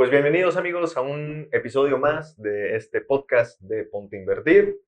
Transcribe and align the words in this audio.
pues 0.00 0.10
bienvenidos 0.10 0.56
amigos 0.56 0.96
a 0.96 1.02
un 1.02 1.46
episodio 1.52 1.98
más 1.98 2.34
de 2.40 2.74
este 2.74 3.02
podcast 3.02 3.60
de 3.60 3.84
Ponte 3.84 4.16
Invertir. 4.16 4.80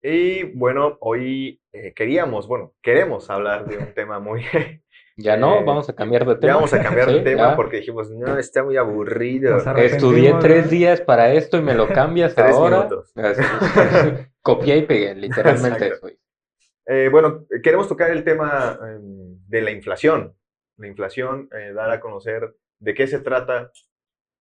Y 0.00 0.44
bueno, 0.44 0.96
hoy 1.00 1.60
eh, 1.72 1.92
queríamos, 1.92 2.46
bueno, 2.46 2.72
queremos 2.80 3.28
hablar 3.30 3.66
de 3.66 3.78
un 3.78 3.92
tema 3.94 4.20
muy... 4.20 4.44
Ya 5.16 5.36
no, 5.36 5.58
Eh, 5.58 5.64
vamos 5.66 5.88
a 5.88 5.96
cambiar 5.96 6.24
de 6.24 6.36
tema. 6.36 6.52
Ya 6.52 6.54
vamos 6.54 6.72
a 6.72 6.80
cambiar 6.80 7.08
de 7.08 7.14
Sí, 7.18 7.24
tema 7.24 7.50
ya. 7.50 7.56
porque 7.56 7.78
dijimos, 7.78 8.12
no, 8.12 8.38
está 8.38 8.62
muy 8.62 8.76
aburrido. 8.76 9.56
Estudié 9.76 10.34
tres 10.40 10.70
días 10.70 11.00
para 11.00 11.32
esto 11.32 11.56
y 11.56 11.62
me 11.62 11.74
lo 11.74 11.88
cambias 11.88 12.32
Tres 12.36 12.54
ahora. 12.54 12.88
Copié 14.40 14.76
y 14.76 14.82
pegué, 14.82 15.16
literalmente 15.16 15.88
eso. 15.88 16.08
Eh, 16.86 17.08
bueno, 17.10 17.44
queremos 17.60 17.88
tocar 17.88 18.12
el 18.12 18.22
tema 18.22 18.78
eh, 18.86 18.98
de 19.00 19.62
la 19.62 19.72
inflación. 19.72 20.36
La 20.76 20.86
inflación, 20.86 21.48
eh, 21.58 21.72
dar 21.72 21.90
a 21.90 21.98
conocer 21.98 22.54
de 22.78 22.94
qué 22.94 23.08
se 23.08 23.18
trata, 23.18 23.72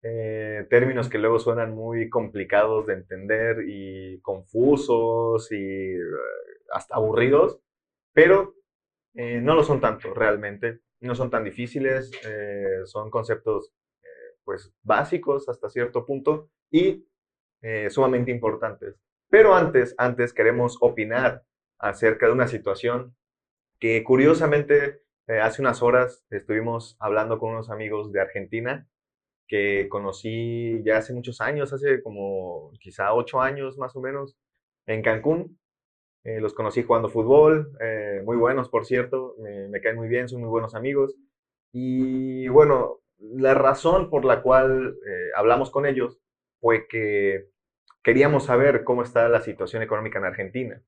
eh, 0.04 0.66
términos 0.70 1.10
que 1.10 1.20
luego 1.20 1.40
suenan 1.40 1.76
muy 1.76 2.10
complicados 2.10 2.88
de 2.88 2.94
entender 2.94 3.58
y 3.68 4.20
confusos 4.22 5.52
y 5.52 5.94
eh, 5.94 6.00
hasta 6.74 6.96
aburridos, 6.96 7.60
pero 8.14 8.56
eh, 9.14 9.40
no 9.42 9.56
lo 9.56 9.64
son 9.64 9.80
tanto 9.80 10.14
realmente, 10.14 10.80
no 11.02 11.14
son 11.16 11.30
tan 11.30 11.44
difíciles, 11.44 12.12
eh, 12.26 12.82
son 12.86 13.10
conceptos 13.10 13.74
pues 14.44 14.74
básicos 14.82 15.48
hasta 15.50 15.70
cierto 15.70 16.04
punto 16.06 16.50
y 16.72 17.06
sumamente 17.90 18.32
importantes. 18.32 19.00
Pero 19.30 19.54
antes, 19.54 19.94
antes 20.00 20.34
queremos 20.34 20.78
opinar 20.82 21.44
acerca 21.78 22.26
de 22.26 22.32
una 22.32 22.48
situación 22.48 23.16
que 23.80 24.04
curiosamente 24.04 25.04
hace 25.28 25.62
unas 25.62 25.84
horas 25.84 26.26
estuvimos 26.32 26.98
hablando 27.00 27.38
con 27.38 27.52
unos 27.52 27.70
amigos 27.70 28.12
de 28.12 28.20
Argentina 28.20 28.88
que 29.52 29.90
conocí 29.90 30.82
ya 30.86 30.98
hace 31.00 31.14
muchos 31.14 31.42
años, 31.42 31.74
hace 31.74 32.02
como 32.02 32.72
quizá 32.80 33.14
ocho 33.14 33.42
años 33.42 33.78
más 33.78 33.94
o 33.98 34.02
menos, 34.02 34.38
en 34.88 35.02
Cancún. 35.02 35.60
Eh, 36.24 36.40
los 36.40 36.54
conocí 36.54 36.84
jugando 36.84 37.10
fútbol, 37.10 37.74
eh, 37.82 38.22
muy 38.24 38.38
buenos 38.38 38.70
por 38.70 38.86
cierto, 38.86 39.36
me, 39.40 39.82
caen 39.82 39.98
muy 39.98 40.08
bien, 40.08 40.30
son 40.30 40.40
muy 40.42 40.50
buenos 40.50 40.74
amigos. 40.74 41.18
Y 41.74 42.48
bueno, 42.48 43.02
la 43.20 43.54
razón 43.54 44.10
por 44.10 44.24
la 44.24 44.42
cual 44.42 44.96
eh, 45.06 45.30
hablamos 45.36 45.70
con 45.70 45.86
ellos 45.86 46.18
fue 46.62 46.88
que 46.88 47.48
queríamos 48.04 48.46
saber 48.46 48.86
cómo 48.86 49.04
está 49.04 49.28
la 49.30 49.42
situación 49.42 49.84
económica 49.84 50.20
en 50.20 50.26
Argentina. 50.26 50.82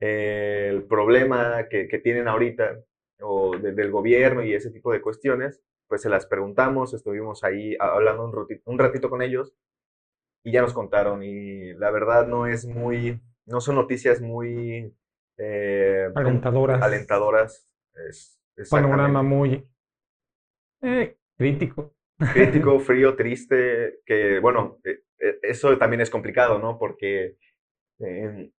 El 0.00 0.84
problema 0.84 1.66
que, 1.70 1.86
tienen 2.04 2.28
ahorita, 2.28 2.78
o 3.22 3.56
de- 3.58 3.72
del 3.72 3.90
gobierno 3.90 4.44
y 4.44 4.54
ese 4.54 4.70
tipo 4.70 4.92
de 4.92 5.00
cuestiones, 5.02 5.62
pues 5.90 6.02
se 6.02 6.08
las 6.08 6.26
preguntamos, 6.26 6.94
estuvimos 6.94 7.44
ahí 7.44 7.76
hablando 7.80 8.24
un 8.24 8.32
ratito, 8.34 8.62
un 8.70 8.78
ratito 8.78 9.10
con 9.10 9.22
ellos 9.22 9.54
y 10.44 10.52
ya 10.52 10.62
nos 10.62 10.72
contaron. 10.72 11.22
Y 11.22 11.74
la 11.74 11.90
verdad 11.90 12.26
no 12.28 12.46
es 12.46 12.64
muy, 12.66 13.20
no 13.46 13.60
son 13.60 13.74
noticias 13.74 14.22
muy 14.22 14.94
eh, 15.36 16.08
Alentadoras. 16.14 16.80
alentadoras. 16.80 17.68
Es, 18.08 18.40
Panorama 18.70 19.22
muy 19.22 19.68
eh, 20.82 21.18
crítico. 21.36 21.94
crítico, 22.32 22.78
frío, 22.80 23.16
triste, 23.16 24.00
que 24.06 24.38
bueno, 24.40 24.78
eh, 24.84 25.00
eso 25.42 25.76
también 25.78 26.02
es 26.02 26.10
complicado, 26.10 26.58
¿no? 26.60 26.78
Porque 26.78 27.36
eh, 28.00 28.52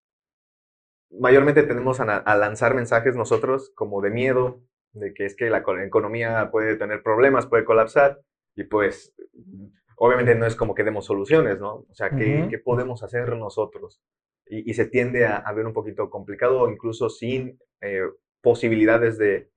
mayormente 1.12 1.64
tenemos 1.64 2.00
a 2.00 2.36
lanzar 2.36 2.76
mensajes 2.76 3.16
nosotros 3.16 3.72
como 3.76 4.02
de 4.02 4.10
miedo, 4.10 4.62
de 4.94 5.14
que 5.14 5.26
es 5.26 5.36
que 5.36 5.50
la 5.50 5.64
co- 5.64 5.78
economía 5.80 6.50
puede 6.52 6.76
tener 6.78 7.04
problemas, 7.04 7.48
puede 7.48 7.66
colapsar, 7.66 8.20
y 8.56 8.64
pues 8.66 9.14
obviamente 9.98 10.36
no 10.36 10.46
es 10.46 10.56
como 10.56 10.76
que 10.76 10.84
demos 10.84 11.06
soluciones, 11.06 11.60
¿no? 11.60 11.86
O 11.90 11.94
sea, 11.94 12.16
¿qué, 12.16 12.46
Ujú. 12.46 12.50
qué 12.50 12.60
podemos 12.60 13.04
hacer 13.04 13.36
nosotros? 13.36 14.02
Y, 14.46 14.70
y 14.70 14.74
se 14.74 14.86
tiende 14.86 15.26
a, 15.26 15.38
a 15.38 15.54
ver 15.54 15.66
un 15.66 15.74
poquito 15.74 16.10
complicado, 16.10 16.70
incluso 16.70 17.10
sin 17.10 17.60
eh, 17.82 18.04
posibilidades 18.42 19.18
de, 19.18 19.50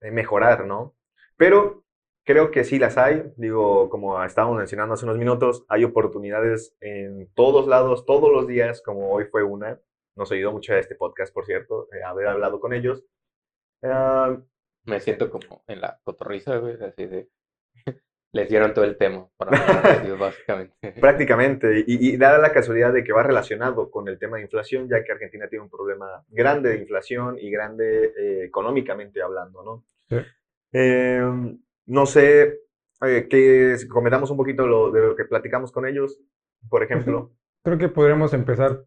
de 0.00 0.10
mejorar, 0.10 0.66
¿no? 0.66 0.94
Pero 1.36 1.84
creo 2.24 2.50
que 2.50 2.64
sí 2.64 2.78
las 2.78 2.98
hay. 2.98 3.24
Digo, 3.36 3.88
como 3.90 4.22
estábamos 4.24 4.58
mencionando 4.58 4.94
hace 4.94 5.04
unos 5.04 5.18
minutos, 5.18 5.64
hay 5.68 5.84
oportunidades 5.84 6.76
en 6.80 7.28
todos 7.34 7.66
lados, 7.66 8.04
todos 8.06 8.30
los 8.32 8.46
días, 8.46 8.82
como 8.82 9.10
hoy 9.12 9.24
fue 9.26 9.42
una. 9.42 9.80
Nos 10.16 10.32
ayudó 10.32 10.52
mucho 10.52 10.74
este 10.74 10.94
podcast, 10.96 11.32
por 11.32 11.46
cierto, 11.46 11.88
eh, 11.92 12.02
haber 12.04 12.26
hablado 12.28 12.60
con 12.60 12.72
ellos. 12.72 13.04
Ah, 13.82 14.38
Me 14.84 15.00
siento 15.00 15.30
como 15.30 15.62
en 15.66 15.80
la 15.80 16.00
cotorriza, 16.02 16.56
güey, 16.58 16.76
así 16.82 17.06
de... 17.06 17.28
Les 18.32 18.48
dieron 18.48 18.72
todo 18.72 18.84
el 18.84 18.96
tema 18.96 19.28
para 19.36 20.02
ellos, 20.02 20.18
básicamente. 20.18 20.74
prácticamente, 21.00 21.84
y, 21.84 22.12
y 22.12 22.16
dada 22.16 22.38
la 22.38 22.52
casualidad 22.52 22.92
de 22.92 23.02
que 23.02 23.12
va 23.12 23.24
relacionado 23.24 23.90
con 23.90 24.06
el 24.06 24.18
tema 24.18 24.36
de 24.36 24.44
inflación, 24.44 24.88
ya 24.88 25.02
que 25.02 25.12
Argentina 25.12 25.48
tiene 25.48 25.64
un 25.64 25.70
problema 25.70 26.24
grande 26.28 26.70
de 26.70 26.78
inflación 26.78 27.36
y 27.40 27.50
grande 27.50 28.12
eh, 28.16 28.44
económicamente 28.44 29.20
hablando, 29.20 29.64
¿no? 29.64 29.84
Sí. 30.08 30.16
Eh, 30.72 31.58
no 31.86 32.06
sé, 32.06 32.60
eh, 33.02 33.26
que 33.28 33.76
comentamos 33.88 34.30
un 34.30 34.36
poquito 34.36 34.66
lo, 34.66 34.90
de 34.90 35.00
lo 35.08 35.16
que 35.16 35.24
platicamos 35.24 35.72
con 35.72 35.86
ellos, 35.86 36.20
por 36.68 36.82
ejemplo. 36.82 37.32
Creo 37.64 37.78
que 37.78 37.88
podremos 37.88 38.32
empezar 38.34 38.84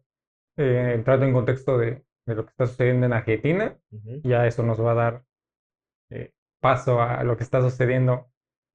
eh, 0.56 0.92
entrando 0.94 1.26
en 1.26 1.32
contexto 1.32 1.78
de, 1.78 2.02
de 2.26 2.34
lo 2.34 2.44
que 2.44 2.50
está 2.50 2.66
sucediendo 2.66 3.06
en 3.06 3.12
Argentina. 3.12 3.76
Ya 4.22 4.46
eso 4.46 4.62
nos 4.62 4.80
va 4.80 4.92
a 4.92 4.94
dar 4.94 5.24
eh, 6.10 6.32
paso 6.60 7.00
a 7.02 7.22
lo 7.24 7.36
que 7.36 7.44
está 7.44 7.60
sucediendo 7.60 8.30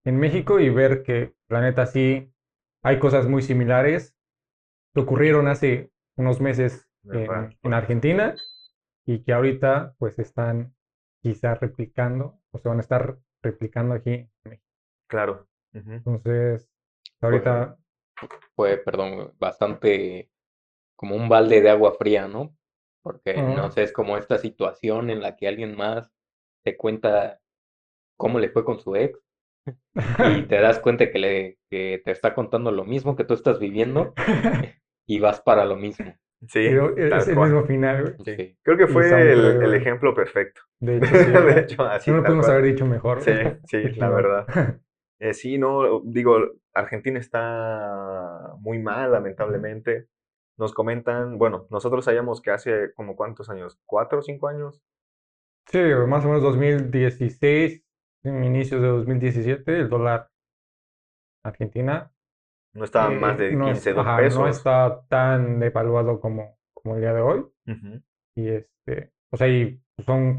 en 0.05 0.17
México 0.17 0.59
y 0.59 0.69
ver 0.69 1.03
que, 1.03 1.33
la 1.47 1.61
neta, 1.61 1.85
sí 1.85 2.31
hay 2.83 2.99
cosas 2.99 3.27
muy 3.27 3.41
similares 3.41 4.15
que 4.93 5.01
ocurrieron 5.01 5.47
hace 5.47 5.91
unos 6.15 6.39
meses 6.39 6.89
en, 7.03 7.73
Argentina 7.73 8.35
y 9.05 9.23
que 9.23 9.33
ahorita 9.33 9.95
pues 9.97 10.19
están 10.19 10.75
quizás 11.21 11.59
replicando 11.59 12.39
o 12.51 12.59
se 12.59 12.69
van 12.69 12.77
a 12.77 12.81
estar 12.81 13.17
replicando 13.41 13.95
aquí 13.95 14.11
en 14.11 14.31
México. 14.43 14.67
Claro. 15.07 15.47
Entonces, 15.73 16.69
ahorita 17.21 17.77
Fue, 18.55 18.77
perdón, 18.77 19.33
bastante 19.39 20.29
como 20.95 21.15
un 21.15 21.29
balde 21.29 21.61
de 21.61 21.69
agua 21.69 21.93
fría, 21.93 22.27
¿no? 22.27 22.55
Porque, 23.01 23.41
no 23.41 23.71
sé, 23.71 23.83
es 23.83 23.93
como 23.93 24.17
esta 24.17 24.37
situación 24.37 25.09
en 25.09 25.21
la 25.21 25.37
que 25.37 25.47
alguien 25.47 25.77
más 25.77 26.11
te 26.63 26.77
cuenta 26.77 27.39
cómo 28.17 28.39
le 28.39 28.49
fue 28.49 28.65
con 28.65 28.79
su 28.79 28.95
ex 28.95 29.19
y 29.65 29.73
te 30.47 30.61
das 30.61 30.79
cuenta 30.79 31.11
que, 31.11 31.19
le, 31.19 31.57
que 31.69 32.01
te 32.03 32.11
está 32.11 32.33
contando 32.33 32.71
lo 32.71 32.85
mismo 32.85 33.15
que 33.15 33.23
tú 33.23 33.33
estás 33.33 33.59
viviendo 33.59 34.13
y 35.07 35.19
vas 35.19 35.41
para 35.41 35.65
lo 35.65 35.75
mismo. 35.75 36.13
Sí, 36.47 36.67
pero 36.69 36.95
tal 36.95 37.19
es 37.19 37.27
el 37.27 37.35
cual. 37.35 37.49
mismo 37.49 37.65
final, 37.65 38.01
güey. 38.01 38.15
Sí. 38.23 38.35
Sí. 38.37 38.57
Creo 38.63 38.77
que 38.77 38.87
fue 38.87 39.09
el, 39.09 39.73
ejemplo 39.73 40.13
perfecto. 40.13 40.61
De 40.79 40.97
hecho, 40.99 41.07
sí, 41.07 41.31
De 41.31 41.59
hecho, 41.59 41.83
así 41.83 42.11
no 42.11 42.17
lo 42.17 42.23
cual. 42.23 42.51
haber 42.51 42.63
dicho 42.63 42.85
mejor. 42.85 43.21
Sí, 43.21 43.33
sí, 43.65 43.89
la 43.97 44.09
verdad. 44.09 44.79
Eh, 45.19 45.33
sí, 45.33 45.57
no, 45.57 46.01
digo, 46.05 46.37
Argentina 46.73 47.19
está 47.19 48.53
muy 48.59 48.79
mal, 48.79 49.11
lamentablemente. 49.11 50.07
Nos 50.57 50.73
comentan, 50.73 51.37
bueno, 51.37 51.67
nosotros 51.69 52.05
sabíamos 52.05 52.41
que 52.41 52.51
hace 52.51 52.93
como 52.93 53.17
cuántos 53.17 53.49
años, 53.49 53.77
cuatro 53.85 54.19
o 54.19 54.21
cinco 54.21 54.47
años, 54.47 54.81
Sí, 55.71 55.77
más 56.07 56.25
o 56.25 56.27
menos 56.29 56.41
2016, 56.43 57.83
en 58.23 58.43
inicios 58.43 58.81
de 58.81 58.87
2017, 58.87 59.79
el 59.81 59.89
dólar 59.89 60.29
Argentina 61.43 62.11
no 62.73 62.85
estaban 62.85 63.13
eh, 63.13 63.19
más 63.19 63.37
de 63.37 63.51
no, 63.55 63.65
15, 63.65 63.93
2 63.93 64.05
ajá, 64.05 64.17
pesos. 64.17 64.39
no 64.39 64.47
está 64.47 65.01
tan 65.07 65.59
devaluado 65.59 66.19
como, 66.19 66.57
como 66.73 66.95
el 66.95 67.01
día 67.01 67.13
de 67.13 67.21
hoy. 67.21 67.39
Ujú. 67.67 68.01
Y 68.35 68.47
este, 68.49 69.11
o 69.31 69.37
sea, 69.37 69.47
y 69.47 69.79
son, 70.05 70.35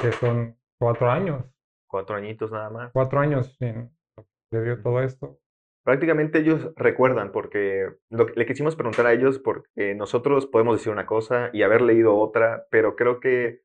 que 0.00 0.12
son 0.12 0.56
cuatro 0.78 1.10
años, 1.10 1.44
Cuatro 1.88 2.16
añitos 2.16 2.50
nada 2.50 2.70
más. 2.70 2.92
cuatro 2.92 3.20
años 3.20 3.54
en 3.60 3.90
que 4.16 4.24
se 4.50 4.62
dio 4.62 4.80
todo 4.82 5.02
esto. 5.02 5.38
Prácticamente 5.84 6.38
ellos 6.38 6.70
recuerdan, 6.76 7.32
porque 7.32 7.88
lo 8.10 8.26
que 8.26 8.34
le 8.36 8.46
quisimos 8.46 8.76
preguntar 8.76 9.06
a 9.06 9.12
ellos, 9.12 9.38
porque 9.40 9.94
nosotros 9.96 10.46
podemos 10.46 10.78
decir 10.78 10.92
una 10.92 11.06
cosa 11.06 11.50
y 11.52 11.62
haber 11.62 11.82
leído 11.82 12.16
otra, 12.16 12.66
pero 12.70 12.94
creo 12.96 13.18
que 13.20 13.60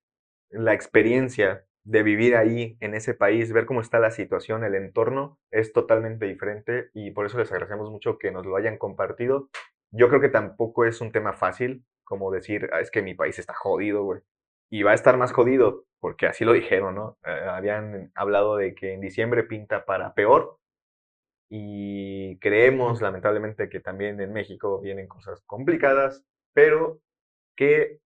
la 0.49 0.73
experiencia 0.73 1.65
de 1.83 2.03
vivir 2.03 2.35
ahí, 2.35 2.77
en 2.81 2.93
ese 2.95 3.13
país, 3.13 3.53
ver 3.53 3.65
cómo 3.65 3.81
está 3.81 3.99
la 3.99 4.11
situación, 4.11 4.63
el 4.63 4.75
entorno, 4.75 5.39
es 5.51 5.71
totalmente 5.73 6.25
diferente 6.25 6.89
y 6.93 7.11
por 7.11 7.25
eso 7.25 7.37
les 7.39 7.51
agradecemos 7.51 7.89
mucho 7.91 8.17
que 8.17 8.31
nos 8.31 8.45
lo 8.45 8.57
hayan 8.57 8.77
compartido. 8.77 9.49
Yo 9.91 10.09
creo 10.09 10.19
que 10.21 10.29
tampoco 10.29 10.85
es 10.85 10.99
un 11.01 11.11
tema 11.13 11.33
fácil, 11.33 11.85
como 12.03 12.31
decir, 12.31 12.69
"Ah, 12.73 12.81
es 12.81 12.91
que 12.91 13.01
mi 13.01 13.13
país 13.15 13.39
está 13.39 13.53
jodido, 13.53 14.03
güey. 14.03 14.21
Y 14.69 14.83
va 14.83 14.91
a 14.91 14.95
estar 14.95 15.17
más 15.17 15.31
jodido, 15.31 15.85
porque 16.01 16.27
así 16.27 16.43
lo 16.45 16.51
dijeron, 16.53 16.95
¿no? 16.95 17.17
Eh, 17.25 17.29
habían 17.49 18.11
hablado 18.15 18.57
de 18.57 18.75
que 18.75 18.93
en 18.93 19.01
diciembre 19.01 19.43
pinta 19.43 19.85
para 19.85 20.13
peor, 20.13 20.57
y 21.49 22.37
creemos 22.39 23.01
lamentablemente 23.01 23.69
que 23.69 23.79
también 23.79 24.19
en 24.21 24.33
México 24.33 24.81
vienen 24.81 25.07
cosas 25.07 25.41
complicadas, 25.45 26.25
pero 26.53 26.99
que 27.57 27.99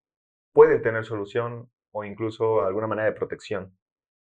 pueden 0.54 0.82
tener 0.82 1.04
solución 1.04 1.70
o 1.92 2.04
incluso 2.04 2.62
alguna 2.62 2.86
manera 2.86 3.06
de 3.06 3.16
protección. 3.16 3.76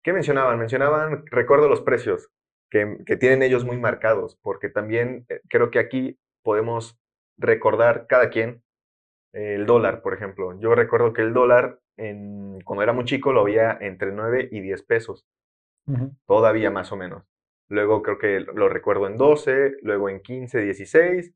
¿Qué 0.03 0.13
mencionaban? 0.13 0.57
Mencionaban, 0.59 1.25
recuerdo 1.27 1.67
los 1.67 1.81
precios. 1.81 2.29
que, 2.69 2.97
que 3.05 3.17
tienen 3.17 3.43
ellos 3.43 3.63
muy 3.65 3.77
marcados, 3.77 4.37
porque 4.41 4.69
también 4.69 5.25
eh, 5.29 5.41
creo 5.49 5.69
que 5.71 5.79
aquí 5.79 6.17
podemos 6.43 6.97
recordar 7.37 8.07
cada 8.07 8.29
quien 8.29 8.63
el 9.33 9.65
dólar, 9.65 10.01
por 10.01 10.13
ejemplo. 10.13 10.57
Yo 10.59 10.75
recuerdo 10.75 11.11
que 11.11 11.21
el 11.21 11.33
dólar, 11.33 11.79
en, 11.97 12.61
cuando 12.61 12.83
era 12.83 12.93
muy 12.93 13.03
chico, 13.03 13.33
lo 13.33 13.41
había 13.41 13.77
entre 13.81 14.11
9 14.11 14.49
y 14.51 14.61
10 14.61 14.83
pesos, 14.83 15.25
todavía 16.25 16.71
más 16.71 16.91
o 16.91 16.95
menos. 16.95 17.23
Luego 17.67 18.01
creo 18.01 18.17
que 18.17 18.39
lo 18.39 18.69
recuerdo 18.69 19.07
en 19.07 19.17
12, 19.17 19.77
luego 19.81 20.09
en 20.09 20.21
15, 20.21 20.61
16, 20.61 21.33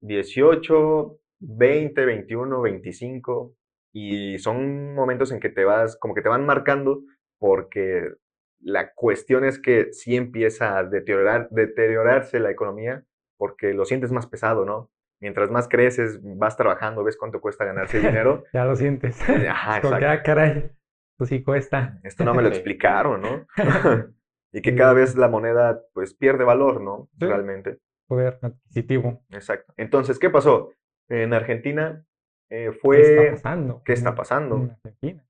18, 0.00 1.18
20, 1.40 2.04
21, 2.04 2.60
25. 2.60 3.54
Y 3.92 4.38
son 4.38 4.94
momentos 4.94 5.32
en 5.32 5.40
que 5.40 5.48
te 5.48 5.64
vas, 5.64 5.96
como 5.96 6.14
que 6.14 6.22
te 6.22 6.28
van 6.28 6.44
marcando, 6.46 7.02
porque 7.38 8.12
la 8.60 8.92
cuestión 8.92 9.44
es 9.44 9.58
que 9.58 9.92
sí 9.92 10.16
empieza 10.16 10.78
a 10.78 10.84
deteriorar, 10.84 11.48
deteriorarse 11.50 12.40
la 12.40 12.50
economía, 12.50 13.04
porque 13.36 13.72
lo 13.72 13.84
sientes 13.84 14.12
más 14.12 14.26
pesado, 14.26 14.64
¿no? 14.64 14.90
Mientras 15.20 15.50
más 15.50 15.68
creces, 15.68 16.20
vas 16.22 16.56
trabajando, 16.56 17.02
ves 17.02 17.16
cuánto 17.16 17.40
cuesta 17.40 17.64
ganarse 17.64 17.98
dinero. 17.98 18.44
Ya 18.52 18.64
lo 18.64 18.76
sientes. 18.76 19.20
Ajá, 19.48 19.76
Es 19.76 19.82
como 19.82 19.96
que, 19.96 20.04
exacto. 20.04 20.20
ah, 20.20 20.22
caray, 20.22 20.70
sí 21.24 21.42
cuesta. 21.42 21.98
Esto 22.02 22.24
no 22.24 22.34
me 22.34 22.42
lo 22.42 22.48
explicaron, 22.54 23.20
¿no? 23.20 23.46
y 24.52 24.62
que 24.62 24.74
cada 24.74 24.92
vez 24.92 25.16
la 25.16 25.28
moneda 25.28 25.82
pues 25.92 26.14
pierde 26.14 26.44
valor, 26.44 26.80
¿no? 26.80 27.08
Sí. 27.18 27.26
Realmente. 27.26 27.78
Poder 28.06 28.38
adquisitivo. 28.40 29.22
Exacto. 29.30 29.74
Entonces, 29.76 30.18
¿qué 30.18 30.30
pasó? 30.30 30.72
En 31.08 31.34
Argentina 31.34 32.04
eh, 32.50 32.70
¿Qué 32.70 33.00
está 33.00 33.22
fue... 33.22 33.30
pasando? 33.32 33.82
¿Qué 33.84 33.92
está 33.92 34.14
pasando? 34.14 34.70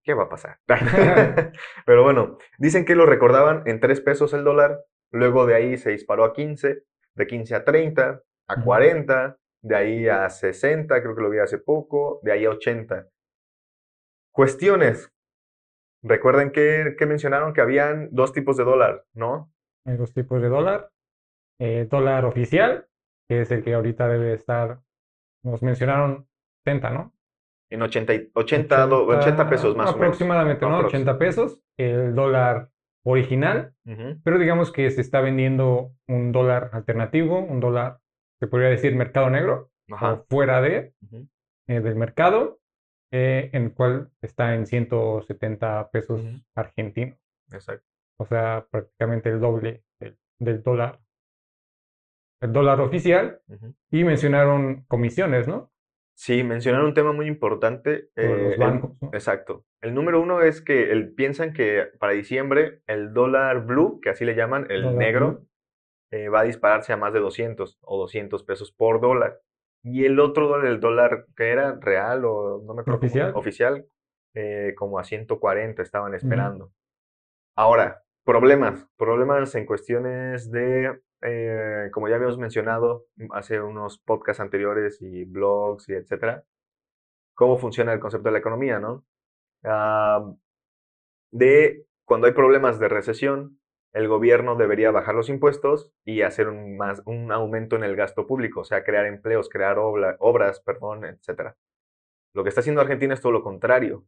¿Qué 0.03 0.15
va 0.15 0.25
a 0.25 0.29
pasar? 0.29 0.59
Pero 1.87 2.03
bueno, 2.03 2.39
dicen 2.59 2.85
que 2.85 2.95
lo 2.95 3.07
recordaban 3.07 3.63
en 3.67 3.81
3 3.81 4.01
pesos 4.01 4.33
el 4.35 4.45
dólar, 4.45 4.85
luego 5.11 5.47
de 5.47 5.55
ahí 5.55 5.77
se 5.77 5.91
disparó 5.91 6.25
a 6.25 6.33
15, 6.33 6.83
de 7.15 7.27
15 7.27 7.55
a 7.55 7.65
30, 7.65 8.23
a 8.49 8.55
Ujú. 8.55 8.65
40, 8.65 9.39
de 9.63 9.77
ahí 9.77 10.09
a 10.09 10.29
60, 10.31 11.03
creo 11.03 11.15
que 11.17 11.23
lo 11.23 11.31
vi 11.31 11.39
hace 11.39 11.59
poco, 11.59 12.21
de 12.23 12.33
ahí 12.33 12.45
a 12.45 12.51
80. 12.51 13.09
Cuestiones. 14.33 15.13
Recuerden 16.05 16.53
que, 16.53 16.95
que 16.97 17.07
mencionaron 17.07 17.53
que 17.53 17.61
habían 17.61 18.09
dos 18.13 18.33
tipos 18.33 18.57
de 18.57 18.65
dólar, 18.65 19.05
¿no? 19.15 19.53
Hay 19.85 19.97
dos 19.97 20.13
tipos 20.13 20.41
de 20.41 20.49
dólar. 20.49 20.91
Eh, 21.61 21.89
dólar 21.91 22.25
oficial, 22.25 22.87
que 23.29 23.41
es 23.41 23.51
el 23.51 23.65
que 23.65 23.75
ahorita 23.75 24.07
debe 24.07 24.33
estar, 24.33 24.79
nos 25.43 25.61
mencionaron 25.61 26.28
70, 26.69 26.91
¿no? 26.91 27.13
En 27.71 27.83
80, 27.83 28.15
y- 28.15 28.31
80, 28.35 28.87
do- 28.87 29.07
80 29.07 29.49
pesos 29.49 29.77
más 29.77 29.91
o 29.91 29.93
menos. 29.93 29.95
Aproximadamente, 29.97 30.65
¿no? 30.67 30.77
Aprox. 30.77 30.95
80 30.95 31.19
pesos. 31.19 31.63
El 31.77 32.15
dólar 32.15 32.71
original, 33.05 33.75
pero 34.23 34.39
digamos 34.39 34.71
que 34.73 34.91
se 34.91 35.01
está 35.01 35.21
vendiendo 35.21 35.93
un 36.09 36.31
dólar 36.33 36.71
alternativo, 36.73 37.39
un 37.39 37.61
dólar, 37.61 38.01
se 38.41 38.47
podría 38.49 38.69
decir 38.69 38.95
mercado 38.95 39.31
negro, 39.31 39.71
Ajá. 39.91 40.13
o 40.15 40.25
fuera 40.29 40.61
de, 40.61 40.93
eh, 41.69 41.81
del 41.81 41.95
mercado, 41.95 42.59
eh, 43.13 43.49
en 43.55 43.65
el 43.65 43.73
cual 43.75 44.11
está 44.21 44.55
en 44.55 44.67
170 44.67 45.91
pesos 45.91 46.21
Ujú. 46.21 46.39
argentinos. 46.55 47.19
Exacto. 47.51 47.87
O 48.19 48.27
sea, 48.27 48.67
prácticamente 48.71 49.31
el 49.31 49.41
doble 49.41 49.85
del, 50.01 50.19
del 50.39 50.63
dólar, 50.63 51.01
el 52.43 52.53
dólar 52.53 52.81
oficial. 52.81 53.41
Y 53.91 54.05
mencionaron 54.05 54.85
comisiones, 54.87 55.49
¿no? 55.49 55.71
Sí, 56.19 56.43
mencionaron 56.43 56.89
un 56.89 56.95
tema 56.95 57.13
muy 57.13 57.27
importante. 57.29 58.09
Por 58.17 58.25
eh, 58.25 58.43
los 58.43 58.53
el- 58.55 58.59
bancos, 58.59 58.91
¿no? 59.01 59.11
exacto. 59.13 59.65
El 59.81 59.95
número 59.95 60.21
uno 60.21 60.43
es 60.43 60.61
que 60.61 60.91
el- 60.91 61.15
piensan 61.15 61.53
que 61.53 61.91
para 62.01 62.13
diciembre 62.13 62.83
el 62.89 63.13
dólar 63.13 63.65
blue, 63.65 64.01
que 64.03 64.11
así 64.11 64.25
le 64.25 64.35
llaman, 64.35 64.67
el 64.69 64.83
Dólar 64.83 64.99
negro, 64.99 65.43
eh, 66.11 66.29
va 66.29 66.41
a 66.41 66.45
dispararse 66.45 66.93
a 66.93 66.97
más 66.97 67.13
de 67.13 67.21
200 67.21 67.79
o 67.83 67.99
200 67.99 68.43
pesos 68.43 68.73
por 68.73 69.01
dólar. 69.01 69.41
Y 69.85 70.07
el 70.07 70.19
otro 70.19 70.49
dólar, 70.49 70.67
el 70.67 70.81
dólar 70.81 71.27
que 71.37 71.51
era 71.51 71.79
real 71.81 72.25
o 72.25 72.63
no 72.67 72.75
me 72.75 72.81
acuerdo 72.81 72.99
cómo- 72.99 73.07
Oficial. 73.07 73.33
oficial, 73.37 73.87
eh, 74.35 74.75
como 74.77 74.99
a 74.99 75.05
140 75.05 75.83
estaban 75.83 76.15
esperando. 76.15 76.73
Ahora, 77.57 78.03
problemas, 78.25 78.89
problemas 78.97 79.55
en 79.55 79.67
cuestiones 79.67 80.51
de, 80.51 80.99
eh, 81.23 81.91
como 81.93 82.09
ya 82.09 82.17
habíamos 82.17 82.39
mencionado 82.39 83.07
hace 83.33 83.61
unos 83.61 83.99
podcasts 83.99 84.41
anteriores 84.41 85.01
y 85.03 85.25
blogs 85.25 85.89
y 85.89 85.95
etcétera, 85.95 86.45
cómo 87.35 87.59
funciona 87.59 87.93
el 87.93 88.01
concepto 88.01 88.29
de 88.29 88.33
la 88.33 88.39
economía, 88.39 88.79
¿no? 88.81 89.05
Ah, 89.65 90.33
de 91.31 91.85
cuando 92.05 92.27
hay 92.27 92.33
problemas 92.33 92.79
de 92.79 92.89
recesión, 92.89 93.61
el 93.93 94.09
gobierno 94.09 94.57
debería 94.57 94.91
bajar 94.91 95.15
los 95.15 95.29
impuestos 95.29 95.93
y 96.05 96.23
hacer 96.23 96.49
un, 96.49 96.77
más, 96.77 97.03
un 97.07 97.33
aumento 97.33 97.77
en 97.77 97.85
el 97.85 97.97
gasto 97.97 98.27
público, 98.27 98.61
o 98.61 98.65
sea, 98.65 98.85
crear 98.85 99.07
empleos, 99.07 99.49
crear 99.49 99.79
obras, 99.79 100.61
perdón, 100.61 101.05
etcétera. 101.05 101.57
Lo 102.35 102.43
que 102.45 102.51
está 102.51 102.61
haciendo 102.61 102.81
Argentina 102.81 103.15
es 103.15 103.21
todo 103.21 103.33
lo 103.33 103.43
contrario. 103.43 104.05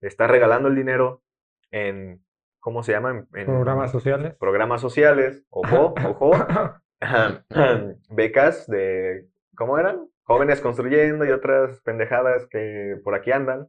Está 0.00 0.26
regalando 0.26 0.68
el 0.68 0.76
dinero 0.76 1.22
en, 1.70 2.22
¿cómo 2.68 2.82
se 2.82 2.92
llama? 2.92 3.10
En, 3.12 3.28
en 3.40 3.46
Programas 3.46 3.90
sociales. 3.92 4.36
programas 4.38 4.82
sociales, 4.82 5.42
ojo, 5.50 5.94
ojo, 6.02 6.32
becas 8.10 8.66
de, 8.66 9.26
¿cómo 9.56 9.78
eran? 9.78 10.06
Jóvenes 10.24 10.60
construyendo 10.60 11.24
y 11.24 11.30
otras 11.30 11.80
pendejadas 11.80 12.46
que 12.50 12.96
por 13.02 13.14
aquí 13.14 13.32
andan. 13.32 13.68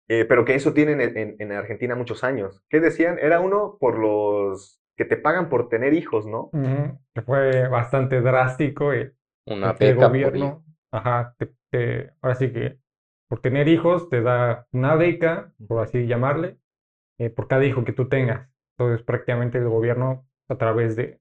Eh, 0.08 0.26
pero 0.26 0.44
que 0.44 0.54
eso 0.54 0.74
tienen 0.74 1.00
en, 1.00 1.16
en- 1.16 1.36
en 1.38 1.52
Argentina 1.52 1.94
muchos 1.94 2.24
años. 2.24 2.62
¿Qué 2.68 2.80
decían? 2.80 3.18
Era 3.20 3.40
uno 3.40 3.78
por 3.80 3.98
los 3.98 4.80
que 4.96 5.06
te 5.06 5.16
pagan 5.16 5.48
por 5.48 5.68
tener 5.70 5.94
hijos, 5.94 6.26
¿no? 6.26 6.50
Ujú, 6.52 6.98
Que 7.14 7.22
fue 7.22 7.68
bastante 7.68 8.20
drástico 8.20 8.92
el, 8.92 9.14
Una 9.46 9.74
por 9.78 9.94
gobierno, 9.96 10.64
ajá, 10.92 11.34
te- 11.38 11.54
te- 11.70 12.10
ahora 12.22 12.34
sí 12.36 12.52
que 12.52 12.78
por 13.28 13.40
tener 13.40 13.68
hijos 13.68 14.08
te 14.10 14.20
da 14.22 14.66
una 14.72 14.94
beca, 14.94 15.52
por 15.66 15.82
así 15.82 16.06
llamarle, 16.06 16.58
eh, 17.18 17.30
por 17.30 17.48
cada 17.48 17.64
hijo 17.64 17.84
que 17.84 17.92
tú 17.92 18.08
tengas. 18.08 18.48
Entonces 18.76 19.04
prácticamente 19.04 19.58
el 19.58 19.68
gobierno 19.68 20.26
a 20.48 20.56
través 20.56 20.96
de, 20.96 21.20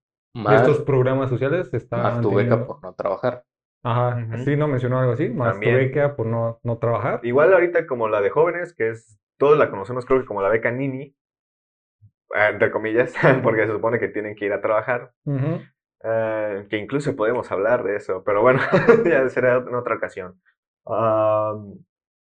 estos 0.51 0.79
programas 0.81 1.29
sociales 1.29 1.71
está 1.73 1.97
más 1.97 2.21
tu 2.21 2.33
beca 2.33 2.65
por 2.65 2.81
no 2.81 2.93
trabajar. 2.93 3.45
Ajá, 3.83 4.25
Ujú. 4.33 4.43
sí, 4.43 4.55
¿no? 4.55 4.67
Mencionó 4.67 4.99
algo 4.99 5.11
así, 5.13 5.29
más 5.29 5.49
tu 5.49 5.65
También. 5.65 5.75
beca 5.75 6.15
por 6.15 6.25
no, 6.25 6.59
no 6.63 6.77
trabajar. 6.77 7.19
Igual 7.23 7.53
ahorita 7.53 7.85
como 7.85 8.07
la 8.07 8.21
de 8.21 8.29
jóvenes, 8.29 8.73
que 8.73 8.89
es, 8.89 9.19
todos 9.37 9.57
la 9.57 9.69
conocemos 9.69 10.05
creo 10.05 10.21
que 10.21 10.25
como 10.25 10.41
la 10.41 10.49
beca 10.49 10.71
Nini, 10.71 11.15
eh, 12.35 12.49
entre 12.49 12.71
comillas, 12.71 13.13
porque 13.43 13.65
se 13.65 13.73
supone 13.73 13.99
que 13.99 14.07
tienen 14.07 14.35
que 14.35 14.45
ir 14.45 14.53
a 14.53 14.61
trabajar. 14.61 15.11
Ujú. 15.25 15.61
Eh, 16.05 16.67
que 16.69 16.77
incluso 16.77 17.15
podemos 17.15 17.49
hablar 17.51 17.83
de 17.83 17.95
eso, 17.95 18.23
pero 18.25 18.41
bueno, 18.41 18.59
ya 19.05 19.27
será 19.29 19.57
en 19.57 19.75
otra 19.75 19.95
ocasión. 19.95 20.41
Am, 20.85 21.75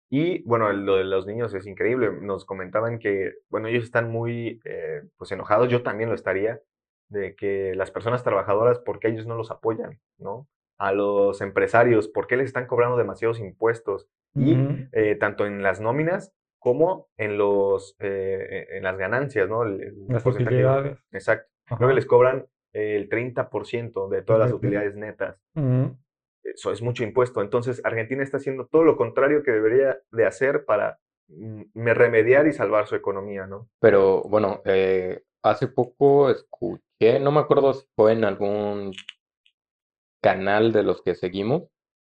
y 0.09 0.43
bueno, 0.43 0.71
lo 0.73 0.97
de 0.97 1.03
los 1.03 1.25
niños 1.25 1.53
es 1.53 1.65
increíble. 1.67 2.11
Nos 2.21 2.45
comentaban 2.45 2.99
que, 2.99 3.33
bueno, 3.49 3.67
ellos 3.67 3.83
están 3.83 4.09
muy 4.09 4.59
eh, 4.65 5.01
pues 5.17 5.31
enojados, 5.31 5.69
yo 5.69 5.81
también 5.83 6.09
lo 6.09 6.15
estaría, 6.15 6.59
de 7.09 7.35
que 7.35 7.73
las 7.75 7.91
personas 7.91 8.23
trabajadoras, 8.23 8.79
¿por 8.79 8.99
qué 8.99 9.09
ellos 9.09 9.27
no 9.27 9.35
los 9.35 9.51
apoyan? 9.51 9.99
¿No? 10.17 10.47
A 10.77 10.91
los 10.91 11.39
empresarios, 11.41 12.07
¿por 12.07 12.27
qué 12.27 12.35
les 12.37 12.47
están 12.47 12.67
cobrando 12.67 12.97
demasiados 12.97 13.39
impuestos? 13.39 14.07
Y 14.35 14.53
eh, 14.91 15.15
tanto 15.15 15.45
en 15.45 15.63
las 15.63 15.79
nóminas 15.79 16.33
como 16.59 17.07
en 17.17 17.37
los 17.37 17.95
eh, 17.99 18.67
en 18.71 18.83
las 18.83 18.97
ganancias, 18.97 19.47
¿no? 19.47 19.63
El- 19.63 19.81
el 19.81 19.95
Las 20.09 20.23
utilidades. 20.25 20.97
Exacto. 21.11 21.49
Ajá. 21.67 21.77
Creo 21.77 21.89
que 21.89 21.95
les 21.95 22.05
cobran 22.05 22.45
el 22.73 23.07
30% 23.07 24.09
de 24.09 24.21
todas 24.23 24.41
las 24.41 24.51
utilidades 24.51 24.95
netas. 24.95 25.39
Ujú. 25.55 25.95
Eso 26.45 26.71
es 26.71 26.81
mucho 26.81 27.03
impuesto. 27.03 27.41
Entonces, 27.41 27.81
Argentina 27.83 28.23
está 28.23 28.37
haciendo 28.37 28.67
todo 28.67 28.83
lo 28.83 28.97
contrario 28.97 29.43
que 29.43 29.51
debería 29.51 29.99
de 30.11 30.25
hacer 30.25 30.63
para 30.65 30.99
mm, 31.27 31.63
me 31.73 31.93
remediar 31.93 32.47
y 32.47 32.53
salvar 32.53 32.87
su 32.87 32.95
economía, 32.95 33.47
¿no? 33.47 33.67
Pero 33.79 34.21
bueno, 34.23 34.61
eh, 34.65 35.23
hace 35.43 35.67
poco 35.67 36.29
escuché, 36.29 37.19
no 37.19 37.31
me 37.31 37.39
acuerdo 37.39 37.73
si 37.73 37.87
fue 37.95 38.13
en 38.13 38.23
algún 38.23 38.93
canal 40.23 40.71
de 40.71 40.83
los 40.83 41.01
que 41.01 41.15
seguimos, 41.15 41.63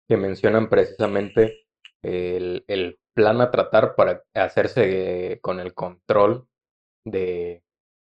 que 0.08 0.16
mencionan 0.16 0.68
precisamente 0.68 1.66
el, 2.02 2.98
plan 3.12 3.40
a 3.40 3.50
tratar 3.50 3.96
para 3.96 4.22
hacerse 4.34 5.40
con 5.42 5.58
el 5.58 5.74
control 5.74 6.46
de, 7.04 7.62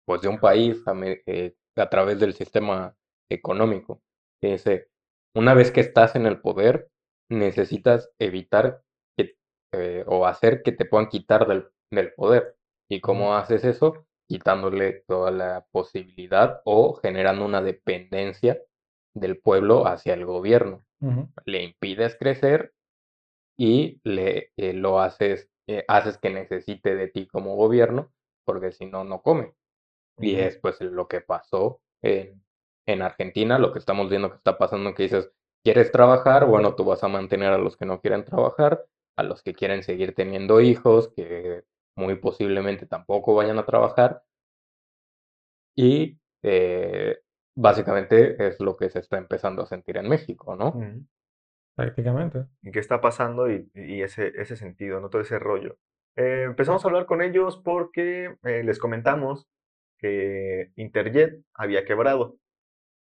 pues, 0.06 0.22
de 0.22 0.30
un 0.30 0.40
país 0.40 0.82
a, 0.88 0.94
eh, 1.04 1.54
través 1.90 2.20
del 2.20 2.34
sistema 2.34 2.96
económico. 3.30 4.02
Que 4.42 4.56
eh, 4.66 4.88
una 5.36 5.54
vez 5.54 5.72
que 5.72 5.82
estás 5.82 6.16
en 6.16 6.26
el 6.26 6.42
poder, 6.42 6.90
necesitas 7.30 8.10
evitar 8.20 8.82
que, 9.18 9.36
eh, 9.74 10.04
o 10.08 10.26
hacer 10.26 10.64
que 10.64 10.72
te 10.72 10.86
puedan 10.86 11.10
quitar 11.10 11.48
del, 11.48 11.68
del 11.92 12.14
poder. 12.14 12.56
¿Y 12.90 13.02
cómo 13.02 13.36
haces 13.36 13.64
eso? 13.66 14.06
Quitándole 14.28 15.04
toda 15.08 15.32
la 15.32 15.68
posibilidad 15.72 16.62
o 16.64 16.96
generando 16.96 17.46
una 17.46 17.62
dependencia 17.62 18.62
del 19.14 19.40
pueblo 19.40 19.88
hacia 19.88 20.14
el 20.14 20.26
gobierno. 20.26 20.84
Le 21.46 21.64
impides 21.64 22.16
crecer 22.16 22.74
y 23.58 24.02
le 24.04 24.52
eh, 24.58 24.74
lo 24.74 25.00
haces, 25.00 25.50
eh, 25.68 25.84
haces 25.88 26.18
que 26.18 26.30
necesite 26.30 26.96
de 26.96 27.10
ti 27.10 27.28
como 27.28 27.56
gobierno, 27.56 28.12
porque 28.44 28.72
si 28.72 28.86
no, 28.86 29.04
no 29.04 29.22
come. 29.22 29.54
Y 30.18 30.36
es 30.36 30.58
pues 30.58 30.80
lo 30.82 31.08
que 31.08 31.22
pasó 31.22 31.82
en, 32.02 32.45
en 32.86 33.02
Argentina, 33.02 33.60
lo 33.60 33.72
que 33.74 33.80
estamos 33.80 34.10
viendo 34.10 34.30
que 34.30 34.38
está 34.38 34.58
pasando, 34.58 34.94
que 34.94 35.04
dices, 35.04 35.32
¿quieres 35.64 35.92
trabajar? 35.92 36.46
Bueno, 36.46 36.76
tú 36.76 36.86
vas 36.86 37.04
a 37.04 37.08
mantener 37.08 37.52
a 37.52 37.58
los 37.58 37.78
que 37.78 37.86
no 37.86 38.00
quieren 38.02 38.26
trabajar, 38.26 38.86
a 39.16 39.24
los 39.24 39.42
que 39.42 39.54
quieren 39.54 39.84
seguir 39.84 40.14
teniendo 40.14 40.62
hijos, 40.62 41.12
que 41.16 41.64
muy 41.96 42.16
posiblemente 42.16 42.86
tampoco 42.86 43.36
vayan 43.36 43.58
a 43.60 43.66
trabajar. 43.66 44.24
Y 45.76 46.20
eh, 46.44 47.18
básicamente 47.56 48.48
es 48.48 48.60
lo 48.60 48.78
que 48.78 48.90
se 48.90 49.00
está 49.00 49.18
empezando 49.18 49.64
a 49.64 49.66
sentir 49.66 49.98
en 49.98 50.08
México, 50.08 50.56
¿no? 50.56 50.74
Prácticamente. 51.76 52.46
y 52.62 52.72
qué 52.72 52.80
está 52.80 53.02
pasando 53.02 53.52
y, 53.52 53.70
y 53.74 54.02
ese, 54.02 54.32
ese 54.36 54.56
sentido, 54.56 55.02
¿no? 55.02 55.10
Todo 55.10 55.22
ese 55.22 55.40
rollo. 55.40 55.78
Eh, 56.16 56.44
empezamos 56.44 56.84
a 56.84 56.88
hablar 56.88 57.06
con 57.06 57.22
ellos 57.22 57.58
porque 57.58 58.38
eh, 58.44 58.64
les 58.64 58.80
comentamos 58.80 59.48
que 59.98 60.72
Interjet 60.76 61.42
había 61.54 61.84
quebrado. 61.84 62.38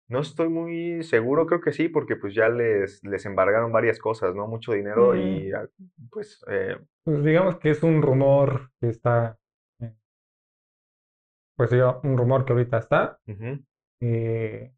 No 0.09 0.19
estoy 0.21 0.47
muy 0.47 1.03
seguro, 1.03 1.45
creo 1.45 1.59
que 1.59 1.73
sí, 1.73 1.89
porque 1.89 2.15
pues 2.15 2.33
ya 2.33 2.47
les, 2.47 3.03
les 3.03 3.25
embargaron 3.25 3.71
varias 3.73 3.99
cosas, 3.99 4.33
¿no? 4.35 4.47
Mucho 4.47 4.71
dinero 4.71 5.15
y 5.15 5.51
ah, 5.51 5.67
pues 6.09 6.43
eh, 6.49 6.77
Pues 7.03 7.23
digamos 7.23 7.57
que 7.57 7.71
es 7.71 7.83
un 7.83 8.01
rumor 8.01 8.71
que 8.79 8.89
está. 8.89 9.37
eh, 9.81 9.93
Pues 11.57 11.71
digo, 11.71 11.99
un 12.03 12.17
rumor 12.17 12.45
que 12.45 12.53
ahorita 12.53 12.77
está. 12.77 13.19
eh, 14.01 14.71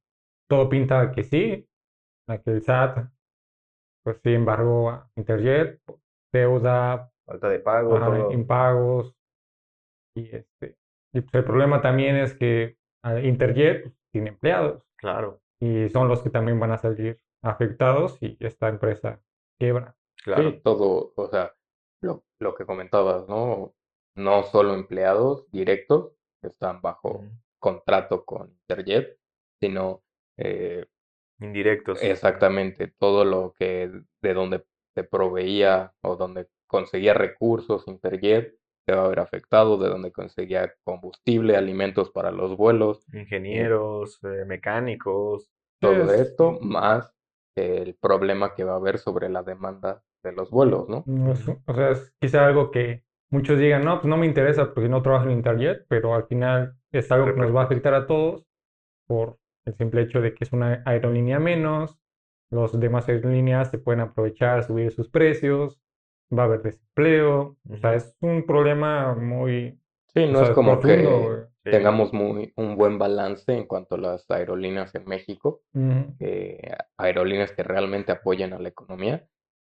todo 0.50 0.67
pinta 0.67 1.12
que 1.12 1.24
sí, 1.24 1.67
a 2.27 2.38
que 2.39 2.51
el 2.51 2.62
SAT, 2.63 3.07
pues 4.03 4.17
sí 4.24 4.33
embargó 4.33 4.89
a 4.89 5.09
Interjet, 5.15 5.79
deuda, 6.33 7.12
falta 7.25 7.50
de 7.50 7.59
pago, 7.59 7.98
ajá, 7.98 8.05
todo. 8.05 8.31
impagos. 8.31 9.15
Y 10.15 10.36
este. 10.36 10.75
Y 11.13 11.21
pues 11.21 11.33
el 11.36 11.43
problema 11.43 11.81
también 11.81 12.15
es 12.15 12.33
que 12.33 12.77
a 13.03 13.19
Interjet 13.19 13.83
pues, 13.83 13.95
tiene 14.12 14.29
empleados 14.29 14.83
Claro, 15.00 15.41
y 15.60 15.89
son 15.89 16.08
los 16.08 16.22
que 16.22 16.29
también 16.29 16.60
van 16.60 16.72
a 16.72 16.77
salir 16.77 17.22
afectados 17.41 18.18
y 18.22 18.38
esta 18.39 18.70
empresa 18.70 19.22
quiebra. 19.58 19.96
claro. 20.24 20.51
Sí, 20.51 20.62
todo, 20.63 21.13
o 21.15 21.27
sea, 21.29 21.53
lo, 22.01 22.24
lo 22.39 22.56
que 22.56 22.65
comentabas, 22.65 23.27
¿no? 23.27 23.74
No 24.15 24.44
solo 24.44 24.74
empleados 24.74 25.50
directos 25.51 26.13
que 26.41 26.48
están 26.48 26.82
bajo 26.82 27.24
contrato 27.60 28.25
con 28.25 28.50
Interjet, 28.50 29.18
sino 29.60 30.03
eh, 30.38 30.86
Indirectos. 31.39 32.00
exactamente 32.01 32.88
todo 32.98 33.24
lo 33.24 33.53
que 33.53 33.89
de 34.22 34.34
donde 34.34 34.65
se 34.96 35.03
proveía 35.03 35.94
o 36.01 36.18
donde 36.18 36.48
conseguía 36.68 37.13
recursos 37.13 37.88
Interjet 37.88 38.59
va 38.91 39.05
a 39.05 39.08
ver 39.10 39.19
afectado, 39.19 39.77
de 39.77 39.89
donde 39.89 40.12
conseguía 40.12 40.74
combustible, 40.84 41.55
alimentos 41.58 42.12
para 42.12 42.31
los 42.31 42.55
vuelos, 42.58 43.05
Ingenieros, 43.13 44.19
eh, 44.24 44.46
mecánicos. 44.46 45.50
todo 45.79 46.12
Es- 46.13 46.22
esto, 46.22 46.60
más 46.62 47.13
el 47.55 47.96
problema 47.96 48.53
que 48.55 48.63
va 48.63 48.74
a 48.74 48.77
haber 48.77 49.00
sobre 49.00 49.29
la 49.29 49.43
demanda 49.43 50.01
de 50.24 50.31
los 50.34 50.50
vuelos, 50.50 50.88
¿no? 50.89 51.03
No 51.05 51.34
es- 51.34 51.48
o 51.48 51.74
sea, 51.74 51.91
es 51.91 52.13
quizá 52.19 52.46
algo 52.46 52.72
que 52.72 53.03
muchos 53.29 53.58
digan, 53.60 53.84
no, 53.86 54.00
pues 54.00 54.08
no 54.10 54.17
me 54.17 54.25
interesa 54.25 54.74
porque 54.74 54.89
no 54.89 55.01
trabajo 55.01 55.25
en 55.25 55.31
Interjet, 55.31 55.86
pero 55.88 56.15
al 56.15 56.25
final 56.27 56.75
es 56.91 57.12
algo 57.12 57.27
que 57.27 57.39
nos 57.39 57.55
va 57.55 57.62
a 57.62 57.65
afectar 57.65 57.93
a 57.93 58.08
todos 58.08 58.46
por 59.08 59.38
el 59.65 59.75
simple 59.75 60.01
hecho 60.01 60.22
de 60.22 60.34
que 60.34 60.43
es 60.43 60.53
una 60.53 60.81
aerolínea 60.86 61.39
menos, 61.39 61.98
los 62.51 62.79
demás 62.79 63.08
aerolíneas 63.08 63.69
se 63.69 63.77
pueden 63.77 64.01
aprovechar, 64.01 64.63
subir 64.63 64.91
sus 64.91 65.10
precios, 65.10 65.79
va 66.38 66.43
a 66.43 66.45
haber 66.45 66.62
desempleo, 66.63 67.57
o 67.69 67.77
sea, 67.77 67.95
es 67.95 68.15
un 68.21 68.45
problema 68.45 69.15
muy 69.15 69.79
Sí, 70.13 70.25
no 70.27 70.41
es 70.41 70.50
como 70.51 70.81
que 70.83 71.38
profundo, 71.43 71.50
tengamos 71.69 72.13
muy, 72.13 72.51
un 72.55 72.75
buen 72.75 72.98
balance 72.98 73.51
en 73.53 73.65
cuanto 73.67 73.95
a 73.95 73.98
las 74.00 74.29
aerolíneas 74.31 74.93
en 74.95 75.05
México, 75.05 75.62
eh, 76.19 76.75
aerolíneas 76.98 77.51
que 77.53 77.63
realmente 77.63 78.12
apoyen 78.12 78.53
a 78.53 78.59
la 78.59 78.69
economía. 78.69 79.27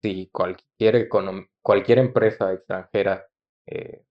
Si 0.02 0.30
cualquier, 0.32 1.10
econom- 1.10 1.50
cualquier 1.62 2.00
empresa 2.00 2.54
extranjera 2.54 3.28
eh, 3.68 4.04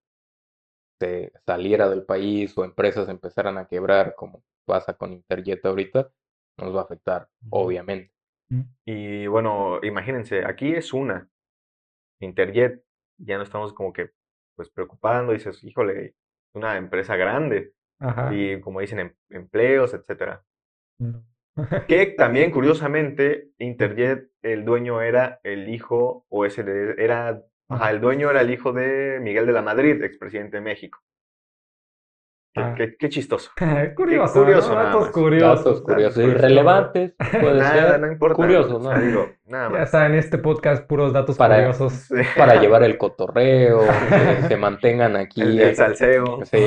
se 0.98 1.32
saliera 1.46 1.88
del 1.88 2.04
país 2.04 2.56
o 2.56 2.64
empresas 2.64 3.08
empezaran 3.08 3.58
a 3.58 3.66
quebrar, 3.66 4.14
como 4.14 4.42
pasa 4.64 4.94
con 4.94 5.12
Interjet 5.12 5.64
ahorita, 5.64 6.10
nos 6.58 6.74
va 6.74 6.80
a 6.80 6.84
afectar, 6.84 7.28
obviamente. 7.48 8.12
Y 8.86 9.26
bueno, 9.28 9.80
imagínense, 9.84 10.44
aquí 10.46 10.72
es 10.74 10.92
una. 10.92 11.28
Interjet, 12.20 12.82
ya 13.18 13.36
no 13.36 13.42
estamos 13.42 13.72
como 13.72 13.92
que 13.92 14.10
pues 14.56 14.68
preocupando, 14.70 15.32
dices, 15.32 15.62
híjole, 15.64 16.14
una 16.54 16.76
empresa 16.76 17.16
grande 17.16 17.72
Ajá. 17.98 18.34
y 18.34 18.60
como 18.60 18.80
dicen, 18.80 19.00
em- 19.00 19.14
empleos, 19.30 19.94
etcétera. 19.94 20.44
No. 20.98 21.24
Que 21.88 22.06
también, 22.06 22.50
curiosamente, 22.50 23.50
Interjet, 23.58 24.30
el 24.42 24.64
dueño 24.64 25.02
era 25.02 25.40
el 25.42 25.68
hijo, 25.68 26.24
o 26.28 26.44
ese 26.44 26.62
era, 26.98 27.42
ajá, 27.68 27.90
el 27.90 28.00
dueño 28.00 28.30
era 28.30 28.40
el 28.40 28.50
hijo 28.50 28.72
de 28.72 29.18
Miguel 29.20 29.46
de 29.46 29.52
la 29.52 29.62
Madrid, 29.62 30.02
expresidente 30.02 30.58
de 30.58 30.62
México. 30.62 31.00
Qué, 32.52 32.60
Ah. 32.60 32.74
qué- 32.76 32.96
qué 32.98 33.08
chistoso. 33.08 33.52
Curioso, 33.96 34.40
curioso 34.40 34.74
Datos 34.74 35.10
curiosos. 35.10 35.58
Datos 35.64 35.82
curiosos, 35.82 35.82
curiosos. 35.82 36.24
irrelevantes, 36.24 37.14
puede 37.40 37.60
Nada, 37.60 37.90
ser, 37.92 38.00
no 38.00 38.10
importa. 38.10 38.34
curiosos, 38.34 38.72
o 38.72 38.82
sea, 38.82 38.96
¿no? 38.98 39.06
digo, 39.06 39.26
nada 39.46 39.64
Ya 39.66 39.70
más. 39.70 39.82
está 39.82 40.06
en 40.06 40.14
este 40.16 40.38
podcast 40.38 40.84
puros 40.88 41.12
datos 41.12 41.36
Para- 41.36 41.56
curiosos. 41.56 41.92
Sí. 41.92 42.14
para 42.36 42.60
llevar 42.60 42.82
el 42.82 42.98
cotorreo, 42.98 43.80
que 44.42 44.48
se 44.48 44.56
mantengan 44.56 45.14
aquí. 45.16 45.42
El, 45.42 45.60
el 45.60 45.76
salseo. 45.76 46.40
Sí, 46.44 46.58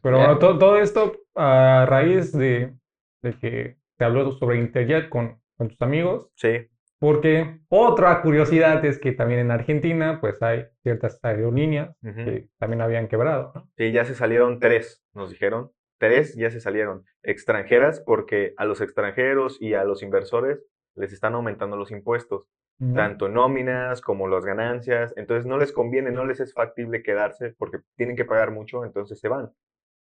Pero 0.00 0.18
bueno, 0.18 0.38
to- 0.38 0.58
todo 0.58 0.76
esto 0.76 1.12
a 1.34 1.86
raíz 1.88 2.30
de, 2.32 2.74
de 3.22 3.32
que 3.38 3.76
te 3.98 4.04
habló 4.04 4.30
sobre 4.38 4.58
Interjet 4.58 5.08
con, 5.08 5.40
con 5.58 5.68
tus 5.68 5.82
amigos, 5.82 6.28
Sí. 6.36 6.68
Porque 7.02 7.58
otra 7.68 8.22
curiosidad 8.22 8.84
es 8.84 9.00
que 9.00 9.10
también 9.10 9.40
en 9.40 9.50
Argentina 9.50 10.18
pues 10.20 10.40
hay 10.40 10.68
ciertas 10.84 11.18
aerolíneas 11.24 11.96
ujú. 12.00 12.14
que 12.14 12.48
también 12.60 12.80
habían 12.80 13.08
quebrado, 13.08 13.50
¿no? 13.56 13.68
Sí, 13.76 13.90
ya 13.90 14.04
se 14.04 14.14
salieron 14.14 14.60
tres, 14.60 15.04
nos 15.12 15.28
dijeron. 15.28 15.72
Tres 15.98 16.36
ya 16.36 16.48
se 16.48 16.60
salieron. 16.60 17.04
Extranjeras, 17.24 17.98
porque 17.98 18.54
a 18.56 18.66
los 18.66 18.80
extranjeros 18.80 19.60
y 19.60 19.74
a 19.74 19.82
los 19.82 20.04
inversores 20.04 20.64
les 20.94 21.12
están 21.12 21.34
aumentando 21.34 21.76
los 21.76 21.90
impuestos, 21.90 22.46
tanto 22.94 23.28
nóminas 23.28 24.00
como 24.00 24.28
las 24.28 24.44
ganancias. 24.44 25.12
Entonces 25.16 25.44
no 25.44 25.58
les 25.58 25.72
conviene, 25.72 26.12
no 26.12 26.24
les 26.24 26.38
es 26.38 26.54
factible 26.54 27.02
quedarse 27.02 27.56
porque 27.58 27.78
tienen 27.96 28.14
que 28.14 28.24
pagar 28.24 28.52
mucho, 28.52 28.84
entonces 28.84 29.18
se 29.18 29.26
van. 29.26 29.50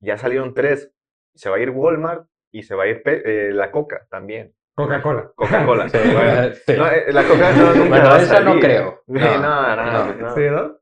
Ya 0.02 0.18
salieron 0.18 0.54
tres. 0.54 0.92
Se 1.34 1.50
va 1.50 1.56
a 1.56 1.60
ir 1.60 1.70
Walmart 1.70 2.28
y 2.52 2.64
se 2.64 2.76
va 2.76 2.84
a 2.84 2.88
ir 2.88 3.02
eh, 3.06 3.52
la 3.54 3.72
Coca 3.72 4.06
también. 4.10 4.54
Coca-Cola. 4.76 5.32
Coca-Cola. 5.36 5.90
Sí, 5.90 5.98
Bueno, 6.14 6.56
sí. 6.66 6.74
no, 6.78 6.88
eh, 6.90 7.14
la 7.14 7.22
no, 7.24 7.76
nunca 7.76 7.90
Bueno, 7.90 8.10
va 8.10 8.16
a 8.16 8.22
esa 8.22 8.40
no 8.40 8.60
creo. 8.60 9.04
No, 9.08 9.38
no, 9.40 9.76
no, 9.76 9.86
no. 9.86 10.16
no. 10.16 10.36
¿Sí, 10.36 10.42
no? 10.50 10.80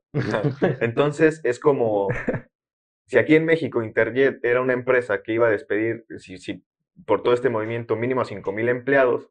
Entonces 0.80 1.40
es 1.44 1.58
como 1.58 2.08
si 3.06 3.18
aquí 3.18 3.34
en 3.34 3.44
México 3.44 3.82
Interjet 3.82 4.42
era 4.44 4.60
una 4.60 4.72
empresa 4.72 5.22
que 5.22 5.32
iba 5.34 5.46
a 5.48 5.50
despedir, 5.50 6.06
si, 6.18 6.38
si 6.38 6.64
por 7.06 7.22
todo 7.22 7.34
este 7.34 7.50
movimiento 7.50 7.96
mínimo 7.96 8.20
a 8.22 8.24
5 8.24 8.52
mil 8.52 8.68
empleados, 8.68 9.30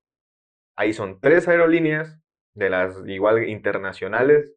ahí 0.76 0.94
son 0.94 1.20
tres 1.20 1.48
aerolíneas 1.48 2.20
de 2.54 2.70
las 2.70 3.02
igual 3.08 3.48
internacionales 3.48 4.52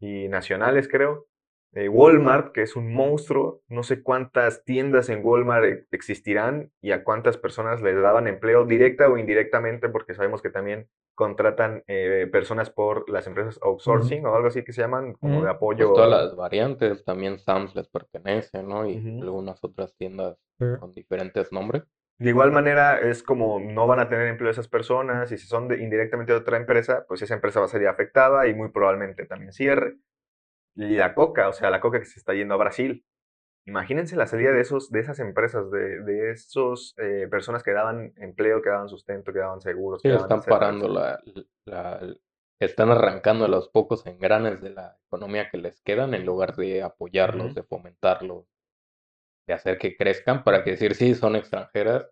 y 0.00 0.28
nacionales 0.28 0.88
creo. 0.88 1.27
Eh, 1.74 1.88
Walmart, 1.88 2.52
que 2.52 2.62
es 2.62 2.76
un 2.76 2.92
monstruo, 2.92 3.60
no 3.68 3.82
sé 3.82 4.02
cuántas 4.02 4.64
tiendas 4.64 5.10
en 5.10 5.24
Walmart 5.24 5.64
e- 5.64 5.86
existirán 5.90 6.70
y 6.80 6.92
a 6.92 7.04
cuántas 7.04 7.36
personas 7.36 7.82
les 7.82 8.00
daban 8.00 8.26
empleo 8.26 8.64
directa 8.64 9.08
o 9.08 9.18
indirectamente, 9.18 9.88
porque 9.88 10.14
sabemos 10.14 10.40
que 10.42 10.50
también 10.50 10.88
contratan 11.14 11.84
eh, 11.86 12.28
personas 12.32 12.70
por 12.70 13.08
las 13.10 13.26
empresas 13.26 13.58
outsourcing 13.62 14.24
o 14.24 14.34
algo 14.34 14.48
así 14.48 14.64
que 14.64 14.72
se 14.72 14.80
llaman, 14.82 15.12
como 15.14 15.34
de 15.42 15.48
Ujú. 15.48 15.48
apoyo. 15.48 15.88
Pues 15.88 15.96
todas 15.96 16.10
las 16.10 16.36
variantes, 16.36 17.04
también 17.04 17.38
Sam's 17.38 17.74
les 17.74 17.88
pertenece, 17.88 18.62
¿no? 18.62 18.88
Y 18.88 18.96
algunas 19.20 19.62
otras 19.62 19.94
tiendas 19.96 20.38
con 20.58 20.94
diferentes 20.94 21.52
nombres. 21.52 21.84
De 22.18 22.30
igual 22.30 22.50
manera, 22.50 22.98
es 22.98 23.22
como 23.22 23.60
no 23.60 23.86
van 23.86 24.00
a 24.00 24.08
tener 24.08 24.26
empleo 24.26 24.50
esas 24.50 24.66
personas 24.66 25.30
y 25.30 25.38
si 25.38 25.46
son 25.46 25.68
de- 25.68 25.78
indirectamente 25.80 26.32
de 26.32 26.38
otra 26.38 26.56
empresa, 26.56 27.04
pues 27.06 27.22
esa 27.22 27.34
empresa 27.34 27.60
va 27.60 27.66
a 27.66 27.68
salir 27.68 27.86
afectada 27.86 28.46
y 28.48 28.54
muy 28.54 28.70
probablemente 28.70 29.24
también 29.26 29.52
cierre. 29.52 29.96
Y 30.78 30.96
la 30.96 31.14
coca, 31.14 31.48
o 31.48 31.52
sea, 31.52 31.70
la 31.70 31.80
coca 31.80 31.98
que 31.98 32.06
se 32.06 32.18
está 32.20 32.34
yendo 32.34 32.54
a 32.54 32.58
Brasil. 32.58 33.04
Imagínense 33.66 34.16
la 34.16 34.26
salida 34.26 34.52
de, 34.52 34.60
esos, 34.62 34.90
de 34.90 35.00
esas 35.00 35.18
empresas, 35.18 35.70
de, 35.70 36.00
de 36.02 36.30
esos 36.30 36.94
eh, 36.98 37.28
personas 37.30 37.62
que 37.62 37.72
daban 37.72 38.14
empleo, 38.16 38.62
que 38.62 38.70
daban 38.70 38.88
sustento, 38.88 39.32
que 39.32 39.40
daban 39.40 39.60
seguros. 39.60 40.00
Sí, 40.02 40.08
que 40.08 40.14
daban 40.14 40.24
están 40.24 40.42
parando 40.44 40.88
la, 40.88 41.20
la- 41.66 42.16
están 42.60 42.90
arrancando 42.90 43.46
los 43.48 43.68
pocos 43.68 44.06
engranes 44.06 44.60
de 44.60 44.70
la 44.70 44.98
economía 45.06 45.48
que 45.50 45.58
les 45.58 45.80
quedan 45.82 46.14
en 46.14 46.24
lugar 46.26 46.56
de 46.56 46.82
apoyarlos, 46.82 47.54
de 47.54 47.62
fomentarlos, 47.62 48.46
de 49.46 49.54
hacer 49.54 49.78
que 49.78 49.96
crezcan 49.96 50.44
para 50.44 50.62
que 50.62 50.72
decir, 50.72 50.94
sí, 50.94 51.14
son 51.14 51.36
extranjeras, 51.36 52.06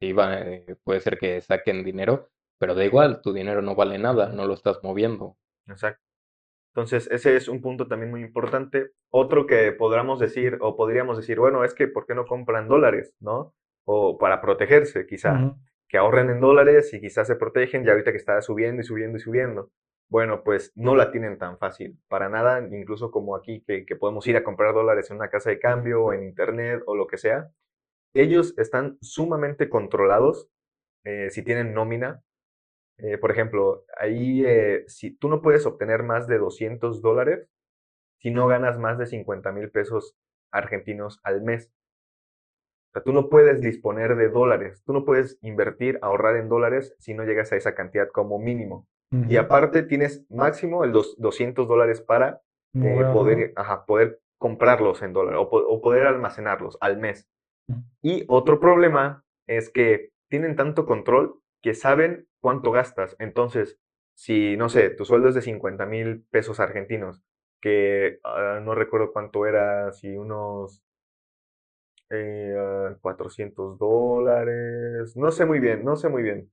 sí, 0.00 0.12
va- 0.12 0.40
eh, 0.40 0.76
puede 0.84 1.00
ser 1.00 1.18
que 1.18 1.40
saquen 1.40 1.84
dinero, 1.84 2.30
pero 2.58 2.74
da 2.74 2.84
igual, 2.84 3.20
tu 3.22 3.32
dinero 3.32 3.62
no 3.62 3.74
vale 3.74 3.98
nada, 3.98 4.28
no 4.28 4.46
lo 4.46 4.54
estás 4.54 4.82
moviendo. 4.82 5.36
Exacto. 5.66 6.07
Entonces, 6.78 7.10
ese 7.10 7.34
es 7.34 7.48
un 7.48 7.60
punto 7.60 7.88
también 7.88 8.08
muy 8.08 8.22
importante. 8.22 8.92
Otro 9.10 9.48
que 9.48 9.72
podríamos 9.72 10.20
decir, 10.20 10.58
o 10.60 10.76
podríamos 10.76 11.16
decir, 11.16 11.40
bueno, 11.40 11.64
es 11.64 11.74
que 11.74 11.88
¿por 11.88 12.06
qué 12.06 12.14
no 12.14 12.24
compran 12.24 12.68
dólares, 12.68 13.16
no? 13.18 13.52
O 13.84 14.16
para 14.16 14.40
protegerse, 14.40 15.04
quizá. 15.04 15.56
Que 15.88 15.98
ahorren 15.98 16.30
en 16.30 16.38
dólares 16.38 16.94
y 16.94 17.00
quizás 17.00 17.26
se 17.26 17.34
protegen, 17.34 17.84
ya 17.84 17.90
ahorita 17.90 18.12
que 18.12 18.18
está 18.18 18.40
subiendo 18.42 18.82
y 18.82 18.84
subiendo 18.84 19.18
y 19.18 19.20
subiendo. 19.20 19.72
Bueno, 20.08 20.44
pues 20.44 20.70
no 20.76 20.94
la 20.94 21.10
tienen 21.10 21.36
tan 21.36 21.58
fácil, 21.58 21.98
para 22.06 22.28
nada, 22.28 22.64
incluso 22.70 23.10
como 23.10 23.34
aquí, 23.34 23.64
que, 23.66 23.84
que 23.84 23.96
podemos 23.96 24.24
ir 24.28 24.36
a 24.36 24.44
comprar 24.44 24.72
dólares 24.72 25.10
en 25.10 25.16
una 25.16 25.30
casa 25.30 25.50
de 25.50 25.58
cambio, 25.58 26.04
o 26.04 26.12
en 26.12 26.22
internet 26.22 26.84
o 26.86 26.94
lo 26.94 27.08
que 27.08 27.18
sea. 27.18 27.50
Ellos 28.14 28.54
están 28.56 28.98
sumamente 29.00 29.68
controlados 29.68 30.48
eh, 31.02 31.30
si 31.30 31.42
tienen 31.42 31.74
nómina. 31.74 32.22
Eh, 32.98 33.18
por 33.18 33.30
ejemplo, 33.30 33.84
ahí 33.98 34.44
eh, 34.46 34.84
si 34.88 35.12
tú 35.16 35.28
no 35.28 35.40
puedes 35.42 35.66
obtener 35.66 36.02
más 36.02 36.26
de 36.26 36.38
200 36.38 37.00
dólares 37.02 37.48
si 38.18 38.30
no 38.30 38.48
ganas 38.48 38.78
más 38.78 38.98
de 38.98 39.06
50 39.06 39.52
mil 39.52 39.70
pesos 39.70 40.16
argentinos 40.52 41.20
al 41.24 41.42
mes. 41.42 41.70
O 42.88 42.92
sea, 42.94 43.02
tú 43.02 43.12
no 43.12 43.28
puedes 43.28 43.60
disponer 43.60 44.16
de 44.16 44.28
dólares, 44.28 44.82
tú 44.84 44.92
no 44.92 45.04
puedes 45.04 45.38
invertir, 45.42 45.98
ahorrar 46.02 46.36
en 46.36 46.48
dólares 46.48 46.94
si 46.98 47.14
no 47.14 47.24
llegas 47.24 47.52
a 47.52 47.56
esa 47.56 47.74
cantidad 47.74 48.08
como 48.08 48.38
mínimo. 48.38 48.86
Y 49.12 49.36
Ujú. 49.36 49.46
aparte 49.46 49.82
tienes 49.82 50.24
máximo 50.30 50.84
el 50.84 50.92
dos- 50.92 51.14
200 51.18 51.68
dólares 51.68 52.00
para 52.00 52.40
eh, 52.74 52.80
Moverlo. 52.80 53.12
poder, 53.12 53.52
ajá, 53.56 53.84
poder 53.86 54.20
comprarlos 54.38 55.02
en 55.02 55.12
dólares 55.12 55.40
o, 55.42 55.50
po- 55.50 55.58
o 55.66 55.80
poder 55.80 56.06
almacenarlos 56.06 56.78
al 56.80 56.98
mes. 56.98 57.28
Y 58.02 58.24
otro 58.28 58.60
problema 58.60 59.24
es 59.48 59.70
que 59.70 60.10
tienen 60.28 60.54
tanto 60.56 60.86
control 60.86 61.40
que 61.62 61.74
saben 61.74 62.27
cuánto 62.40 62.70
gastas. 62.72 63.16
Entonces, 63.18 63.78
si, 64.14 64.56
no 64.56 64.68
sé, 64.68 64.90
tu 64.90 65.04
sueldo 65.04 65.28
es 65.28 65.34
de 65.34 65.42
50 65.42 65.86
mil 65.86 66.24
pesos 66.30 66.60
argentinos, 66.60 67.22
que 67.60 68.18
ah, 68.24 68.60
no 68.62 68.74
recuerdo 68.74 69.12
cuánto 69.12 69.46
era, 69.46 69.92
si 69.92 70.16
unos 70.16 70.82
eh, 72.10 72.54
ah, 72.58 72.96
400 73.00 73.78
dólares, 73.78 75.16
no 75.16 75.30
sé 75.30 75.44
muy 75.44 75.60
bien, 75.60 75.84
no 75.84 75.96
sé 75.96 76.08
muy 76.08 76.22
bien. 76.22 76.50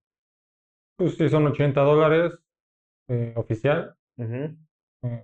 Pues 0.98 1.16
sí, 1.18 1.28
son 1.30 1.48
80 1.48 1.82
dólares 1.82 2.34
eh, 3.10 3.34
oficial. 3.36 3.96
Eh, 4.18 4.56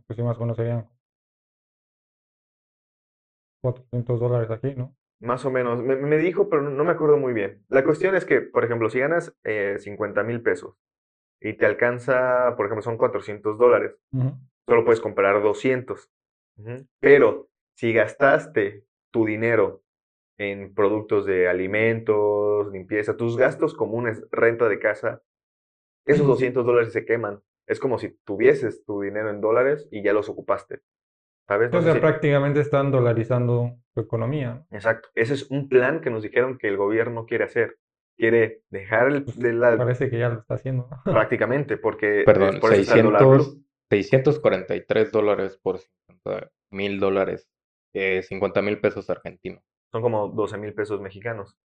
pues 0.06 0.18
sí, 0.18 0.24
más 0.24 0.38
o 0.38 0.41
menos 0.41 0.58
serían 0.58 0.88
400 3.62 4.20
dólares 4.20 4.51
aquí, 4.51 4.74
¿no? 4.75 4.96
Más 5.22 5.46
o 5.46 5.51
menos, 5.51 5.84
me, 5.84 5.96
me 5.96 6.18
dijo, 6.18 6.50
pero 6.50 6.63
no, 6.63 6.84
me 6.84 6.92
acuerdo 6.92 7.18
muy 7.18 7.34
bien. 7.34 7.63
La 7.70 7.84
cuestión 7.84 8.16
es 8.16 8.25
que, 8.25 8.42
por 8.42 8.66
ejemplo, 8.66 8.90
si 8.90 9.00
ganas 9.00 9.36
eh, 9.44 9.75
50 9.80 10.24
mil 10.24 10.42
pesos 10.42 10.75
y 11.40 11.54
te 11.54 11.66
alcanza, 11.66 12.56
por 12.58 12.66
ejemplo, 12.66 12.82
son 12.82 12.98
400 12.98 13.58
dólares, 13.58 13.96
solo 14.68 14.84
puedes 14.84 15.00
comprar 15.00 15.42
200. 15.42 16.10
Ujú. 16.58 16.88
Pero 17.00 17.50
si 17.75 17.94
gastaste 17.94 18.84
tu 19.12 19.25
dinero 19.25 19.84
en 20.38 20.74
productos 20.74 21.25
de 21.25 21.48
alimentos, 21.48 22.72
limpieza, 22.72 23.16
tus 23.16 23.38
gastos 23.38 23.75
comunes, 23.75 24.25
renta 24.32 24.68
de 24.70 24.80
casa, 24.80 25.22
esos 26.06 26.25
200 26.25 26.66
dólares 26.66 26.94
se 26.94 27.06
queman. 27.06 27.42
Es 27.68 27.80
como 27.80 28.00
si 28.00 28.10
tuvieses 28.25 28.84
tu 28.86 29.01
dinero 29.01 29.30
en 29.30 29.40
dólares 29.40 29.88
y 29.92 30.01
ya 30.04 30.13
los 30.13 30.30
ocupaste. 30.30 30.82
¿Sabes? 31.51 31.70
No 31.70 31.79
O 31.79 31.81
sé 31.81 31.88
sea, 31.88 31.96
si- 31.96 32.00
prácticamente 32.00 32.62
están 32.62 32.91
dolarizando 32.91 33.75
su 33.93 34.00
economía. 34.00 34.53
¿no? 34.53 34.65
Exacto. 34.77 35.10
Ese 35.15 35.34
es 35.34 35.51
un 35.51 35.67
plan 35.67 36.00
que 36.00 36.10
nos 36.10 36.24
dijeron 36.24 36.58
que 36.58 36.70
el 36.70 36.77
gobierno 36.77 37.25
quiere 37.25 37.43
hacer. 37.43 37.77
Quiere 38.17 38.62
dejar 38.70 39.10
el, 39.10 39.25
de 39.25 39.51
la- 39.51 39.75
Parece 39.75 40.10
que 40.10 40.17
ya 40.17 40.29
lo 40.29 40.39
está 40.39 40.53
haciendo. 40.53 40.88
¿no? 40.89 41.03
prácticamente, 41.12 41.75
porque 41.75 42.24
Perdón, 42.25 42.62
por 42.62 42.72
eso 42.72 42.84
está 42.84 42.96
el 42.96 43.03
dólar 43.03 43.22
600, 43.24 43.53
blue. 43.55 43.65
643 43.89 45.12
dólares 45.12 45.60
por 45.62 45.79
50 45.79 46.50
mil 46.72 47.01
dólares, 47.01 47.50
eh, 47.94 48.22
50 48.24 48.61
mil 48.61 48.79
pesos 48.79 49.09
argentinos, 49.09 49.61
Son 49.92 50.01
como 50.01 50.29
12 50.29 50.57
mil 50.57 50.74
pesos 50.74 51.01
mexicanos. 51.01 51.57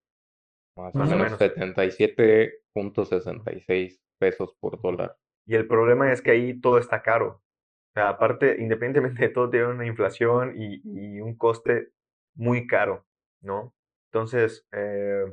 más, 0.76 0.92
o 0.96 0.98
menos 0.98 1.16
menos. 1.16 1.38
77.66 1.38 4.00
pesos 4.18 4.56
por 4.60 4.80
dólar. 4.82 5.16
Y 5.46 5.54
el 5.54 5.68
problema 5.68 6.10
es 6.12 6.20
que 6.22 6.32
ahí 6.32 6.60
todo 6.60 6.78
está 6.78 7.02
caro. 7.02 7.40
Sea, 7.96 8.10
aparte, 8.10 8.56
independientemente 8.60 9.22
de 9.22 9.32
todo, 9.32 9.48
tiene 9.48 9.68
una 9.68 9.86
inflación 9.86 10.52
y, 10.54 10.82
y 10.84 11.18
un 11.22 11.34
coste 11.34 11.92
muy 12.34 12.66
caro, 12.66 13.06
¿no? 13.40 13.74
Entonces, 14.12 14.66
eh, 14.72 15.24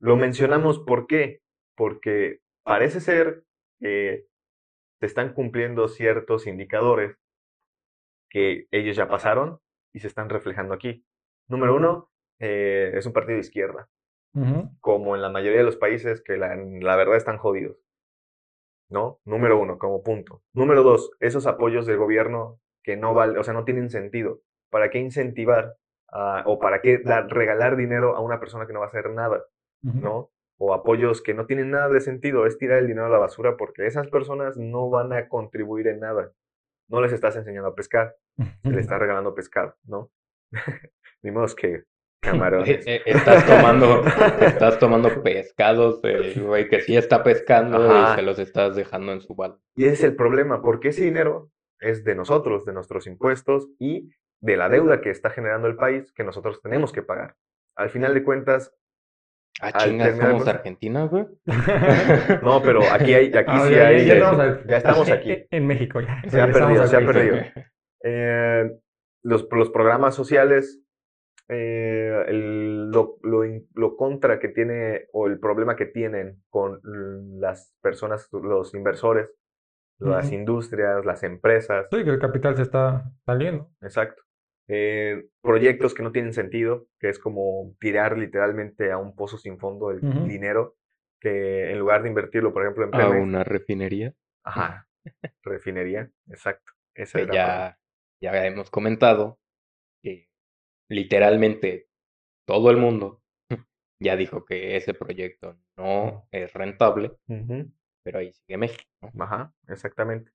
lo 0.00 0.16
mencionamos 0.16 0.78
¿por 0.78 1.06
qué? 1.06 1.42
Porque 1.76 2.40
parece 2.62 3.00
ser 3.00 3.44
que 3.78 4.26
se 5.00 5.06
están 5.06 5.34
cumpliendo 5.34 5.86
ciertos 5.88 6.46
indicadores 6.46 7.18
que 8.30 8.68
ellos 8.70 8.96
ya 8.96 9.06
pasaron 9.06 9.60
y 9.92 10.00
se 10.00 10.06
están 10.06 10.30
reflejando 10.30 10.72
aquí. 10.72 11.04
Número 11.46 11.76
uno, 11.76 12.10
eh, 12.38 12.92
es 12.94 13.04
un 13.04 13.12
partido 13.12 13.34
de 13.34 13.40
izquierda, 13.40 13.90
como 14.80 15.14
en 15.14 15.20
la 15.20 15.28
mayoría 15.28 15.58
de 15.58 15.66
los 15.66 15.76
países 15.76 16.22
que 16.22 16.38
la, 16.38 16.56
la 16.56 16.96
verdad 16.96 17.18
están 17.18 17.36
jodidos. 17.36 17.85
¿No? 18.88 19.18
Número 19.24 19.58
uno, 19.60 19.78
como 19.78 20.02
punto. 20.02 20.42
Número 20.52 20.82
dos, 20.82 21.10
esos 21.20 21.46
apoyos 21.46 21.86
del 21.86 21.96
gobierno 21.98 22.60
que 22.84 22.96
no 22.96 23.14
valen, 23.14 23.38
o 23.38 23.42
sea, 23.42 23.52
no 23.54 23.64
tienen 23.64 23.90
sentido. 23.90 24.40
¿Para 24.70 24.90
qué 24.90 24.98
incentivar 24.98 25.76
a- 26.08 26.44
o 26.46 26.58
para 26.60 26.80
qué 26.82 26.98
dar- 26.98 27.28
regalar 27.28 27.76
dinero 27.76 28.14
a 28.16 28.20
una 28.20 28.38
persona 28.38 28.66
que 28.66 28.72
no 28.72 28.78
va 28.80 28.86
a 28.86 28.88
hacer 28.88 29.10
nada? 29.10 29.44
¿no? 30.00 30.30
O 30.58 30.72
apoyos 30.72 31.20
que 31.22 31.34
no 31.34 31.46
tienen 31.46 31.70
nada 31.70 31.88
de 31.88 32.00
sentido, 32.00 32.46
es 32.46 32.58
tirar 32.58 32.78
el 32.78 32.86
dinero 32.86 33.06
a 33.06 33.10
la 33.10 33.18
basura 33.18 33.56
porque 33.56 33.86
esas 33.86 34.08
personas 34.08 34.56
no 34.56 34.88
van 34.88 35.12
a 35.12 35.28
contribuir 35.28 35.86
en 35.88 36.00
nada. 36.00 36.32
No 36.88 37.00
les 37.00 37.12
estás 37.12 37.36
enseñando 37.36 37.68
a 37.70 37.74
pescar, 37.74 38.14
se 38.62 38.70
les 38.70 38.80
está 38.80 38.98
regalando 38.98 39.34
pescado, 39.34 39.74
¿no? 39.84 40.10
Ni 41.22 41.30
modo 41.32 41.46
que 41.56 41.84
camarones. 42.20 42.86
eh, 42.86 43.02
Estás 43.06 43.46
tomando, 43.46 44.04
estás 44.40 44.78
tomando 44.78 45.22
pescados, 45.22 46.00
el 46.04 46.42
güey 46.42 46.68
que 46.68 46.80
sí 46.80 46.96
está 46.96 47.22
pescando 47.22 47.78
Ajá. 47.90 48.12
y 48.12 48.16
se 48.16 48.22
los 48.22 48.38
estás 48.38 48.76
dejando 48.76 49.12
en 49.12 49.20
su 49.20 49.34
balde. 49.34 49.58
Y 49.76 49.84
ese 49.84 49.92
es 49.94 50.04
el 50.04 50.16
problema, 50.16 50.62
porque 50.62 50.88
ese 50.88 51.04
dinero 51.04 51.50
es 51.80 52.04
de 52.04 52.14
nosotros, 52.14 52.64
de 52.64 52.72
nuestros 52.72 53.06
impuestos 53.06 53.68
y 53.78 54.10
de 54.40 54.56
la 54.56 54.68
deuda 54.68 55.00
que 55.00 55.10
está 55.10 55.30
generando 55.30 55.68
el 55.68 55.76
país 55.76 56.12
que 56.12 56.24
nosotros 56.24 56.60
tenemos 56.62 56.92
que 56.92 57.02
pagar. 57.02 57.34
Al 57.76 57.90
final 57.90 58.14
de 58.14 58.22
cuentas, 58.24 58.74
Ah, 59.60 59.72
chingas, 59.72 60.08
terminar 60.08 60.26
somos 60.28 60.44
con- 60.44 61.08
güey. 61.08 61.26
no, 62.42 62.62
pero 62.62 62.80
aquí 62.92 63.14
hay, 63.14 63.26
aquí 63.28 63.44
Ah, 63.50 63.64
sí 63.66 63.74
ya, 63.74 63.86
hay, 63.86 64.04
ya 64.06 64.12
eh, 64.12 64.16
estamos 64.18 64.40
al- 64.40 64.66
ya 64.66 64.76
estamos 64.76 65.10
aquí. 65.10 65.46
En 65.50 65.66
México, 65.66 66.00
ya. 66.00 66.22
Se 66.28 66.40
ha 66.40 66.50
perdido, 66.52 66.86
se 66.86 66.96
ha 66.96 67.00
perdido. 67.00 67.36
Eh, 68.04 68.70
los, 69.22 69.48
los 69.50 69.70
programas 69.70 70.14
sociales, 70.14 70.82
eh, 71.48 72.24
el- 72.28 72.90
lo, 72.90 73.18
lo 73.22 73.42
lo 73.74 73.96
contra 73.96 74.38
que 74.38 74.48
tiene 74.48 75.06
o 75.12 75.26
el 75.26 75.38
problema 75.40 75.76
que 75.76 75.86
tienen 75.86 76.42
con 76.50 76.80
las 77.40 77.74
personas, 77.82 78.28
los 78.32 78.74
inversores, 78.74 79.28
las 79.98 80.30
Ujú. 80.30 80.32
industrias, 80.32 81.04
las 81.06 81.22
empresas, 81.24 81.88
Sí, 81.90 82.04
que 82.04 82.10
el 82.10 82.18
capital 82.20 82.54
se 82.56 82.62
está 82.62 83.10
saliendo. 83.24 83.70
exacto. 83.80 84.22
Eh, 84.68 85.28
proyectos 85.42 85.94
que 85.94 86.02
no 86.02 86.12
tienen 86.12 86.32
sentido, 86.32 86.86
que 86.98 87.08
es 87.08 87.18
como 87.18 87.74
tirar 87.80 88.18
literalmente 88.18 88.90
a 88.90 88.98
un 88.98 89.14
pozo 89.14 89.38
sin 89.38 89.58
fondo 89.58 89.90
el 89.90 90.02
Ujú. 90.02 90.22
dinero, 90.22 90.76
que 91.20 91.70
en 91.70 91.78
lugar 91.78 92.02
de 92.02 92.08
invertirlo, 92.08 92.52
por 92.52 92.62
ejemplo, 92.62 92.84
en 92.84 92.94
A 93.00 93.10
Pemex, 93.10 93.26
una 93.26 93.44
refinería 93.44 94.12
ajá, 94.44 94.88
refinería, 95.42 96.10
exacto. 96.28 96.72
Esa 96.94 97.18
que 97.18 97.26
parte. 97.26 97.60
ya, 97.60 97.78
ya 98.20 98.46
hemos 98.46 98.70
comentado 98.70 99.38
literalmente 100.88 101.88
todo 102.46 102.70
el 102.70 102.76
mundo 102.76 103.22
ya 104.00 104.16
dijo 104.16 104.44
que 104.44 104.76
ese 104.76 104.94
proyecto 104.94 105.58
no 105.76 106.26
es 106.30 106.52
rentable, 106.52 107.16
pero 108.02 108.18
ahí 108.18 108.32
sigue 108.32 108.58
México, 108.58 108.84
¿no? 109.00 109.24
Ajá, 109.24 109.52
exactamente. 109.68 110.30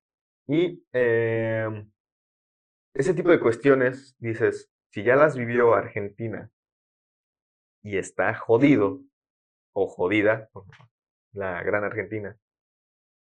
Y 0.48 0.84
em, 0.92 1.92
ese 2.94 3.14
tipo 3.14 3.30
de 3.30 3.40
cuestiones, 3.40 4.16
dices, 4.20 4.70
si 4.92 5.04
ya 5.04 5.16
las 5.16 5.38
vivió 5.38 5.74
Argentina 5.74 6.52
y 7.84 7.98
está 7.98 8.34
jodido 8.34 9.02
o 9.74 9.88
jodida, 9.88 10.50
la 11.34 11.64
gran 11.64 11.84
Argentina, 11.84 12.38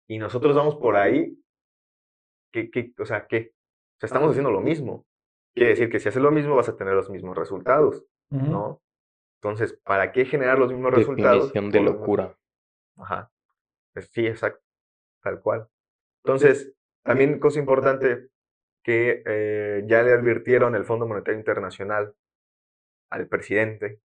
y 0.07 0.17
nosotros 0.17 0.55
vamos 0.55 0.75
por 0.75 0.95
ahí, 0.95 1.37
¿qué, 2.51 2.71
qué, 2.71 2.93
o 2.97 3.05
sea, 3.05 3.27
qué? 3.27 3.53
O 3.97 3.99
sea, 3.99 4.07
estamos 4.07 4.31
haciendo 4.31 4.51
lo 4.51 4.61
mismo. 4.61 5.05
Quiere 5.53 5.69
decir 5.69 5.89
que 5.89 5.99
si 5.99 6.09
haces 6.09 6.21
lo 6.21 6.31
mismo 6.31 6.55
vas 6.55 6.69
a 6.69 6.75
tener 6.75 6.93
los 6.93 7.09
mismos 7.09 7.37
resultados. 7.37 8.03
¿no? 8.29 8.81
Entonces, 9.41 9.79
¿para 9.83 10.11
qué 10.11 10.25
generar 10.25 10.57
los 10.57 10.71
mismos 10.71 10.93
resultados? 10.93 11.53
Definición 11.53 11.71
de 11.71 11.81
locura. 11.81 12.37
Ajá. 12.97 13.31
Pues 13.93 14.09
sí, 14.11 14.25
exacto. 14.25 14.63
Tal 15.21 15.41
cual. 15.41 15.67
Entonces, 16.23 16.73
también 17.03 17.39
cosa 17.39 17.59
importante 17.59 18.29
que 18.83 19.23
eh, 19.25 19.83
ya 19.85 20.03
le 20.03 20.13
advirtieron 20.13 20.75
el 20.75 20.85
Fondo 20.85 21.07
Monetario 21.07 21.39
Internacional 21.39 22.13
al 23.09 23.27
presidente 23.27 23.99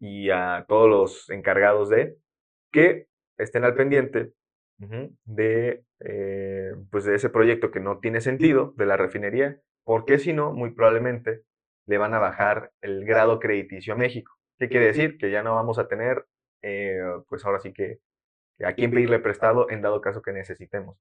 y 0.00 0.30
a 0.30 0.64
todos 0.68 0.88
los 0.88 1.30
encargados 1.30 1.88
de 1.88 2.16
que 2.72 3.08
estén 3.36 3.64
al 3.64 3.74
pendiente 3.74 4.32
de, 5.24 5.84
eh, 6.00 6.74
pues 6.90 7.04
de 7.04 7.14
ese 7.14 7.30
proyecto 7.30 7.70
que 7.70 7.80
no 7.80 8.00
tiene 8.00 8.20
sentido 8.20 8.74
de 8.76 8.86
la 8.86 8.96
refinería, 8.96 9.60
porque 9.84 10.18
si 10.18 10.32
no, 10.32 10.52
muy 10.52 10.70
probablemente 10.70 11.42
le 11.86 11.98
van 11.98 12.14
a 12.14 12.18
bajar 12.18 12.72
el 12.80 13.04
grado 13.04 13.38
crediticio 13.38 13.94
a 13.94 13.96
México. 13.96 14.32
¿Qué 14.58 14.68
quiere 14.68 14.86
decir? 14.86 15.18
Que 15.18 15.30
ya 15.30 15.42
no 15.42 15.54
vamos 15.54 15.78
a 15.78 15.88
tener, 15.88 16.26
eh, 16.62 17.00
pues 17.28 17.44
ahora 17.44 17.60
sí 17.60 17.72
que, 17.72 18.00
que 18.58 18.66
a 18.66 18.74
quién 18.74 18.90
pedirle 18.90 19.18
prestado 19.18 19.70
en 19.70 19.82
dado 19.82 20.00
caso 20.00 20.22
que 20.22 20.32
necesitemos. 20.32 20.96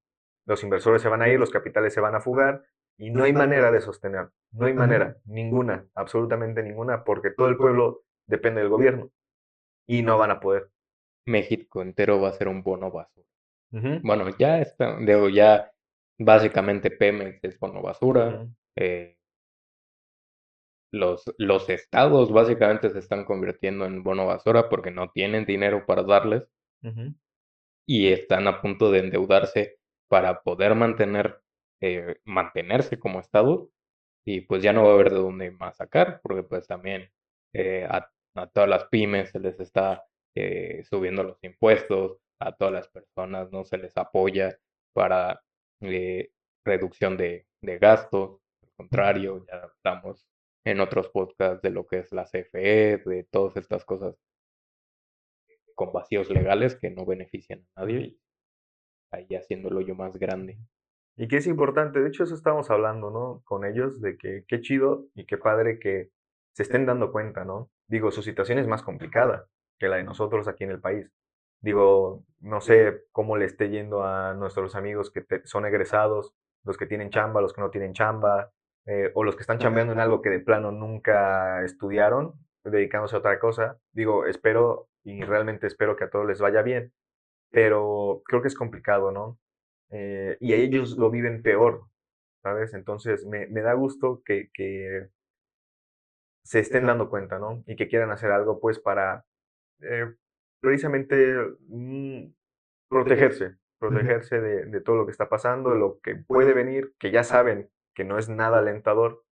Los 0.46 0.64
inversores 0.64 1.02
se 1.02 1.10
van 1.10 1.22
a 1.22 1.30
ir, 1.30 1.40
los 1.40 1.52
capitales 1.52 1.94
se 1.94 2.02
van 2.02 2.16
a 2.16 2.22
fugar 2.22 2.64
y 2.98 3.12
no 3.12 3.24
hay 3.24 3.34
manera 3.34 3.72
de 3.72 3.82
sostener, 3.82 4.30
no 4.52 4.66
hay 4.66 4.74
manera, 4.74 5.18
ninguna, 5.26 5.88
absolutamente 5.96 6.62
ninguna, 6.62 7.04
porque 7.04 7.32
todo 7.32 7.48
el 7.48 7.58
pueblo 7.58 8.04
depende 8.28 8.62
del 8.62 8.70
gobierno 8.70 9.10
y 9.88 10.04
no 10.04 10.18
van 10.18 10.32
a 10.32 10.40
poder. 10.40 10.70
México 11.26 11.82
entero 11.82 12.22
va 12.22 12.30
a 12.30 12.34
ser 12.34 12.48
un 12.48 12.64
bono 12.64 12.92
basura. 12.92 13.28
Bueno, 14.04 14.30
ya 14.38 14.60
está, 14.60 14.98
digo, 15.00 15.30
ya 15.30 15.72
básicamente 16.20 16.92
Pemex 16.92 17.44
es 17.44 17.58
bono 17.58 17.82
basura. 17.82 18.46
Eh, 18.76 19.18
los, 20.92 21.24
los 21.38 21.70
estados 21.70 22.32
básicamente 22.32 22.90
se 22.90 23.00
están 23.00 23.26
convirtiendo 23.26 23.86
en 23.86 24.04
bono 24.04 24.28
basura 24.28 24.70
porque 24.70 24.92
no 24.92 25.10
tienen 25.12 25.46
dinero 25.46 25.86
para 25.86 26.04
darles 26.04 26.44
y 27.86 28.08
están 28.12 28.48
a 28.48 28.62
punto 28.62 28.92
de 28.92 29.00
endeudarse 29.00 29.78
para 30.08 30.42
poder 30.42 30.76
mantener, 30.76 31.42
eh, 31.82 32.18
mantenerse 32.26 33.00
como 33.00 33.20
estado 33.20 33.70
y 34.26 34.42
pues 34.42 34.64
ya 34.64 34.74
no 34.74 34.84
va 34.84 34.92
a 34.92 34.94
haber 34.94 35.10
de 35.12 35.18
dónde 35.18 35.52
más 35.52 35.78
sacar 35.78 36.20
porque 36.22 36.44
pues 36.44 36.68
también 36.68 37.10
eh, 37.54 37.86
a, 37.90 38.10
a 38.36 38.48
todas 38.48 38.70
las 38.70 38.86
pymes 38.86 39.32
se 39.32 39.40
les 39.40 39.60
está 39.60 40.06
eh, 40.36 40.84
subiendo 40.90 41.24
los 41.24 41.44
impuestos, 41.44 42.20
a 42.40 42.54
todas 42.54 42.74
las 42.74 42.88
personas 42.90 43.52
no 43.52 43.64
se 43.66 43.78
les 43.78 43.96
apoya 43.98 44.58
para 44.94 45.42
reducción 46.66 47.18
de, 47.18 47.46
de 47.62 47.78
gastos, 47.78 48.40
contrario, 48.76 49.46
ya 49.48 49.68
estamos 49.76 50.28
en 50.66 50.80
otros 50.80 51.10
podcasts 51.10 51.62
de 51.62 51.70
lo 51.70 51.86
que 51.86 52.00
es 52.00 52.12
la 52.12 52.26
CFE, 52.26 53.04
de 53.06 53.28
todas 53.30 53.58
estas 53.58 53.86
cosas 53.86 54.16
con 55.76 55.92
vacíos 55.92 56.30
legales 56.30 56.76
que 56.76 56.90
no 56.90 57.06
benefician 57.06 57.66
a 57.76 57.82
nadie 57.82 58.00
y 58.00 58.22
ahí 59.12 59.36
haciendo 59.36 59.70
el 59.70 59.78
hoyo 59.78 59.96
más 59.96 60.18
grande. 60.18 60.58
Y 61.16 61.28
que 61.28 61.38
es 61.38 61.48
importante, 61.48 62.00
de 62.00 62.08
hecho 62.08 62.24
eso 62.24 62.34
estamos 62.34 62.72
hablando, 62.72 63.12
¿no? 63.12 63.42
Con 63.46 63.66
ellos, 63.66 64.02
de 64.02 64.18
que 64.18 64.46
qué 64.48 64.62
chido 64.62 65.06
y 65.14 65.26
qué 65.26 65.38
padre 65.38 65.80
que 65.80 66.10
se 66.54 66.64
estén 66.64 66.86
dando 66.86 67.12
cuenta, 67.12 67.46
¿no? 67.46 67.70
Digo, 67.88 68.12
su 68.12 68.24
situación 68.24 68.58
es 68.58 68.68
más 68.68 68.82
complicada 68.82 69.48
que 69.80 69.88
la 69.88 69.98
de 69.98 70.04
nosotros 70.04 70.48
aquí 70.48 70.64
en 70.64 70.72
el 70.72 70.80
país. 70.80 71.12
Digo, 71.62 72.24
no 72.40 72.62
sé 72.62 73.04
cómo 73.12 73.38
le 73.38 73.46
esté 73.46 73.70
yendo 73.70 74.04
a 74.04 74.34
nuestros 74.34 74.76
amigos 74.76 75.12
que 75.12 75.24
son 75.46 75.66
egresados, 75.66 76.34
los 76.64 76.78
que 76.78 76.88
tienen 76.88 77.10
chamba, 77.10 77.42
los 77.42 77.54
que 77.54 77.62
no 77.62 77.70
tienen 77.70 77.94
chamba, 77.94 78.52
eh, 78.86 79.12
o 79.14 79.24
los 79.24 79.36
que 79.36 79.42
están 79.42 79.60
chambeando 79.60 79.94
en 79.94 80.00
algo 80.00 80.22
que 80.22 80.30
de 80.30 80.40
plano 80.40 80.72
nunca 80.72 81.64
estudiaron, 81.64 82.34
dedicándose 82.64 83.16
a 83.16 83.20
otra 83.20 83.40
cosa. 83.40 83.78
Digo, 83.92 84.26
espero 84.26 84.90
y 85.04 85.24
realmente 85.24 85.68
espero 85.68 85.96
que 85.96 86.06
a 86.06 86.10
todos 86.10 86.28
les 86.28 86.40
vaya 86.40 86.62
bien, 86.62 86.94
pero 87.52 88.22
creo 88.26 88.42
que 88.42 88.48
es 88.48 88.56
complicado, 88.56 89.12
¿no? 89.12 89.40
Eh, 89.92 90.38
y 90.40 90.54
ellos 90.54 90.98
lo 90.98 91.12
viven 91.12 91.44
peor, 91.44 91.86
¿sabes? 92.42 92.74
Entonces 92.74 93.26
me, 93.26 93.48
me 93.48 93.62
da 93.62 93.74
gusto 93.74 94.22
que, 94.26 94.50
que, 94.54 95.10
se 96.44 96.60
estén 96.60 96.86
dando 96.86 97.10
cuenta, 97.10 97.40
¿no? 97.40 97.64
Y 97.68 97.76
que 97.76 97.88
quieran 97.88 98.12
hacer 98.12 98.32
algo, 98.32 98.60
pues, 98.60 98.80
para 98.80 99.26
eh, 99.82 100.14
precisamente 100.62 101.38
mm, 101.68 102.26
protegerse, 102.90 103.56
protegerse 103.80 104.42
de, 104.42 104.66
de, 104.66 104.82
todo 104.82 104.98
lo 104.98 105.06
que 105.06 105.12
está 105.12 105.30
pasando, 105.30 105.72
de 105.72 105.80
lo 105.80 106.00
que 106.02 106.16
puede 106.16 106.54
venir, 106.54 106.94
que 107.00 107.12
ya 107.12 107.24
saben 107.24 107.70
que 107.94 108.04
no 108.04 108.18
es 108.18 108.30
nada 108.30 108.60
alentador. 108.60 109.24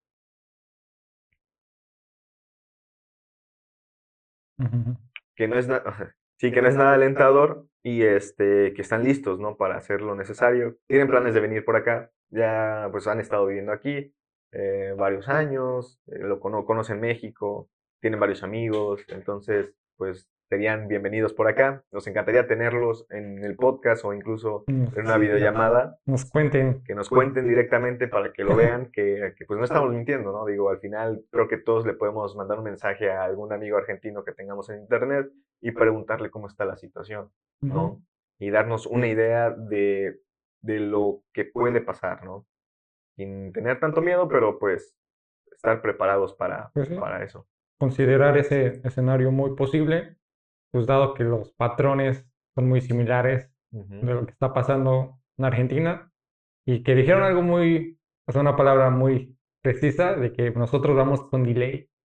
Que 5.34 5.48
no 5.48 5.58
es 5.58 5.68
nada, 5.68 6.14
sí, 6.38 6.52
que 6.52 6.60
no 6.60 6.68
es 6.68 6.76
nada 6.76 6.94
alentador 6.94 7.66
y 7.82 8.02
este, 8.02 8.74
que 8.74 8.82
están 8.82 9.04
listos, 9.04 9.40
¿no? 9.40 9.56
Para 9.56 9.76
hacer 9.76 10.02
lo 10.02 10.14
necesario. 10.14 10.76
Tienen 10.86 11.08
planes 11.08 11.34
de 11.34 11.40
venir 11.40 11.64
por 11.64 11.76
acá, 11.76 12.10
ya 12.28 12.88
pues 12.92 13.06
han 13.06 13.20
estado 13.20 13.46
viviendo 13.46 13.72
aquí 13.72 14.14
eh, 14.52 14.94
varios 14.96 15.28
años, 15.28 16.00
eh, 16.08 16.18
lo 16.18 16.40
cono 16.40 16.64
conocen 16.64 17.00
México, 17.00 17.70
tienen 18.00 18.20
varios 18.20 18.42
amigos, 18.42 19.04
entonces 19.08 19.72
pues 19.96 20.28
serían 20.50 20.88
bienvenidos 20.88 21.32
por 21.32 21.46
acá. 21.46 21.84
Nos 21.92 22.08
encantaría 22.08 22.48
tenerlos 22.48 23.06
en 23.10 23.44
el 23.44 23.54
podcast 23.54 24.04
o 24.04 24.12
incluso 24.12 24.64
en 24.66 24.90
una 24.96 25.16
videollamada. 25.16 26.00
Nos 26.06 26.28
cuenten. 26.28 26.82
Que 26.82 26.96
nos 26.96 27.08
cuenten 27.08 27.46
directamente 27.48 28.08
para 28.08 28.32
que 28.32 28.42
lo 28.42 28.56
vean, 28.56 28.90
que, 28.92 29.32
que, 29.38 29.44
pues 29.46 29.58
no 29.58 29.64
estamos 29.64 29.92
mintiendo, 29.92 30.32
¿no? 30.32 30.44
Digo, 30.44 30.68
al 30.68 30.80
final 30.80 31.22
creo 31.30 31.46
que 31.46 31.56
todos 31.56 31.86
le 31.86 31.94
podemos 31.94 32.34
mandar 32.34 32.58
un 32.58 32.64
mensaje 32.64 33.12
a 33.12 33.22
algún 33.22 33.52
amigo 33.52 33.78
argentino 33.78 34.24
que 34.24 34.32
tengamos 34.32 34.68
en 34.70 34.80
internet 34.80 35.30
y 35.60 35.70
preguntarle 35.70 36.30
cómo 36.30 36.48
está 36.48 36.64
la 36.64 36.76
situación, 36.76 37.30
¿no? 37.60 37.84
Uh 37.84 37.94
-huh. 37.94 38.04
Y 38.40 38.50
darnos 38.50 38.86
una 38.86 39.06
idea 39.06 39.50
de, 39.50 40.18
de 40.62 40.80
lo 40.80 41.22
que 41.32 41.44
puede 41.44 41.80
pasar, 41.80 42.24
¿no? 42.24 42.44
Sin 43.14 43.52
tener 43.52 43.78
tanto 43.78 44.02
miedo, 44.02 44.26
pero 44.26 44.58
pues 44.58 44.96
estar 45.52 45.80
preparados 45.80 46.34
para, 46.34 46.72
pues 46.74 46.88
sí. 46.88 46.96
para 46.96 47.22
eso. 47.22 47.46
Considerar 47.78 48.36
ese 48.36 48.80
escenario 48.84 49.30
muy 49.30 49.54
posible 49.54 50.16
pues 50.70 50.86
dado 50.86 51.14
que 51.14 51.24
los 51.24 51.52
patrones 51.52 52.26
son 52.54 52.68
muy 52.68 52.80
similares 52.80 53.50
uh 53.72 53.84
-huh. 53.84 54.00
de 54.00 54.14
lo 54.14 54.26
que 54.26 54.32
está 54.32 54.52
pasando 54.52 55.18
en 55.38 55.44
Argentina 55.44 56.12
y 56.66 56.82
que 56.82 56.94
dijeron 56.94 57.22
algo 57.22 57.42
muy, 57.42 57.98
o 58.26 58.32
sea, 58.32 58.40
una 58.42 58.56
palabra 58.56 58.90
muy 58.90 59.36
precisa 59.62 60.14
de 60.14 60.32
que 60.32 60.50
nosotros 60.52 60.96
vamos 60.96 61.22
con 61.24 61.44
delay. 61.44 61.86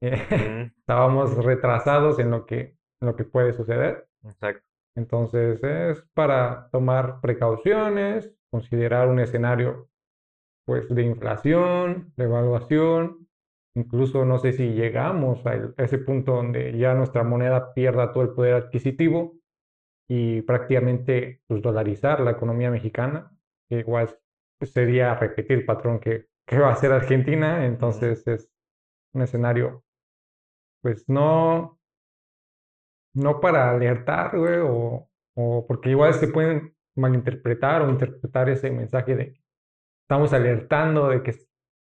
Uh 0.00 0.06
-huh. 0.06 0.72
Estábamos 0.78 1.44
retrasados 1.44 2.20
en 2.20 2.30
lo 2.30 2.46
que, 2.46 2.76
en 3.00 3.08
lo 3.08 3.16
que 3.16 3.24
puede 3.24 3.52
suceder. 3.52 4.06
Exacto. 4.24 4.64
Entonces 4.96 5.62
es 5.62 6.04
para 6.14 6.68
tomar 6.70 7.20
precauciones, 7.20 8.32
considerar 8.50 9.08
un 9.08 9.20
escenario 9.20 9.88
pues 10.64 10.88
de 10.88 11.02
inflación, 11.02 12.12
de 12.16 12.24
evaluación, 12.24 13.27
Incluso 13.78 14.24
no 14.24 14.40
sé 14.40 14.52
si 14.52 14.72
llegamos 14.72 15.46
a, 15.46 15.54
ese 15.76 15.98
punto 15.98 16.34
donde 16.34 16.76
ya 16.76 16.94
nuestra 16.94 17.22
moneda 17.22 17.72
pierda 17.74 18.12
todo 18.12 18.24
el 18.24 18.30
poder 18.30 18.54
adquisitivo 18.54 19.36
y 20.08 20.42
prácticamente 20.42 21.42
pues, 21.46 21.62
dolarizar 21.62 22.20
la 22.20 22.32
economía 22.32 22.72
mexicana, 22.72 23.30
que 23.68 23.78
igual 23.78 24.18
pues, 24.58 24.72
sería 24.72 25.14
repetir 25.14 25.58
el 25.58 25.64
patrón 25.64 26.00
que, 26.00 26.26
que, 26.44 26.58
va 26.58 26.70
a 26.70 26.72
hacer 26.72 26.90
Argentina. 26.90 27.66
Entonces 27.66 28.26
es 28.26 28.50
un 29.12 29.22
escenario, 29.22 29.84
pues 30.82 31.08
no, 31.08 31.78
no 33.14 33.40
para 33.40 33.70
alertar, 33.70 34.36
güey, 34.36 34.58
o, 34.58 35.08
o 35.36 35.66
porque 35.68 35.90
igual 35.90 36.14
se 36.14 36.26
pueden 36.26 36.74
malinterpretar 36.96 37.82
o 37.82 37.90
interpretar 37.90 38.48
ese 38.48 38.72
mensaje 38.72 39.14
de 39.14 39.40
estamos 40.02 40.32
alertando 40.32 41.10
de 41.10 41.22
que 41.22 41.32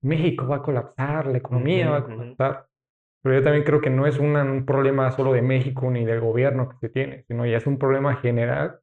México 0.03 0.47
va 0.47 0.57
a 0.57 0.63
colapsar, 0.63 1.27
la 1.27 1.39
economía 1.39 1.87
uh 1.87 1.89
-huh, 1.89 1.93
va 1.93 1.99
a 1.99 2.05
colapsar. 2.05 2.51
Uh 2.51 2.55
-huh. 2.55 2.67
Pero 3.23 3.35
yo 3.35 3.43
también 3.43 3.65
creo 3.65 3.81
que 3.81 3.91
no 3.91 4.07
es 4.07 4.19
una, 4.19 4.43
un 4.45 4.65
problema 4.65 5.11
solo 5.11 5.33
de 5.33 5.43
México 5.43 5.91
ni 5.91 6.05
del 6.05 6.21
gobierno 6.21 6.69
que 6.69 6.77
se 6.79 6.89
tiene, 6.89 7.25
sino 7.25 7.45
ya 7.47 7.57
es 7.57 7.67
un 7.67 7.79
problema 7.79 8.17
general 8.17 8.81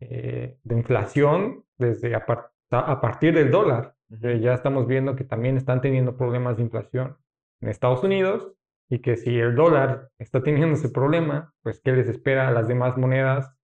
eh, 0.00 0.56
de 0.62 0.74
inflación 0.76 1.64
desde 1.78 2.14
a, 2.14 2.24
par 2.26 2.52
a, 2.70 3.00
partir 3.00 3.34
del 3.34 3.50
dólar. 3.50 3.94
Uh 4.10 4.16
-huh. 4.16 4.40
ya 4.40 4.54
estamos 4.54 4.86
viendo 4.86 5.16
que 5.16 5.24
también 5.24 5.56
están 5.56 5.80
teniendo 5.80 6.16
problemas 6.16 6.56
de 6.56 6.62
inflación 6.62 7.16
en 7.60 7.68
Estados 7.68 8.02
Unidos 8.04 8.52
y 8.88 9.00
que 9.00 9.16
si 9.16 9.38
el 9.38 9.54
dólar 9.54 10.10
está 10.18 10.42
teniendo 10.42 10.74
ese 10.74 10.90
problema, 10.90 11.54
pues 11.62 11.80
¿qué 11.80 11.92
les 11.92 12.08
espera 12.08 12.48
a 12.48 12.52
las 12.52 12.68
demás 12.68 12.98
monedas 12.98 13.56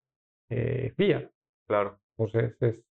eh, 0.49 0.95
fiat? 0.97 1.31
Claro. 1.67 1.99
Entonces 2.17 2.57
es, 2.63 2.88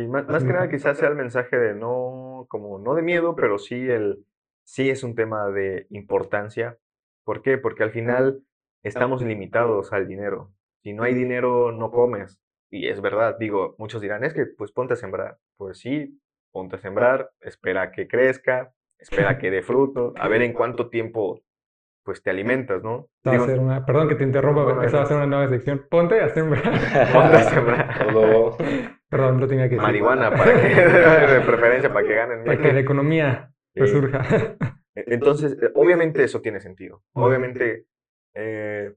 Sí, 0.00 0.06
más, 0.06 0.26
más, 0.28 0.44
que 0.44 0.52
nada 0.52 0.70
quizás 0.70 0.96
sea 0.96 1.08
el 1.08 1.14
mensaje 1.14 1.58
de 1.58 1.74
no, 1.74 2.46
como 2.48 2.78
no 2.78 2.94
de 2.94 3.02
miedo, 3.02 3.36
pero 3.36 3.58
sí 3.58 3.74
el, 3.74 4.24
sí 4.64 4.88
es 4.88 5.02
un 5.02 5.14
tema 5.14 5.50
de 5.50 5.86
importancia. 5.90 6.78
¿Por 7.24 7.42
qué? 7.42 7.58
Porque 7.58 7.82
al 7.82 7.90
final 7.90 8.42
estamos 8.82 9.22
limitados 9.22 9.92
al 9.92 10.08
dinero. 10.08 10.52
Si 10.82 10.94
no 10.94 11.02
hay 11.02 11.12
dinero, 11.12 11.70
no 11.72 11.90
comes. 11.90 12.40
Y 12.70 12.88
es 12.88 13.02
verdad, 13.02 13.36
digo, 13.38 13.74
muchos 13.78 14.00
dirán, 14.00 14.24
es 14.24 14.32
que 14.32 14.46
pues 14.46 14.72
ponte 14.72 14.94
a 14.94 14.96
sembrar. 14.96 15.36
Pues 15.58 15.78
sí, 15.78 16.18
ponte 16.50 16.76
a 16.76 16.78
sembrar, 16.78 17.30
espera 17.40 17.92
que 17.92 18.08
crezca, 18.08 18.72
espera 18.98 19.38
que 19.38 19.50
dé 19.50 19.62
fruto, 19.62 20.14
a 20.16 20.28
ver 20.28 20.40
en 20.42 20.54
cuánto 20.54 20.88
tiempo 20.88 21.42
pues 22.04 22.22
te 22.22 22.30
alimentas, 22.30 22.82
¿no? 22.82 23.08
Digo, 23.22 23.44
una, 23.44 23.84
perdón 23.84 24.08
que 24.08 24.14
te 24.14 24.24
interrumpa, 24.24 24.72
no, 24.72 24.82
esa 24.82 24.98
va 24.98 25.02
a 25.02 25.06
ser 25.06 25.16
una 25.18 25.26
nueva 25.26 25.48
sección. 25.48 25.86
Ponte 25.90 26.20
a 26.20 26.30
sembrar. 26.30 26.62
Ponte 27.12 27.36
a 27.36 27.42
sembrar. 27.50 28.96
Perdón, 29.10 29.40
lo 29.40 29.48
tenía 29.48 29.64
que 29.64 29.74
decir. 29.74 29.82
Marihuana, 29.82 30.30
para 30.30 30.54
que, 30.54 30.68
de 31.34 31.40
preferencia, 31.40 31.92
para 31.92 32.06
que 32.06 32.14
ganen. 32.14 32.44
Para 32.44 32.58
que 32.58 32.72
la 32.72 32.80
economía 32.80 33.52
resurja. 33.74 34.56
Entonces, 34.94 35.56
obviamente 35.74 36.22
eso 36.22 36.40
tiene 36.40 36.60
sentido. 36.60 37.02
Obviamente, 37.12 37.86
eh, 38.34 38.94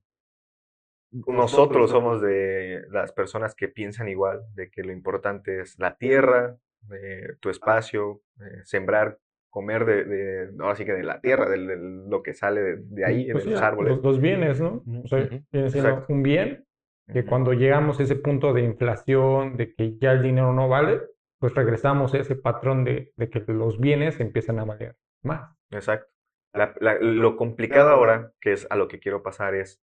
nosotros 1.28 1.90
somos 1.90 2.22
de 2.22 2.84
las 2.92 3.12
personas 3.12 3.56
que 3.56 3.68
piensan 3.70 4.08
igual, 4.08 4.42
de 4.54 4.70
que 4.70 4.84
lo 4.84 4.92
importante 4.92 5.62
es 5.62 5.80
la 5.80 5.96
tierra, 5.98 6.58
de 6.82 7.36
tu 7.40 7.50
espacio, 7.50 8.22
eh, 8.40 8.62
sembrar, 8.64 9.18
comer 9.50 9.86
de, 9.86 10.04
de, 10.04 10.50
ahora 10.60 10.76
sí 10.76 10.86
que 10.86 10.94
de 10.94 11.04
la 11.04 11.22
tierra, 11.22 11.50
de, 11.50 11.58
de 11.58 11.78
lo 11.78 12.22
que 12.22 12.34
sale 12.34 12.62
de, 12.62 12.78
de 12.78 13.06
ahí, 13.06 13.32
Pues 13.32 13.46
de 13.46 13.52
los 13.52 13.60
sí, 13.60 13.66
árboles. 13.66 13.96
Los, 13.96 14.04
los 14.04 14.22
bienes, 14.22 14.62
¿no? 14.62 14.84
O 15.04 15.08
sea, 15.08 15.28
viene 15.52 15.70
siendo 15.70 16.06
un 16.08 16.24
bien 16.24 16.66
que 17.12 17.26
cuando 17.26 17.54
llegamos 17.54 18.00
a 18.00 18.04
ese 18.04 18.16
punto 18.16 18.54
de 18.54 18.62
inflación, 18.62 19.58
de 19.58 19.74
que 19.74 19.98
ya 19.98 20.12
el 20.14 20.24
dinero 20.24 20.54
no 20.54 20.70
vale, 20.70 21.02
pues 21.40 21.54
regresamos 21.54 22.14
a 22.14 22.20
ese 22.20 22.36
patrón 22.36 22.84
de, 22.86 23.12
de 23.18 23.30
que 23.30 23.44
los 23.48 23.80
bienes 23.80 24.20
empiezan 24.20 24.60
a 24.60 24.66
valer 24.66 24.96
más. 25.24 25.56
Exacto. 25.72 26.10
La- 26.54 26.74
la- 26.80 27.00
lo 27.00 27.36
complicado 27.36 27.90
ahora, 27.90 28.32
que 28.40 28.54
es 28.54 28.68
a 28.70 28.76
lo 28.76 28.88
que 28.88 29.00
quiero 29.00 29.24
pasar, 29.24 29.56
es 29.56 29.82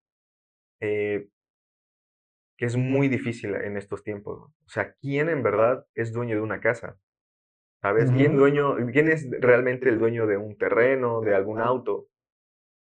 eh, 0.80 1.28
que 2.58 2.66
es 2.66 2.76
muy 2.76 3.08
difícil 3.08 3.54
en 3.54 3.76
estos 3.76 4.02
tiempos. 4.02 4.40
O 4.42 4.68
sea, 4.68 4.94
¿quién 5.00 5.28
en 5.28 5.42
verdad 5.42 5.86
es 5.94 6.12
dueño 6.12 6.36
de 6.36 6.40
una 6.42 6.60
casa? 6.60 6.98
¿Sabes? 7.82 8.10
¿Quién, 8.16 8.36
dueño, 8.36 8.76
¿Quién 8.92 9.08
es 9.08 9.28
realmente 9.40 9.88
el 9.88 9.98
dueño 9.98 10.26
de 10.26 10.38
un 10.38 10.56
terreno, 10.56 11.20
de 11.20 11.34
algún 11.34 11.60
auto? 11.60 12.08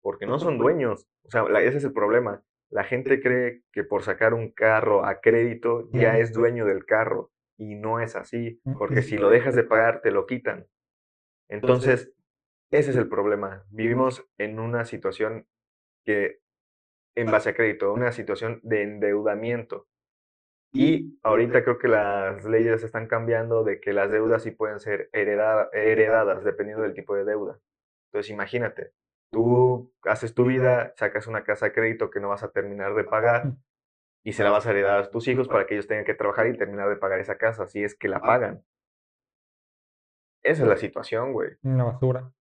Porque 0.03 0.27
no 0.27 0.38
son 0.38 0.59
dueños. 0.59 1.07
O 1.25 1.31
sea, 1.31 1.42
la- 1.49 1.62
ese 1.62 1.79
es 1.79 1.85
el 1.85 1.92
problema. 1.92 2.42
La 2.74 2.82
gente 2.82 3.20
cree 3.22 3.62
que 3.72 3.84
por 3.84 4.02
sacar 4.02 4.34
un 4.34 4.50
carro 4.50 5.04
a 5.04 5.20
crédito 5.20 5.88
ya 5.92 6.18
es 6.18 6.32
dueño 6.32 6.66
del 6.66 6.84
carro. 6.84 7.30
Y 7.56 7.76
no 7.76 8.00
es 8.00 8.16
así. 8.16 8.60
Porque 8.76 9.00
si 9.02 9.16
lo 9.16 9.30
dejas 9.30 9.54
de 9.54 9.62
pagar, 9.62 10.00
te 10.02 10.10
lo 10.10 10.26
quitan. 10.26 10.66
Entonces, 11.48 12.12
ese 12.72 12.90
es 12.90 12.96
el 12.96 13.08
problema. 13.08 13.64
Vivimos 13.70 14.26
en 14.38 14.58
una 14.58 14.84
situación 14.84 15.46
que, 16.04 16.40
en 17.16 17.30
base 17.30 17.50
a 17.50 17.54
crédito, 17.54 17.92
una 17.92 18.10
situación 18.10 18.58
de 18.64 18.82
endeudamiento. 18.82 19.87
Y 20.72 21.16
ahorita 21.22 21.62
creo 21.62 21.78
que 21.78 21.87
las 21.87 22.44
leyes 22.44 22.82
están 22.82 23.06
cambiando 23.06 23.62
de 23.62 23.80
que 23.80 23.92
las 23.92 24.10
deudas 24.10 24.42
sí 24.42 24.50
pueden 24.50 24.80
ser 24.80 25.08
hereda- 25.12 25.68
heredadas 25.72 26.42
dependiendo 26.42 26.82
del 26.82 26.94
tipo 26.94 27.14
de 27.14 27.24
deuda. 27.24 27.60
Entonces, 28.08 28.30
imagínate, 28.30 28.90
tú 29.35 29.92
haces 30.05 30.33
tu 30.33 30.44
vida, 30.44 30.94
sacas 30.97 31.27
una 31.27 31.42
casa 31.42 31.66
a 31.66 31.73
crédito 31.73 32.09
que 32.09 32.20
no 32.20 32.29
vas 32.29 32.44
a 32.44 32.53
terminar 32.53 32.94
de 32.94 33.03
pagar 33.03 33.53
y 34.23 34.33
se 34.33 34.44
la 34.44 34.51
vas 34.51 34.66
a 34.66 34.70
heredar 34.70 35.01
a 35.01 35.11
tus 35.11 35.27
hijos 35.27 35.49
para 35.49 35.66
que 35.66 35.75
ellos 35.75 35.88
tengan 35.88 36.05
que 36.05 36.14
trabajar 36.14 36.47
y 36.47 36.57
terminar 36.57 36.88
de 36.88 36.97
pagar 36.97 37.18
esa 37.18 37.37
casa, 37.37 37.66
si 37.66 37.83
es 37.83 37.97
que 37.97 38.09
la 38.09 38.20
pagan. 38.20 38.64
Esa 40.42 40.62
es 40.62 40.68
la 40.68 40.77
situación, 40.77 41.33
güey. 41.33 41.51
Una 41.62 41.85
basura. 41.85 42.33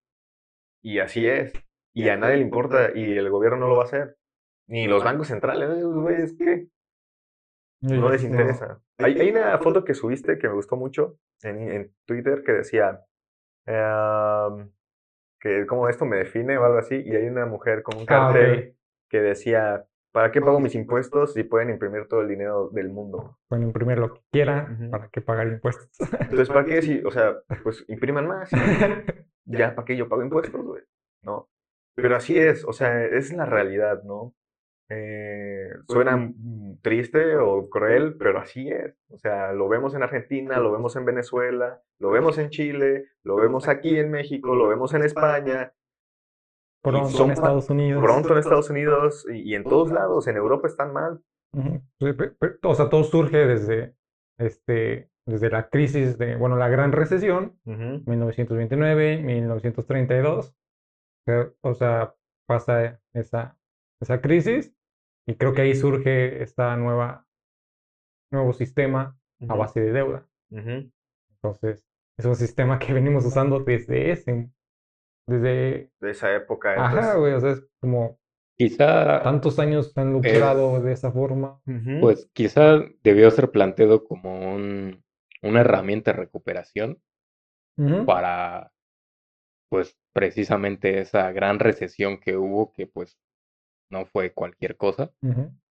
Y 0.84 1.00
así 1.00 1.28
es. 1.28 1.54
Y 1.96 2.10
a 2.10 2.18
nadie 2.18 2.38
le 2.38 2.44
importa 2.44 2.92
y 2.94 3.18
el 3.18 3.30
gobierno 3.30 3.58
no 3.58 3.70
lo 3.70 3.78
va 3.78 3.84
a 3.84 3.86
hacer. 3.88 4.18
Ni 4.68 4.88
los 4.88 5.04
bancos 5.04 5.28
centrales, 5.28 5.70
esos 5.70 5.96
güeyes, 5.96 6.36
¿qué? 6.38 6.68
No 7.82 8.10
les 8.10 8.24
interesa. 8.24 8.82
Hay, 8.98 9.20
hay 9.20 9.32
una 9.32 9.58
foto 9.58 9.84
que 9.84 9.94
subiste 9.94 10.38
que 10.38 10.48
me 10.48 10.54
gustó 10.54 10.78
mucho 10.78 11.18
en, 11.42 11.70
en 11.70 11.96
Twitter 12.06 12.44
que 12.46 12.54
decía 12.54 13.04
em, 13.66 14.72
que 15.44 15.66
como 15.66 15.90
esto 15.90 16.06
me 16.06 16.16
define 16.16 16.58
o 16.58 16.64
algo 16.64 16.78
así, 16.78 16.96
y 17.06 17.14
hay 17.14 17.28
una 17.28 17.46
mujer 17.46 17.84
con 17.84 17.98
un 17.98 18.04
Ah, 18.04 18.32
cartel 18.32 18.78
que 19.10 19.20
decía, 19.20 19.86
¿para 20.14 20.32
qué 20.32 20.40
pago 20.40 20.62
mis 20.62 20.74
impuestos 20.74 21.34
si 21.34 21.44
pueden 21.44 21.70
imprimir 21.70 22.08
todo 22.08 22.22
el 22.22 22.30
dinero 22.30 22.70
del 22.70 22.88
mundo? 22.90 23.38
Pueden 23.50 23.66
imprimir 23.68 23.98
lo 24.00 24.14
que 24.14 24.22
quieran 24.32 24.88
para 24.90 25.10
que 25.10 25.20
pagar 25.20 25.48
impuestos. 25.48 25.90
Entonces, 26.22 26.48
¿para 26.48 26.64
qué 26.64 26.82
si, 26.82 27.04
o 27.04 27.12
sea, 27.12 27.36
pues 27.64 27.84
impriman 27.90 28.26
más? 28.26 28.52
ya, 29.44 29.76
¿para 29.76 29.86
qué 29.86 29.98
yo 29.98 30.08
pago 30.08 30.24
impuestos, 30.24 30.64
güey? 30.66 30.82
¿No? 31.24 31.50
Pero 31.96 32.16
así 32.16 32.40
es, 32.40 32.64
o 32.64 32.72
sea, 32.72 33.04
es 33.04 33.34
la 33.34 33.46
realidad, 33.46 34.02
¿no? 34.04 34.34
Eh, 34.96 35.70
suena 35.88 36.18
mm, 36.18 36.80
triste 36.82 37.36
o 37.38 37.70
cruel, 37.70 38.16
pero 38.18 38.40
así 38.40 38.70
es. 38.70 38.96
O 39.10 39.18
sea, 39.18 39.52
lo 39.54 39.68
vemos 39.68 39.96
en 39.96 40.04
Argentina, 40.04 40.60
lo 40.60 40.72
vemos 40.72 40.96
en 40.96 41.06
Venezuela, 41.06 41.82
lo 42.00 42.12
vemos 42.12 42.38
en 42.38 42.50
Chile, 42.50 43.08
lo 43.24 43.36
vemos 43.38 43.68
aquí 43.68 43.98
en 43.98 44.12
México, 44.12 44.56
lo 44.56 44.68
vemos 44.68 44.94
en 44.94 45.04
España, 45.04 45.74
Pronto 46.84 47.10
son 47.10 47.28
en 47.28 47.32
Estados 47.32 47.70
Unidos. 47.70 48.04
pronto 48.04 48.34
en 48.34 48.40
Estados 48.40 48.70
Unidos 48.70 49.26
y, 49.32 49.52
y 49.52 49.56
en 49.56 49.64
todos 49.64 49.92
lados. 49.92 50.28
En 50.28 50.36
Europa 50.36 50.68
están 50.68 50.92
mal. 50.92 51.22
O 52.64 52.76
sea, 52.76 52.90
todo 52.90 53.04
surge 53.06 53.38
desde, 53.38 53.96
este, 54.38 55.10
desde 55.26 55.50
la 55.50 55.70
crisis 55.70 56.18
de, 56.18 56.36
bueno, 56.36 56.58
la 56.58 56.68
gran 56.68 56.92
recesión, 56.92 57.58
Ujú, 57.66 58.04
1929, 58.06 59.22
1932. 59.22 60.48
O 60.50 60.54
sea, 61.26 61.50
o 61.62 61.74
sea, 61.74 62.16
pasa 62.46 63.00
esa, 63.14 63.58
esa 64.02 64.20
crisis 64.20 64.76
y 65.26 65.36
creo 65.36 65.54
que 65.54 65.62
ahí 65.62 65.76
surge 65.76 66.42
esta 66.42 66.76
nueva, 66.78 67.26
nuevo 68.32 68.54
sistema 68.54 69.18
a 69.48 69.56
base 69.56 69.82
de 69.82 69.92
deuda. 69.92 70.28
Entonces, 70.52 71.86
es 72.18 72.26
un 72.26 72.36
sistema 72.36 72.80
que 72.80 72.94
venimos 72.94 73.26
usando 73.26 73.60
desde 73.60 74.12
ese, 74.12 74.50
desde, 75.28 75.92
De 76.00 76.12
esa 76.12 76.34
época. 76.36 76.74
ajá, 76.74 77.16
güey, 77.16 77.34
o 77.34 77.40
sea, 77.40 77.52
es 77.52 77.66
como 77.80 78.20
Quizá, 78.56 79.22
tantos 79.24 79.58
años 79.58 79.98
han 79.98 80.14
lucrado 80.14 80.80
de 80.80 80.94
esa 80.94 81.12
forma. 81.12 81.60
Pues 82.00 82.30
quizá 82.34 82.84
debió 83.04 83.32
ser 83.32 83.50
planteado 83.50 84.04
como 84.04 84.54
un, 84.54 85.04
una 85.42 85.62
herramienta 85.62 86.12
de 86.12 86.18
recuperación 86.18 87.02
para, 88.06 88.72
pues, 89.70 89.98
precisamente 90.14 91.00
esa 91.00 91.32
gran 91.32 91.60
recesión 91.60 92.20
que 92.20 92.38
hubo, 92.38 92.72
que 92.74 92.86
pues 92.86 93.18
no 93.94 94.06
fue 94.06 94.34
cualquier 94.34 94.76
cosa, 94.76 95.14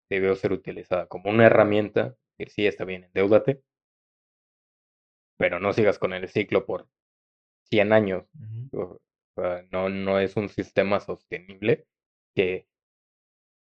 debió 0.09 0.35
ser 0.35 0.53
utilizada 0.53 1.07
como 1.07 1.29
una 1.29 1.45
herramienta, 1.45 2.15
que 2.37 2.49
sí 2.49 2.65
está 2.65 2.85
bien, 2.85 3.03
endeúdate, 3.03 3.61
pero 5.37 5.59
no 5.59 5.73
sigas 5.73 5.99
con 5.99 6.13
el 6.13 6.27
ciclo 6.29 6.65
por 6.65 6.87
100 7.69 7.93
años. 7.93 8.25
No, 9.71 9.89
no 9.89 10.19
es 10.19 10.35
un 10.37 10.49
sistema 10.49 10.99
sostenible 10.99 11.85
que, 12.35 12.67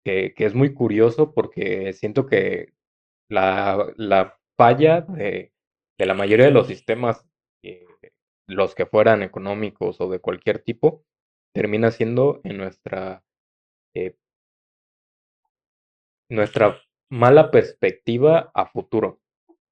que, 0.06 0.34
que 0.36 0.46
es 0.46 0.54
muy 0.56 0.74
curioso 0.74 1.34
porque 1.34 1.94
siento 1.94 2.26
que 2.26 2.74
la, 3.30 3.94
la 3.98 4.38
falla 4.58 5.02
de, 5.02 5.54
de 5.98 6.06
la 6.06 6.14
mayoría 6.14 6.46
de 6.46 6.52
los 6.52 6.68
sistemas, 6.68 7.26
eh, 7.64 7.86
los 8.48 8.76
que 8.76 8.86
fueran 8.86 9.24
económicos 9.24 10.02
o 10.02 10.10
de 10.10 10.20
cualquier 10.20 10.60
tipo, 10.60 11.06
termina 11.54 11.92
siendo 11.92 12.42
en 12.44 12.58
nuestra, 12.58 13.24
eh, 13.96 14.18
nuestra 16.30 16.80
mala 17.10 17.52
perspectiva 17.52 18.52
a 18.54 18.66
futuro. 18.68 19.22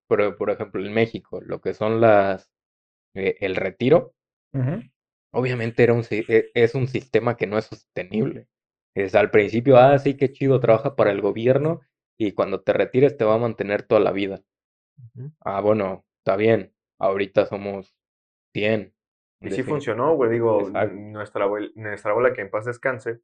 Pero, 0.07 0.37
por 0.37 0.51
ejemplo, 0.51 0.85
en 0.85 0.93
México, 0.93 1.41
lo 1.41 1.61
que 1.61 1.73
son 1.73 2.01
las, 2.01 2.51
eh, 3.15 3.37
el 3.41 3.55
retiro. 3.57 4.15
Obviamente 5.33 5.83
era 5.83 5.93
un, 5.93 6.03
e- 6.09 6.51
es 6.53 6.75
un 6.75 6.87
sistema 6.87 7.35
que 7.37 7.47
no 7.47 7.57
es 7.57 7.65
sostenible. 7.65 8.47
Es 8.95 9.15
al 9.15 9.31
principio, 9.31 9.77
ah, 9.77 9.97
sí, 9.99 10.15
qué 10.17 10.31
chido, 10.31 10.59
trabaja 10.59 10.95
para 10.95 11.11
el 11.11 11.21
gobierno 11.21 11.81
y 12.17 12.33
cuando 12.33 12.61
te 12.61 12.73
retires 12.73 13.17
te 13.17 13.23
va 13.25 13.35
a 13.35 13.37
mantener 13.37 13.83
toda 13.83 14.01
la 14.01 14.11
vida. 14.11 14.41
Ah, 15.41 15.61
bueno, 15.61 16.05
está 16.19 16.35
bien, 16.35 16.73
ahorita 16.99 17.45
somos 17.45 17.95
100. 18.53 18.93
Y 19.41 19.51
sí 19.51 19.63
funcionó, 19.63 20.15
güey. 20.15 20.29
Digo, 20.31 20.69
Exacto. 20.69 20.95
nuestra, 20.95 21.47
nuestra 21.75 22.11
abuela, 22.11 22.33
que 22.33 22.41
en 22.41 22.49
paz 22.51 22.65
descanse, 22.65 23.19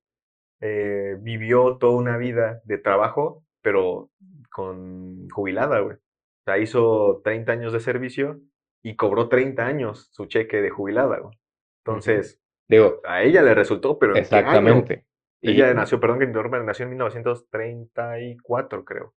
eh, 0.62 1.18
vivió 1.20 1.78
toda 1.78 1.98
una 1.98 2.18
vida 2.18 2.62
de 2.66 2.78
trabajo, 2.78 3.44
pero 3.62 4.10
con 4.52 5.30
jubilada, 5.30 5.80
güey. 5.82 5.96
O 5.98 6.00
sea, 6.46 6.58
hizo 6.60 7.22
30 7.24 7.52
años 7.54 7.74
de 7.74 7.80
servicio 7.80 8.42
y 8.84 8.96
cobró 8.96 9.30
30 9.30 9.66
años 9.68 10.10
su 10.12 10.26
cheque 10.28 10.62
de 10.62 10.70
jubilada, 10.70 11.20
güey. 11.20 11.38
Entonces, 11.86 12.42
Digo, 12.70 13.02
a 13.06 13.24
ella 13.24 13.42
le 13.44 13.54
resultó, 13.56 13.98
pero 14.00 14.16
¿en 14.18 14.28
qué 14.30 14.44
año? 14.44 14.90
exactamente. 14.90 15.06
Y 15.42 15.52
Ella 15.52 15.74
nació, 15.74 16.00
perdón 16.00 16.20
que 16.20 16.26
interrumpa, 16.26 16.60
nació 16.64 16.84
en 16.86 16.92
1934, 16.92 18.84
creo. 18.86 19.14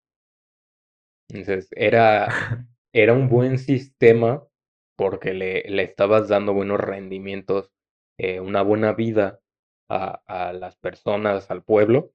entonces 1.29 1.67
era, 1.75 2.27
era 2.93 3.13
un 3.13 3.29
buen 3.29 3.57
sistema 3.57 4.43
porque 4.95 5.33
le, 5.33 5.63
le 5.69 5.83
estabas 5.83 6.27
dando 6.27 6.53
buenos 6.53 6.79
rendimientos, 6.79 7.71
eh, 8.17 8.39
una 8.41 8.61
buena 8.63 8.93
vida 8.93 9.39
a, 9.89 10.21
a 10.27 10.53
las 10.53 10.77
personas, 10.77 11.49
al 11.51 11.63
pueblo, 11.63 12.11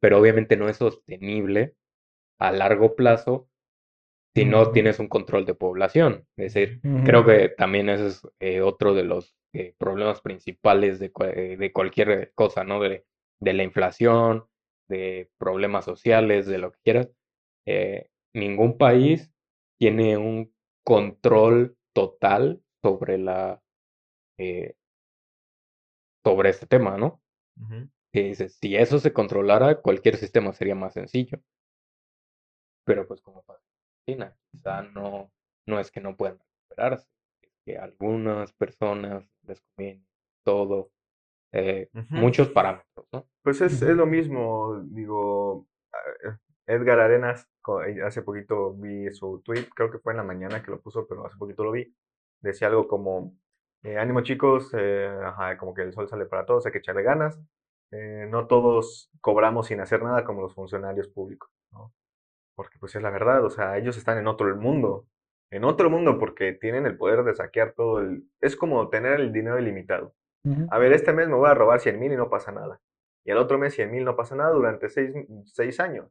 pero 0.00 0.18
obviamente 0.18 0.56
no 0.56 0.68
es 0.68 0.78
sostenible 0.78 1.74
a 2.40 2.50
largo 2.50 2.96
plazo 2.96 3.48
si 4.34 4.46
no 4.46 4.72
tienes 4.72 4.98
un 4.98 5.08
control 5.08 5.44
de 5.44 5.54
población. 5.54 6.26
Es 6.36 6.54
decir, 6.54 6.80
creo 7.04 7.24
que 7.24 7.50
también 7.50 7.88
ese 7.90 8.06
es 8.06 8.22
eh, 8.40 8.62
otro 8.62 8.94
de 8.94 9.04
los 9.04 9.36
eh, 9.52 9.74
problemas 9.78 10.22
principales 10.22 10.98
de, 10.98 11.12
eh, 11.36 11.56
de 11.58 11.72
cualquier 11.72 12.32
cosa, 12.34 12.64
¿no? 12.64 12.80
De, 12.80 13.04
de 13.40 13.52
la 13.52 13.62
inflación, 13.62 14.46
de 14.88 15.30
problemas 15.38 15.84
sociales, 15.84 16.46
de 16.46 16.58
lo 16.58 16.72
que 16.72 16.78
quieras. 16.82 17.10
Eh, 17.66 18.08
ningún 18.34 18.78
país 18.78 19.30
tiene 19.78 20.16
un 20.16 20.54
control 20.84 21.76
total 21.94 22.62
sobre 22.82 23.18
la 23.18 23.62
sobre 26.24 26.50
este 26.50 26.66
tema, 26.66 26.96
¿no? 26.98 27.20
Que 28.12 28.24
dices, 28.24 28.56
si 28.60 28.76
eso 28.76 28.98
se 28.98 29.12
controlara, 29.12 29.80
cualquier 29.80 30.16
sistema 30.16 30.52
sería 30.52 30.74
más 30.74 30.94
sencillo. 30.94 31.38
pero 32.84 33.06
pues 33.06 33.20
como 33.22 33.42
pasa 33.42 33.62
en 34.06 34.22
Argentina, 34.22 34.36
quizá 34.50 34.82
no, 34.82 35.30
no 35.66 35.80
es 35.80 35.90
que 35.90 36.00
no 36.00 36.16
puedan 36.16 36.38
recuperarse, 36.38 37.08
es 37.42 37.52
que 37.64 37.78
algunas 37.78 38.52
personas 38.52 39.24
les 39.42 39.60
conviene 39.60 40.04
todo, 40.44 40.90
eh, 41.52 41.90
muchos 42.08 42.48
parámetros, 42.50 43.06
¿no? 43.12 43.28
Pues 43.42 43.60
es, 43.60 43.82
es 43.82 43.96
lo 43.96 44.06
mismo, 44.06 44.80
digo, 44.86 45.68
ah, 45.92 46.38
Edgar 46.66 47.00
Arenas, 47.00 47.48
eh, 47.86 48.02
hace 48.02 48.22
poquito 48.22 48.72
vi 48.74 49.12
su 49.12 49.40
tweet, 49.44 49.68
creo 49.74 49.90
que 49.90 49.98
fue 49.98 50.12
en 50.12 50.18
la 50.18 50.22
mañana 50.24 50.62
que 50.62 50.70
lo 50.70 50.80
puso, 50.80 51.06
pero 51.06 51.26
hace 51.26 51.36
poquito 51.36 51.64
lo 51.64 51.72
vi, 51.72 51.94
decía 52.40 52.68
algo 52.68 52.88
como, 52.88 53.36
eh, 53.82 53.98
ánimo 53.98 54.20
chicos, 54.22 54.70
eh, 54.76 55.10
ajá, 55.24 55.56
como 55.58 55.74
que 55.74 55.82
el 55.82 55.92
sol 55.92 56.08
sale 56.08 56.26
para 56.26 56.44
todos, 56.46 56.66
hay 56.66 56.72
que 56.72 56.78
echarle 56.78 57.02
ganas, 57.02 57.38
eh, 57.90 58.26
no 58.30 58.46
todos 58.46 59.10
cobramos 59.20 59.66
sin 59.66 59.80
hacer 59.80 60.02
nada 60.02 60.24
como 60.24 60.42
los 60.42 60.54
funcionarios 60.54 61.08
públicos, 61.08 61.50
¿no? 61.72 61.92
Porque 62.54 62.78
pues 62.78 62.94
es 62.94 63.02
la 63.02 63.10
verdad, 63.10 63.44
o 63.44 63.50
sea, 63.50 63.76
ellos 63.78 63.96
están 63.96 64.18
en 64.18 64.26
otro 64.28 64.54
mundo, 64.56 65.06
en 65.50 65.64
otro 65.64 65.90
mundo 65.90 66.18
porque 66.18 66.52
tienen 66.52 66.86
el 66.86 66.96
poder 66.96 67.24
de 67.24 67.34
saquear 67.34 67.72
todo 67.72 68.00
el... 68.00 68.24
Es 68.40 68.56
como 68.56 68.88
tener 68.88 69.20
el 69.20 69.32
dinero 69.32 69.58
ilimitado. 69.58 70.14
A 70.70 70.78
ver, 70.78 70.92
este 70.92 71.12
mes 71.12 71.28
me 71.28 71.34
voy 71.34 71.48
a 71.50 71.54
robar 71.54 71.80
100 71.80 72.00
mil 72.00 72.12
y 72.12 72.16
no 72.16 72.28
pasa 72.30 72.50
nada. 72.52 72.80
Y 73.24 73.30
al 73.30 73.38
otro 73.38 73.58
mes 73.58 73.74
100 73.74 73.90
mil 73.90 74.04
no 74.04 74.16
pasa 74.16 74.34
nada 74.34 74.50
durante 74.50 74.88
seis, 74.88 75.12
seis 75.44 75.78
años. 75.78 76.06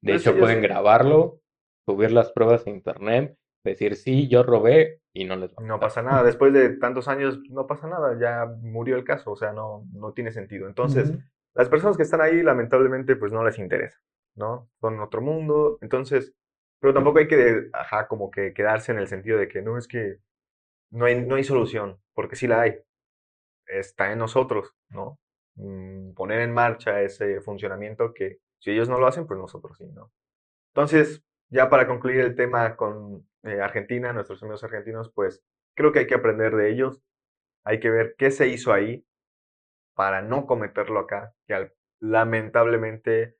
De 0.00 0.12
Entonces 0.12 0.20
hecho, 0.28 0.30
ellos- 0.36 0.40
pueden 0.46 0.62
grabarlo, 0.62 1.40
subir 1.86 2.12
las 2.12 2.30
pruebas 2.32 2.66
a 2.66 2.70
internet, 2.70 3.36
decir 3.70 3.96
sí, 3.96 4.28
yo 4.28 4.42
robé 4.42 5.00
y 5.12 5.24
no 5.24 5.36
les 5.36 5.50
va 5.50 5.56
a 5.58 5.66
No 5.66 5.80
pasa 5.80 6.02
nada. 6.02 6.22
Después 6.22 6.52
de 6.52 6.70
tantos 6.70 7.08
años 7.08 7.40
no 7.50 7.66
pasa 7.66 7.86
nada. 7.86 8.18
Ya 8.18 8.46
murió 8.60 8.96
el 8.96 9.04
caso. 9.04 9.32
O 9.32 9.36
sea, 9.36 9.52
no, 9.52 9.86
no 9.92 10.12
tiene 10.12 10.32
sentido. 10.32 10.66
Entonces, 10.68 11.12
las 11.54 11.68
personas 11.68 11.96
que 11.96 12.02
están 12.02 12.20
ahí, 12.20 12.42
lamentablemente, 12.42 13.16
pues 13.16 13.32
no 13.32 13.44
les 13.44 13.58
interesa, 13.58 13.98
¿no? 14.34 14.68
Son 14.80 15.00
otro 15.00 15.20
mundo. 15.20 15.78
Entonces, 15.80 16.34
pero 16.80 16.92
tampoco 16.92 17.20
hay 17.20 17.28
que, 17.28 17.68
ajá, 17.72 18.08
como 18.08 18.30
que 18.30 18.52
quedarse 18.52 18.92
en 18.92 18.98
el 18.98 19.06
sentido 19.06 19.38
de 19.38 19.48
que 19.48 19.62
no 19.62 19.78
es 19.78 19.88
que 19.88 20.18
no 20.90 21.06
hay, 21.06 21.24
no 21.24 21.36
hay 21.36 21.44
solución, 21.44 21.98
porque 22.12 22.36
sí 22.36 22.46
la 22.46 22.62
hay. 22.62 22.78
Está 23.66 24.12
en 24.12 24.18
nosotros, 24.18 24.74
¿no? 24.90 25.18
Mm, 25.56 26.12
poner 26.12 26.40
en 26.40 26.52
marcha 26.52 27.00
ese 27.00 27.40
funcionamiento 27.40 28.12
que 28.12 28.40
si 28.58 28.72
ellos 28.72 28.88
no 28.88 28.98
lo 28.98 29.06
hacen, 29.06 29.26
pues 29.26 29.38
nosotros 29.38 29.78
sí, 29.78 29.86
¿no? 29.92 30.12
Entonces, 30.74 31.22
ya 31.48 31.70
para 31.70 31.86
concluir 31.86 32.20
el 32.20 32.34
tema 32.34 32.76
con 32.76 33.26
eh, 33.44 33.60
Argentina, 33.60 34.12
nuestros 34.12 34.42
amigos 34.42 34.64
argentinos, 34.64 35.10
pues 35.14 35.42
creo 35.74 35.92
que 35.92 36.00
hay 36.00 36.06
que 36.06 36.14
aprender 36.14 36.54
de 36.56 36.70
ellos. 36.70 37.02
Hay 37.64 37.80
que 37.80 37.90
ver 37.90 38.14
qué 38.18 38.30
se 38.30 38.48
hizo 38.48 38.72
ahí 38.72 39.04
para 39.94 40.22
no 40.22 40.46
cometerlo 40.46 41.00
acá, 41.00 41.34
que 41.46 41.72
lamentablemente 42.00 43.36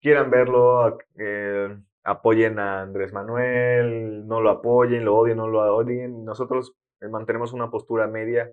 quieran 0.00 0.30
verlo, 0.30 0.98
eh, 1.18 1.76
apoyen 2.04 2.58
a 2.58 2.82
Andrés 2.82 3.12
Manuel, 3.12 4.26
no 4.26 4.40
lo 4.40 4.50
apoyen, 4.50 5.04
lo 5.04 5.16
odien, 5.16 5.38
no 5.38 5.48
lo 5.48 5.60
odien. 5.74 6.24
Nosotros 6.24 6.74
eh, 7.00 7.08
mantenemos 7.08 7.52
una 7.52 7.70
postura 7.70 8.06
media 8.06 8.52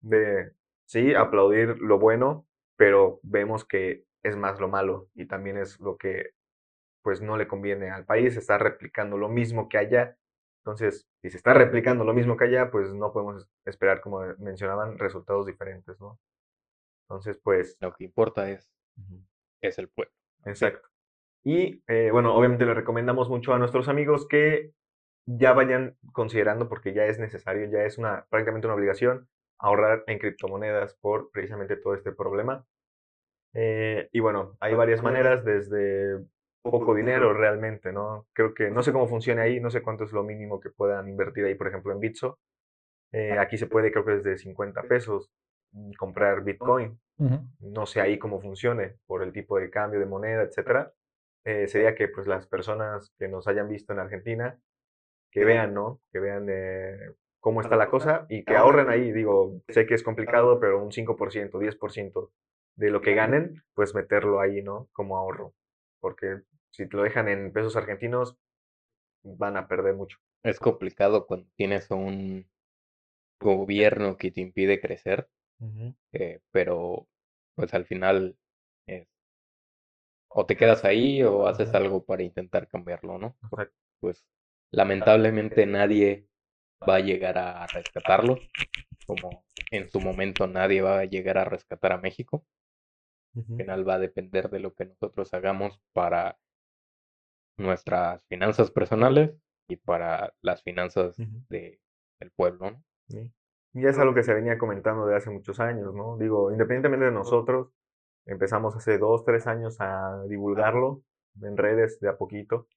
de, 0.00 0.52
sí, 0.86 1.14
aplaudir 1.14 1.78
lo 1.80 1.98
bueno, 1.98 2.46
pero 2.76 3.20
vemos 3.22 3.64
que 3.64 4.04
es 4.22 4.36
más 4.36 4.60
lo 4.60 4.68
malo 4.68 5.08
y 5.14 5.26
también 5.26 5.58
es 5.58 5.80
lo 5.80 5.96
que 5.96 6.30
pues 7.08 7.22
no 7.22 7.38
le 7.38 7.48
conviene 7.48 7.88
al 7.88 8.04
país, 8.04 8.36
está 8.36 8.58
replicando 8.58 9.16
lo 9.16 9.30
mismo 9.30 9.66
que 9.70 9.78
allá. 9.78 10.14
Entonces, 10.62 11.08
si 11.22 11.30
se 11.30 11.38
está 11.38 11.54
replicando 11.54 12.04
lo 12.04 12.12
mismo 12.12 12.36
que 12.36 12.44
allá, 12.44 12.70
pues 12.70 12.92
no 12.92 13.14
podemos 13.14 13.48
esperar, 13.64 14.02
como 14.02 14.20
mencionaban, 14.36 14.98
resultados 14.98 15.46
diferentes, 15.46 15.98
¿no? 16.02 16.20
Entonces, 17.04 17.40
pues... 17.42 17.78
Lo 17.80 17.94
que 17.94 18.04
importa 18.04 18.50
es, 18.50 18.70
es 19.62 19.78
el 19.78 19.88
pueblo. 19.88 20.12
Exacto. 20.44 20.86
Y 21.42 21.82
eh, 21.88 22.10
bueno, 22.12 22.34
obviamente 22.34 22.66
le 22.66 22.74
recomendamos 22.74 23.30
mucho 23.30 23.54
a 23.54 23.58
nuestros 23.58 23.88
amigos 23.88 24.28
que 24.28 24.74
ya 25.24 25.54
vayan 25.54 25.96
considerando, 26.12 26.68
porque 26.68 26.92
ya 26.92 27.06
es 27.06 27.18
necesario, 27.18 27.70
ya 27.70 27.84
es 27.84 27.96
una 27.96 28.26
prácticamente 28.28 28.66
una 28.66 28.74
obligación, 28.74 29.30
ahorrar 29.58 30.04
en 30.08 30.18
criptomonedas 30.18 30.92
por 31.00 31.30
precisamente 31.30 31.76
todo 31.76 31.94
este 31.94 32.12
problema. 32.12 32.66
Eh, 33.54 34.10
y 34.12 34.20
bueno, 34.20 34.58
hay 34.60 34.74
varias 34.74 35.02
maneras, 35.02 35.42
desde 35.42 36.22
poco 36.62 36.94
dinero 36.94 37.32
realmente, 37.32 37.92
¿no? 37.92 38.26
Creo 38.32 38.54
que 38.54 38.70
no 38.70 38.82
sé 38.82 38.92
cómo 38.92 39.08
funciona 39.08 39.42
ahí, 39.42 39.60
no 39.60 39.70
sé 39.70 39.82
cuánto 39.82 40.04
es 40.04 40.12
lo 40.12 40.22
mínimo 40.22 40.60
que 40.60 40.70
puedan 40.70 41.08
invertir 41.08 41.44
ahí, 41.44 41.54
por 41.54 41.68
ejemplo, 41.68 41.92
en 41.92 42.00
Bitso. 42.00 42.38
Eh, 43.12 43.38
aquí 43.38 43.56
se 43.58 43.66
puede, 43.66 43.90
creo 43.92 44.04
que 44.04 44.16
desde 44.16 44.38
50 44.38 44.82
pesos, 44.82 45.30
mm, 45.72 45.92
comprar 45.98 46.42
Bitcoin 46.44 46.98
no 47.60 47.86
sé 47.86 48.00
ahí 48.00 48.18
cómo 48.18 48.40
funcione 48.40 48.96
por 49.06 49.22
el 49.22 49.32
tipo 49.32 49.58
de 49.58 49.70
cambio 49.70 49.98
de 49.98 50.06
moneda, 50.06 50.42
etcétera, 50.42 50.92
eh, 51.44 51.66
sería 51.66 51.94
que 51.94 52.08
pues 52.08 52.26
las 52.26 52.46
personas 52.46 53.12
que 53.18 53.28
nos 53.28 53.48
hayan 53.48 53.68
visto 53.68 53.92
en 53.92 53.98
Argentina, 53.98 54.58
que 55.30 55.44
vean, 55.44 55.74
¿no? 55.74 56.00
Que 56.12 56.20
vean 56.20 56.46
eh, 56.48 56.96
cómo 57.40 57.60
está 57.60 57.76
la 57.76 57.90
cosa 57.90 58.26
y 58.28 58.44
que 58.44 58.56
ahorren 58.56 58.88
ahí. 58.88 59.12
Digo, 59.12 59.60
sé 59.68 59.86
que 59.86 59.94
es 59.94 60.02
complicado, 60.02 60.60
pero 60.60 60.82
un 60.82 60.92
5%, 60.92 61.58
10% 61.58 62.30
de 62.76 62.90
lo 62.90 63.00
que 63.00 63.14
ganen, 63.14 63.62
pues 63.74 63.94
meterlo 63.94 64.40
ahí, 64.40 64.62
¿no? 64.62 64.88
Como 64.92 65.16
ahorro. 65.16 65.54
Porque 66.00 66.42
si 66.70 66.88
te 66.88 66.96
lo 66.96 67.02
dejan 67.02 67.28
en 67.28 67.52
pesos 67.52 67.76
argentinos, 67.76 68.36
van 69.22 69.56
a 69.56 69.66
perder 69.68 69.94
mucho. 69.94 70.18
Es 70.42 70.58
complicado 70.58 71.26
cuando 71.26 71.48
tienes 71.56 71.90
un 71.90 72.48
gobierno 73.40 74.16
que 74.16 74.30
te 74.30 74.40
impide 74.40 74.80
crecer, 74.80 75.28
eh, 76.12 76.40
pero 76.50 77.06
pues 77.54 77.74
al 77.74 77.86
final 77.86 78.36
es, 78.86 79.08
o 80.28 80.46
te 80.46 80.56
quedas 80.56 80.84
ahí 80.84 81.22
o 81.22 81.46
haces 81.46 81.74
algo 81.74 82.04
para 82.04 82.22
intentar 82.22 82.68
cambiarlo, 82.68 83.18
¿no? 83.18 83.36
Porque, 83.50 83.72
pues 84.00 84.24
lamentablemente 84.70 85.66
nadie 85.66 86.28
va 86.88 86.96
a 86.96 87.00
llegar 87.00 87.38
a 87.38 87.66
rescatarlo, 87.66 88.38
como 89.06 89.44
en 89.70 89.88
su 89.88 90.00
momento 90.00 90.46
nadie 90.46 90.82
va 90.82 91.00
a 91.00 91.04
llegar 91.04 91.38
a 91.38 91.44
rescatar 91.44 91.92
a 91.92 91.98
México. 91.98 92.44
Al 93.36 93.44
final 93.56 93.88
va 93.88 93.94
a 93.94 93.98
depender 93.98 94.50
de 94.50 94.60
lo 94.60 94.74
que 94.74 94.86
nosotros 94.86 95.32
hagamos 95.34 95.80
para 95.92 96.38
nuestras 97.58 98.24
finanzas 98.26 98.70
personales 98.70 99.32
y 99.68 99.76
para 99.76 100.34
las 100.42 100.62
finanzas 100.62 101.16
de, 101.48 101.80
del 102.20 102.30
pueblo, 102.32 102.70
¿no? 102.70 102.84
Sí. 103.08 103.32
Y 103.74 103.86
es 103.86 103.98
algo 103.98 104.14
que 104.14 104.22
se 104.22 104.34
venía 104.34 104.58
comentando 104.58 105.06
de 105.06 105.16
hace 105.16 105.30
muchos 105.30 105.60
años, 105.60 105.94
¿no? 105.94 106.16
Digo, 106.18 106.50
independientemente 106.52 107.06
de 107.06 107.12
nosotros, 107.12 107.70
empezamos 108.26 108.76
hace 108.76 108.98
dos, 108.98 109.24
tres 109.24 109.46
años 109.46 109.76
a 109.80 110.22
divulgarlo 110.28 111.02
en 111.42 111.56
redes 111.56 112.00
de 112.00 112.08
a 112.08 112.16
poquito. 112.16 112.68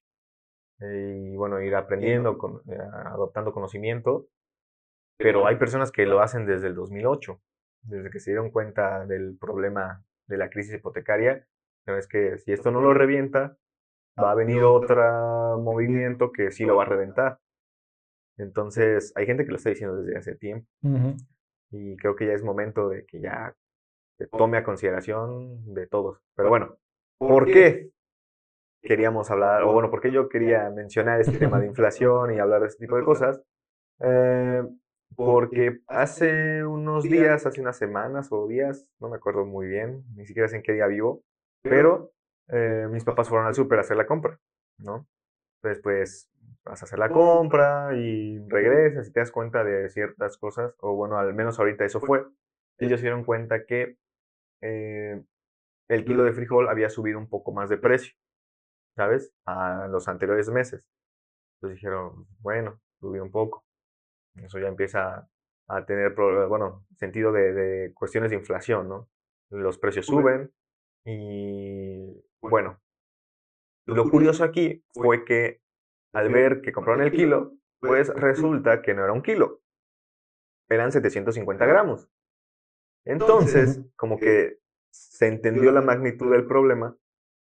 eh, 0.80 1.30
y 1.32 1.36
bueno, 1.36 1.60
ir 1.62 1.74
aprendiendo, 1.76 2.38
con, 2.38 2.62
eh, 2.68 2.78
adoptando 3.06 3.52
conocimiento. 3.52 4.28
Pero 5.18 5.46
hay 5.46 5.56
personas 5.56 5.92
que 5.92 6.06
lo 6.06 6.20
hacen 6.20 6.46
desde 6.46 6.68
el 6.68 6.74
2008, 6.74 7.40
desde 7.82 8.10
que 8.10 8.20
se 8.20 8.30
dieron 8.30 8.50
cuenta 8.50 9.06
del 9.06 9.36
problema 9.38 10.04
de 10.32 10.38
la 10.38 10.50
crisis 10.50 10.74
hipotecaria. 10.74 11.46
Pero 11.84 11.98
es 11.98 12.08
que 12.08 12.38
si 12.38 12.52
esto 12.52 12.70
no 12.70 12.80
lo 12.80 12.94
revienta, 12.94 13.56
va 14.20 14.32
a 14.32 14.34
venir 14.34 14.62
otro 14.62 15.58
movimiento 15.58 16.32
que 16.32 16.50
sí 16.50 16.64
lo 16.64 16.76
va 16.76 16.84
a 16.84 16.86
reventar. 16.86 17.38
Entonces, 18.38 19.12
hay 19.14 19.26
gente 19.26 19.44
que 19.44 19.50
lo 19.50 19.56
está 19.56 19.70
diciendo 19.70 19.96
desde 19.96 20.18
hace 20.18 20.34
tiempo. 20.36 20.66
Y 21.70 21.96
creo 21.96 22.16
que 22.16 22.26
ya 22.26 22.32
es 22.32 22.42
momento 22.42 22.88
de 22.88 23.04
que 23.04 23.20
ya 23.20 23.54
se 24.18 24.26
tome 24.26 24.58
a 24.58 24.64
consideración 24.64 25.74
de 25.74 25.86
todos. 25.86 26.20
Pero 26.36 26.48
bueno, 26.48 26.76
¿por 27.18 27.46
qué 27.46 27.90
queríamos 28.82 29.30
hablar, 29.30 29.62
o 29.62 29.72
bueno, 29.72 29.90
por 29.90 30.00
qué 30.00 30.10
yo 30.10 30.28
quería 30.28 30.68
mencionar 30.70 31.20
este 31.20 31.38
tema 31.38 31.60
de 31.60 31.66
inflación 31.66 32.34
y 32.34 32.38
hablar 32.38 32.62
de 32.62 32.68
este 32.68 32.84
tipo 32.84 32.96
de 32.96 33.04
cosas? 33.04 33.42
Eh, 34.00 34.62
porque 35.16 35.80
hace 35.86 36.64
unos 36.64 37.04
días, 37.04 37.46
hace 37.46 37.60
unas 37.60 37.76
semanas 37.76 38.28
o 38.30 38.46
días, 38.46 38.86
no 39.00 39.08
me 39.08 39.16
acuerdo 39.16 39.44
muy 39.44 39.66
bien, 39.66 40.04
ni 40.14 40.26
siquiera 40.26 40.48
sé 40.48 40.56
en 40.56 40.62
qué 40.62 40.72
día 40.72 40.86
vivo, 40.86 41.22
pero 41.62 42.12
eh, 42.48 42.86
mis 42.90 43.04
papás 43.04 43.28
fueron 43.28 43.46
al 43.46 43.54
súper 43.54 43.78
a 43.78 43.82
hacer 43.82 43.96
la 43.96 44.06
compra, 44.06 44.38
¿no? 44.78 45.06
Entonces, 45.56 45.82
pues, 45.82 46.30
vas 46.64 46.82
a 46.82 46.84
hacer 46.84 46.98
la 46.98 47.08
compra 47.08 47.96
y 47.96 48.38
regresas 48.48 49.08
y 49.08 49.12
te 49.12 49.20
das 49.20 49.30
cuenta 49.30 49.64
de 49.64 49.88
ciertas 49.88 50.36
cosas, 50.38 50.74
o 50.78 50.94
bueno, 50.94 51.18
al 51.18 51.34
menos 51.34 51.58
ahorita 51.58 51.84
eso 51.84 52.00
fue. 52.00 52.26
Ellos 52.78 53.00
se 53.00 53.06
dieron 53.06 53.24
cuenta 53.24 53.64
que 53.64 53.96
eh, 54.60 55.22
el 55.88 56.04
kilo 56.04 56.24
de 56.24 56.32
frijol 56.32 56.68
había 56.68 56.88
subido 56.88 57.18
un 57.18 57.28
poco 57.28 57.52
más 57.52 57.68
de 57.68 57.78
precio, 57.78 58.14
¿sabes? 58.96 59.32
A 59.44 59.88
los 59.88 60.08
anteriores 60.08 60.48
meses. 60.50 60.88
Entonces 61.56 61.76
dijeron, 61.76 62.26
bueno, 62.40 62.80
subió 63.00 63.22
un 63.22 63.30
poco. 63.30 63.64
Eso 64.36 64.58
ya 64.58 64.68
empieza 64.68 65.28
a 65.68 65.84
tener, 65.84 66.14
bueno, 66.14 66.86
sentido 66.96 67.32
de, 67.32 67.52
de 67.52 67.94
cuestiones 67.94 68.30
de 68.30 68.36
inflación, 68.36 68.88
¿no? 68.88 69.08
Los 69.50 69.78
precios 69.78 70.06
suben 70.06 70.52
y, 71.04 72.24
bueno, 72.40 72.80
lo 73.86 74.08
curioso 74.08 74.44
aquí 74.44 74.84
fue 74.92 75.24
que 75.24 75.60
al 76.14 76.30
ver 76.30 76.60
que 76.60 76.72
compraron 76.72 77.02
el 77.02 77.12
kilo, 77.12 77.52
pues 77.80 78.08
resulta 78.08 78.82
que 78.82 78.94
no 78.94 79.02
era 79.02 79.12
un 79.12 79.22
kilo, 79.22 79.62
eran 80.68 80.92
750 80.92 81.66
gramos. 81.66 82.08
Entonces, 83.04 83.80
como 83.96 84.18
que 84.18 84.58
se 84.90 85.26
entendió 85.26 85.72
la 85.72 85.80
magnitud 85.80 86.30
del 86.30 86.46
problema, 86.46 86.96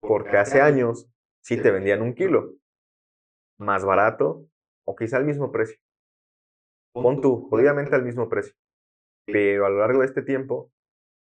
porque 0.01 0.37
hace 0.37 0.61
años 0.61 1.11
sí 1.43 1.61
te 1.61 1.71
vendían 1.71 2.03
un 2.03 2.15
kilo, 2.15 2.55
más 3.59 3.85
barato 3.85 4.47
o 4.87 4.95
quizá 4.95 5.17
al 5.17 5.25
mismo 5.25 5.51
precio. 5.51 5.79
Pon 6.93 7.21
tú, 7.21 7.49
jodidamente 7.49 7.95
al 7.95 8.05
mismo 8.05 8.29
precio. 8.29 8.55
Pero 9.27 9.67
a 9.67 9.71
lo 9.71 9.79
largo 9.79 10.01
de 10.01 10.07
este 10.07 10.23
tiempo 10.23 10.73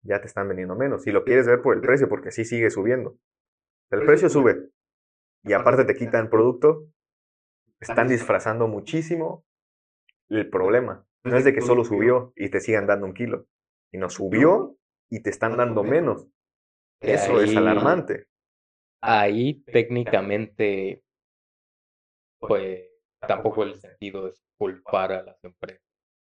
ya 0.02 0.20
te 0.20 0.26
están 0.26 0.48
vendiendo 0.48 0.74
menos. 0.76 1.02
Si 1.02 1.12
lo 1.12 1.24
quieres 1.24 1.46
ver 1.46 1.62
por 1.62 1.74
el 1.74 1.80
precio, 1.80 2.08
porque 2.08 2.30
sí 2.30 2.44
sigue 2.44 2.70
subiendo. 2.70 3.16
El 3.90 4.04
precio 4.04 4.28
sube 4.28 4.70
y 5.42 5.52
aparte 5.52 5.84
te 5.84 5.94
quitan 5.94 6.30
producto, 6.30 6.86
están 7.80 8.08
disfrazando 8.08 8.68
muchísimo 8.68 9.44
el 10.28 10.48
problema. 10.48 11.06
No 11.24 11.36
es 11.36 11.44
de 11.44 11.52
que 11.52 11.60
solo 11.60 11.84
subió 11.84 12.32
y 12.36 12.50
te 12.50 12.60
sigan 12.60 12.86
dando 12.86 13.06
un 13.06 13.14
kilo, 13.14 13.46
sino 13.90 14.08
subió 14.08 14.76
y 15.10 15.22
te 15.22 15.30
están 15.30 15.56
dando 15.56 15.82
menos. 15.82 16.26
Eso 17.00 17.40
es 17.40 17.56
alarmante. 17.56 18.26
Ahí 19.02 19.62
técnicamente, 19.64 21.02
pues 22.38 22.84
tampoco 23.26 23.64
el 23.64 23.80
sentido 23.80 24.28
es 24.28 24.42
culpar 24.60 25.12
a 25.12 25.22
las 25.22 25.42
empresas. 25.42 25.82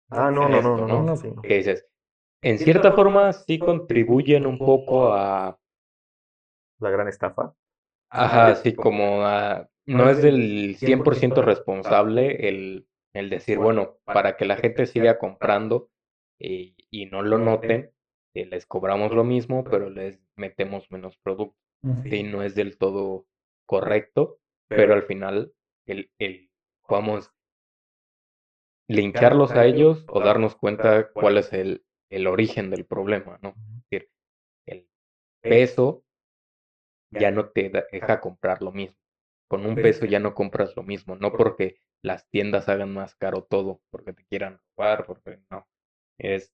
Ah, 0.09 0.31
no, 0.31 0.49
no, 0.49 0.63
no, 0.63 0.77
esto, 0.77 0.87
no, 0.87 1.03
¿no? 1.03 1.17
sí. 1.17 1.29
Que 1.43 1.57
dices, 1.57 1.85
en 2.43 2.59
cierta 2.59 2.93
forma 2.93 3.33
sí 3.33 3.59
contribuyen 3.59 4.47
un 4.47 4.57
poco 4.57 5.13
a, 5.13 5.59
La 6.79 6.91
gran 6.91 7.09
estafa. 7.09 7.55
ajá, 8.09 8.55
sí, 8.55 8.73
como 8.75 9.25
a, 9.25 9.69
no 9.87 10.09
es 10.09 10.23
del 10.23 10.77
100% 10.77 11.43
responsable 11.43 12.49
el, 12.49 12.87
el 13.15 13.31
decir, 13.31 13.59
bueno, 13.59 13.97
para 14.05 14.37
que 14.37 14.45
la 14.45 14.57
gente 14.57 14.87
siga 14.87 15.19
comprando 15.19 15.91
y, 16.39 16.77
y 16.89 17.07
no 17.07 17.23
lo 17.23 17.39
noten, 17.39 17.91
eh, 18.35 18.47
les 18.47 18.65
cobramos 18.65 19.13
lo 19.13 19.25
mismo, 19.25 19.65
pero 19.65 19.91
les 19.91 20.21
metemos 20.37 20.89
menos 20.93 21.17
producto. 21.19 21.57
Ujú. 21.83 22.03
Sí, 22.09 22.23
no 22.23 22.43
es 22.45 22.55
del 22.55 22.79
todo 22.79 23.27
correcto, 23.67 24.39
pero 24.69 24.95
al 24.95 25.03
final 25.03 25.53
el, 25.87 26.11
el, 26.19 26.51
vamos, 26.89 27.33
linkearlos 28.91 29.53
a 29.53 29.65
ellos 29.65 30.05
o 30.09 30.21
darnos 30.21 30.57
cuenta 30.57 31.11
cuál 31.13 31.39
es 31.39 31.53
el, 31.53 31.85
el 32.11 32.27
origen 32.27 32.71
del 32.71 32.85
problema, 32.85 33.39
¿no? 33.43 33.55
Es 33.57 33.91
decir, 33.91 34.11
el 34.67 34.89
peso 35.41 36.05
ya 37.13 37.31
no 37.31 37.49
te 37.51 37.71
deja 37.93 38.21
comprar 38.21 38.63
lo 38.63 38.73
mismo. 38.73 38.97
Con 39.49 39.67
un 39.67 39.75
peso 39.75 40.07
ya 40.07 40.21
no 40.21 40.35
compras 40.35 40.77
lo 40.77 40.83
mismo, 40.83 41.17
no 41.17 41.33
porque 41.33 41.81
las 42.03 42.29
tiendas 42.29 42.69
hagan 42.69 42.95
más 42.95 43.15
caro 43.17 43.43
todo, 43.43 43.81
porque 43.91 44.13
te 44.13 44.25
quieran 44.27 44.61
robar, 44.77 45.05
porque 45.07 45.41
no. 45.51 45.67
Es 46.19 46.53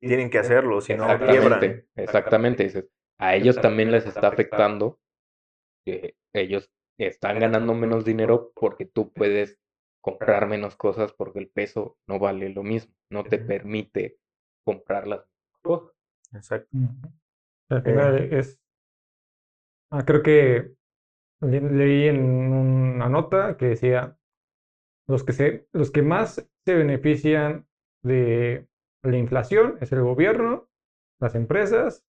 Tienen 0.00 0.30
que 0.30 0.38
hacerlo, 0.38 0.80
si 0.80 0.94
no 0.94 1.06
quiebran. 1.18 1.84
exactamente. 1.96 2.64
Dices, 2.64 2.88
a 3.18 3.34
ellos 3.34 3.60
también 3.60 3.90
les 3.90 4.06
está 4.06 4.28
afectando 4.28 4.98
ellos 6.34 6.70
están 6.98 7.38
ganando 7.38 7.74
menos 7.74 8.04
dinero 8.04 8.52
porque 8.54 8.84
tú 8.84 9.12
puedes 9.12 9.58
comprar 10.00 10.46
menos 10.48 10.76
cosas 10.76 11.12
porque 11.12 11.38
el 11.40 11.48
peso 11.50 11.98
no 12.06 12.18
vale 12.18 12.48
lo 12.50 12.62
mismo, 12.62 12.94
no 13.10 13.24
te 13.24 13.38
permite 13.38 14.18
comprar 14.64 15.06
las 15.06 15.22
cosas. 15.62 15.94
Exacto. 16.32 16.70
Al 17.70 17.82
final 17.82 18.16
es. 18.32 18.60
Ah, 19.90 20.04
creo 20.04 20.22
que 20.22 20.74
le- 21.42 21.60
leí 21.62 22.08
en 22.08 22.20
una 22.24 23.08
nota 23.10 23.56
que 23.56 23.66
decía 23.68 24.18
los 25.08 25.24
que 25.24 25.32
se, 25.34 25.68
los 25.72 25.90
que 25.92 26.02
más 26.02 26.46
se 26.66 26.74
benefician 26.74 27.66
de 28.04 28.68
la 29.02 29.18
inflación 29.18 29.78
es 29.80 29.92
el 29.92 30.02
gobierno, 30.02 30.68
las 31.20 31.34
empresas 31.34 32.04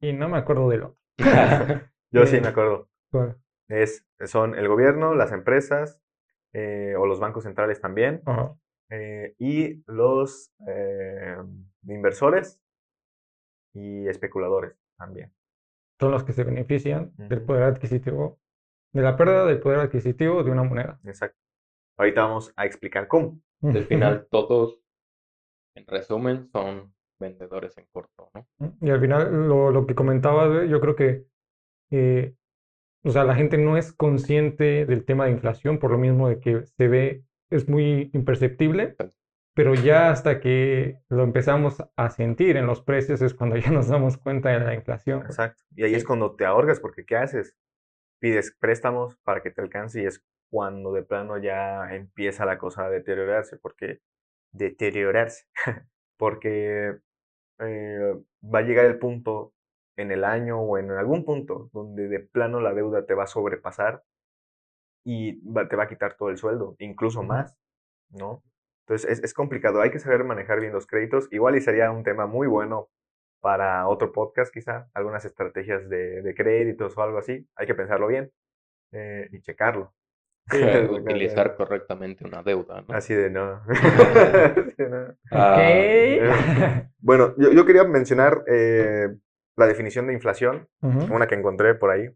y 0.00 0.12
no 0.14 0.28
me 0.30 0.38
acuerdo 0.38 0.68
del 0.70 0.84
otro. 0.84 0.98
Yo 2.12 2.26
sí 2.26 2.40
Eh, 2.40 2.40
me 2.40 2.48
acuerdo. 2.48 2.88
¿Cuál? 3.10 3.38
Es, 3.68 4.06
son 4.26 4.54
el 4.56 4.68
gobierno, 4.68 5.14
las 5.14 5.32
empresas 5.32 6.00
eh, 6.52 6.94
o 6.98 7.06
los 7.06 7.20
bancos 7.20 7.44
centrales 7.44 7.80
también 7.80 8.22
Ajá. 8.26 8.54
eh, 8.90 9.34
y 9.38 9.82
los 9.86 10.52
eh, 10.66 11.36
inversores 11.86 12.60
y 13.74 14.08
especuladores 14.08 14.74
también. 14.96 15.32
Son 16.00 16.10
los 16.12 16.24
que 16.24 16.32
se 16.32 16.44
benefician 16.44 17.12
del 17.16 17.38
Ujú. 17.38 17.46
poder 17.46 17.64
adquisitivo, 17.64 18.38
de 18.92 19.02
la 19.02 19.16
pérdida 19.16 19.46
del 19.46 19.60
poder 19.60 19.80
adquisitivo 19.80 20.42
de 20.42 20.50
una 20.50 20.62
moneda. 20.62 21.00
Exacto. 21.04 21.38
Ahorita 21.98 22.22
vamos 22.22 22.52
a 22.56 22.64
explicar 22.64 23.08
cómo. 23.08 23.40
Al 23.62 23.84
final 23.84 24.28
todos, 24.30 24.80
en 25.74 25.84
resumen, 25.86 26.48
son 26.52 26.94
vendedores 27.18 27.76
en 27.78 27.86
corto, 27.86 28.30
¿no? 28.34 28.46
Y 28.80 28.90
al 28.90 29.00
final, 29.00 29.48
lo, 29.48 29.72
lo 29.72 29.84
que 29.86 29.96
comentabas, 29.96 30.68
yo 30.68 30.80
creo 30.80 30.94
que, 30.94 31.26
eh, 31.90 32.34
o 33.08 33.10
sea, 33.10 33.24
la 33.24 33.34
gente 33.34 33.56
no 33.56 33.78
es 33.78 33.92
consciente 33.94 34.84
del 34.84 35.06
tema 35.06 35.24
de 35.24 35.30
inflación 35.30 35.78
por 35.78 35.90
lo 35.90 35.96
mismo 35.96 36.28
de 36.28 36.40
que 36.40 36.62
se 36.66 36.88
ve, 36.88 37.24
es 37.48 37.66
muy 37.66 38.10
imperceptible, 38.12 38.96
pero 39.54 39.74
ya 39.74 40.10
hasta 40.10 40.40
que 40.40 41.00
lo 41.08 41.24
empezamos 41.24 41.82
a 41.96 42.10
sentir 42.10 42.58
en 42.58 42.66
los 42.66 42.82
precios 42.82 43.22
es 43.22 43.32
cuando 43.32 43.56
ya 43.56 43.70
nos 43.70 43.88
damos 43.88 44.18
cuenta 44.18 44.50
de 44.50 44.60
la 44.60 44.74
inflación. 44.74 45.22
Exacto. 45.22 45.64
Y 45.74 45.84
ahí 45.84 45.94
es 45.94 46.04
cuando 46.04 46.36
te 46.36 46.44
ahorgas, 46.44 46.80
porque 46.80 47.06
¿qué 47.06 47.16
haces? 47.16 47.56
Pides 48.20 48.54
préstamos 48.60 49.16
para 49.22 49.42
que 49.42 49.50
te 49.50 49.62
alcance 49.62 50.02
y 50.02 50.04
es 50.04 50.22
cuando 50.50 50.92
de 50.92 51.02
plano 51.02 51.38
ya 51.38 51.94
empieza 51.94 52.44
la 52.44 52.58
cosa 52.58 52.84
a 52.84 52.90
deteriorarse, 52.90 53.56
porque 53.56 54.00
deteriorarse, 54.52 55.46
porque 56.18 56.98
eh, 57.58 58.14
va 58.44 58.58
a 58.58 58.62
llegar 58.62 58.84
el 58.84 58.98
punto 58.98 59.54
en 59.98 60.10
el 60.12 60.24
año 60.24 60.60
o 60.60 60.78
en 60.78 60.90
algún 60.90 61.24
punto 61.24 61.68
donde 61.72 62.08
de 62.08 62.20
plano 62.20 62.60
la 62.60 62.72
deuda 62.74 63.04
te 63.06 63.14
va 63.14 63.24
a 63.24 63.26
sobrepasar 63.26 64.02
y 65.04 65.40
va- 65.50 65.68
te 65.68 65.76
va 65.76 65.84
a 65.84 65.88
quitar 65.88 66.14
todo 66.16 66.30
el 66.30 66.36
sueldo, 66.38 66.76
incluso 66.78 67.22
más, 67.22 67.56
¿no? 68.10 68.42
Entonces 68.86 69.10
es, 69.10 69.24
es 69.24 69.34
complicado, 69.34 69.80
hay 69.80 69.90
que 69.90 69.98
saber 69.98 70.24
manejar 70.24 70.60
bien 70.60 70.72
los 70.72 70.86
créditos. 70.86 71.28
Igual 71.30 71.56
y 71.56 71.60
sería 71.60 71.90
un 71.90 72.02
tema 72.04 72.26
muy 72.26 72.46
bueno 72.46 72.88
para 73.40 73.86
otro 73.86 74.12
podcast, 74.12 74.52
quizá, 74.52 74.88
algunas 74.94 75.24
estrategias 75.24 75.88
de, 75.88 76.22
de 76.22 76.34
créditos 76.34 76.96
o 76.96 77.02
algo 77.02 77.18
así. 77.18 77.46
Hay 77.56 77.66
que 77.66 77.74
pensarlo 77.74 78.06
bien 78.08 78.30
eh, 78.92 79.28
y 79.32 79.40
checarlo. 79.42 79.94
Sí, 80.50 80.62
utilizar 80.90 81.56
correctamente 81.56 82.24
una 82.26 82.42
deuda, 82.42 82.82
¿no? 82.88 82.94
Así 82.94 83.12
de 83.14 83.28
no. 83.30 83.60
Sí, 84.76 84.82
no. 84.88 85.14
Ah, 85.30 85.58
Ok. 85.58 86.88
Bueno, 87.00 87.34
yo, 87.36 87.52
yo 87.52 87.66
quería 87.66 87.84
mencionar 87.84 88.44
eh, 88.46 89.08
la 89.58 89.66
definición 89.66 90.06
de 90.06 90.12
inflación, 90.14 90.68
una 90.80 91.26
que 91.26 91.34
encontré 91.34 91.74
por 91.74 91.90
ahí, 91.90 92.08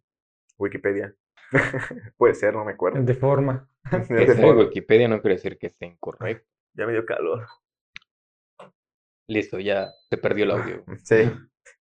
Wikipedia. 0.59 1.15
Puede 2.17 2.35
ser, 2.35 2.55
no 2.55 2.65
me 2.65 2.73
acuerdo. 2.73 3.03
De 3.03 3.15
forma. 3.15 3.69
de 4.09 4.53
Wikipedia 4.55 5.09
no 5.09 5.21
quiere 5.21 5.35
decir 5.37 5.59
que 5.59 5.67
esté 5.67 5.87
incorrecto. 5.87 6.49
Ya 6.75 6.87
me 6.87 6.93
dio 6.93 7.05
calor. 7.05 7.47
Listo, 9.29 9.59
ya 9.59 9.91
se 10.11 10.17
perdió 10.19 10.45
el 10.45 10.51
audio. 10.53 10.85
Sí. 11.05 11.31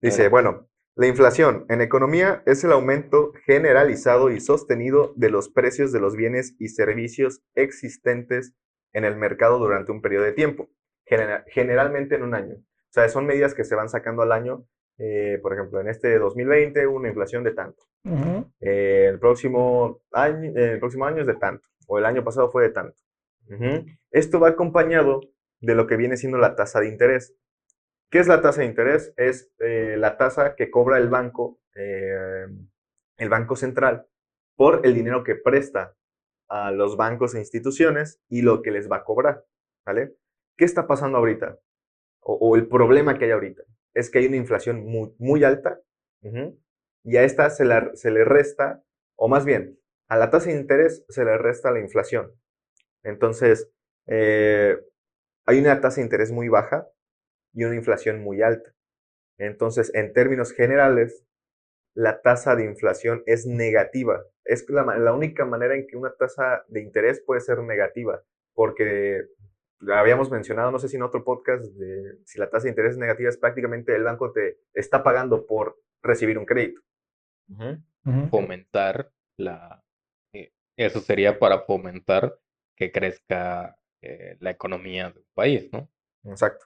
Dice, 0.01 0.29
bueno, 0.29 0.67
la 0.95 1.07
inflación 1.07 1.65
en 1.69 1.81
economía 1.81 2.43
es 2.45 2.63
el 2.63 2.71
aumento 2.71 3.31
generalizado 3.45 4.29
y 4.31 4.39
sostenido 4.39 5.13
de 5.15 5.29
los 5.29 5.49
precios 5.49 5.91
de 5.91 5.99
los 5.99 6.15
bienes 6.15 6.55
y 6.59 6.69
servicios 6.69 7.41
existentes 7.55 8.53
en 8.93 9.05
el 9.05 9.15
mercado 9.15 9.59
durante 9.59 9.91
un 9.91 10.01
periodo 10.01 10.25
de 10.25 10.33
tiempo, 10.33 10.69
genera- 11.05 11.45
generalmente 11.47 12.15
en 12.15 12.23
un 12.23 12.33
año. 12.35 12.55
O 12.55 12.91
sea, 12.91 13.07
son 13.09 13.25
medidas 13.25 13.53
que 13.53 13.63
se 13.63 13.75
van 13.75 13.89
sacando 13.89 14.21
al 14.23 14.31
año. 14.31 14.65
Eh, 14.99 15.39
por 15.41 15.53
ejemplo, 15.53 15.79
en 15.79 15.87
este 15.87 16.19
2020 16.19 16.85
hubo 16.85 16.97
una 16.97 17.07
inflación 17.07 17.43
de 17.43 17.53
tanto. 17.53 17.83
Eh, 18.59 19.07
el, 19.09 19.19
próximo 19.19 20.01
año, 20.11 20.51
el 20.53 20.79
próximo 20.79 21.05
año 21.05 21.21
es 21.21 21.27
de 21.27 21.35
tanto. 21.35 21.69
O 21.87 21.97
el 21.97 22.05
año 22.05 22.23
pasado 22.23 22.51
fue 22.51 22.63
de 22.63 22.69
tanto. 22.69 22.99
Esto 24.11 24.39
va 24.39 24.49
acompañado 24.49 25.21
de 25.61 25.73
lo 25.73 25.87
que 25.87 25.95
viene 25.95 26.17
siendo 26.17 26.37
la 26.37 26.55
tasa 26.55 26.81
de 26.81 26.89
interés. 26.89 27.33
¿Qué 28.11 28.19
es 28.19 28.27
la 28.27 28.41
tasa 28.41 28.61
de 28.61 28.67
interés? 28.67 29.13
Es 29.15 29.51
eh, 29.59 29.95
la 29.97 30.17
tasa 30.17 30.55
que 30.55 30.69
cobra 30.69 30.97
el 30.97 31.09
banco, 31.09 31.59
eh, 31.75 32.45
el 33.17 33.29
Banco 33.29 33.55
Central, 33.55 34.05
por 34.55 34.85
el 34.85 34.93
dinero 34.93 35.23
que 35.23 35.35
presta 35.35 35.95
a 36.49 36.71
los 36.71 36.97
bancos 36.97 37.35
e 37.35 37.39
instituciones 37.39 38.21
y 38.27 38.41
lo 38.41 38.61
que 38.61 38.71
les 38.71 38.91
va 38.91 38.97
a 38.97 39.03
cobrar. 39.03 39.45
¿Vale? 39.85 40.15
¿Qué 40.57 40.65
está 40.65 40.87
pasando 40.87 41.17
ahorita? 41.17 41.57
O, 42.19 42.33
o 42.33 42.55
el 42.55 42.67
problema 42.67 43.17
que 43.17 43.25
hay 43.25 43.31
ahorita 43.31 43.63
es 43.93 44.09
que 44.09 44.19
hay 44.19 44.27
una 44.27 44.37
inflación 44.37 44.85
muy, 44.85 45.43
alta 45.43 45.81
y 47.03 47.17
a 47.17 47.23
esta 47.23 47.49
se, 47.49 47.65
la- 47.65 47.91
se 47.95 48.11
le 48.11 48.23
resta, 48.25 48.83
o 49.15 49.27
más 49.27 49.45
bien, 49.45 49.79
a 50.09 50.17
la 50.17 50.29
tasa 50.29 50.49
de 50.49 50.57
interés 50.59 51.03
se 51.09 51.23
le 51.23 51.37
resta 51.37 51.71
la 51.71 51.79
inflación. 51.79 52.31
Entonces, 53.03 53.69
eh, 54.07 54.77
hay 55.47 55.59
una 55.59 55.81
tasa 55.81 55.97
de 55.97 56.03
interés 56.03 56.31
muy 56.31 56.49
baja 56.49 56.87
y 57.53 57.65
una 57.65 57.75
inflación 57.75 58.21
muy 58.21 58.41
alta. 58.41 58.71
Entonces, 59.39 59.91
en 59.95 60.13
términos 60.13 60.53
generales, 60.53 61.25
la 61.95 62.21
tasa 62.21 62.55
de 62.55 62.65
inflación 62.65 63.23
es 63.25 63.45
negativa. 63.45 64.23
Es 64.45 64.69
la, 64.69 64.83
la 64.97 65.13
única 65.13 65.45
manera 65.45 65.75
en 65.75 65.87
que 65.87 65.97
una 65.97 66.13
tasa 66.15 66.63
de 66.67 66.81
interés 66.81 67.21
puede 67.25 67.41
ser 67.41 67.59
negativa, 67.63 68.23
porque 68.53 69.23
la 69.79 69.99
habíamos 69.99 70.29
mencionado, 70.29 70.71
no 70.71 70.79
sé 70.79 70.87
si 70.89 70.97
en 70.97 71.03
otro 71.03 71.23
podcast, 71.23 71.63
de 71.63 72.17
si 72.25 72.37
la 72.39 72.49
tasa 72.49 72.63
de 72.63 72.69
interés 72.69 72.91
es 72.91 72.97
negativa, 72.97 73.29
es 73.29 73.37
prácticamente 73.37 73.95
el 73.95 74.03
banco 74.03 74.31
te 74.31 74.59
está 74.73 75.03
pagando 75.03 75.45
por 75.45 75.79
recibir 76.01 76.37
un 76.37 76.45
crédito. 76.45 76.81
Fomentar 78.29 79.11
la, 79.37 79.83
eh, 80.33 80.51
eso 80.77 80.99
sería 80.99 81.39
para 81.39 81.61
fomentar 81.61 82.37
que 82.77 82.91
crezca 82.91 83.77
eh, 84.01 84.37
la 84.39 84.51
economía 84.51 85.11
del 85.11 85.25
país, 85.33 85.69
¿no? 85.71 85.89
Exacto. 86.25 86.65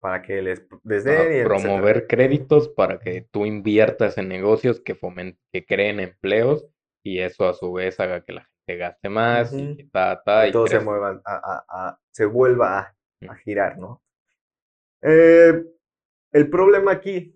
Para 0.00 0.22
que 0.22 0.40
les, 0.42 0.66
etcétera. 0.88 1.44
promover 1.44 2.06
créditos 2.06 2.68
para 2.68 2.98
que 2.98 3.22
tú 3.30 3.46
inviertas 3.46 4.16
en 4.18 4.28
negocios 4.28 4.80
que 4.80 4.94
fomen- 4.94 5.38
que 5.52 5.64
creen 5.64 6.00
empleos 6.00 6.66
y 7.02 7.20
eso 7.20 7.48
a 7.48 7.54
su 7.54 7.72
vez 7.72 7.98
haga 7.98 8.24
que 8.24 8.32
la 8.34 8.42
gente 8.42 8.57
gaste 8.76 9.08
más 9.08 9.52
y 9.52 9.64
Ujú. 9.64 9.76
que 9.76 9.84
ta, 9.84 10.22
ta, 10.22 10.42
que 10.42 10.48
y 10.48 10.52
todo 10.52 10.66
se 10.66 10.80
mueva, 10.80 11.20
a, 11.24 11.34
a- 11.36 11.64
a- 11.68 12.00
se 12.10 12.24
vuelva 12.26 12.78
a, 12.78 12.96
a 13.28 13.34
girar, 13.36 13.78
¿no? 13.78 14.02
Eh, 15.02 15.64
el 16.32 16.50
problema 16.50 16.92
aquí 16.92 17.34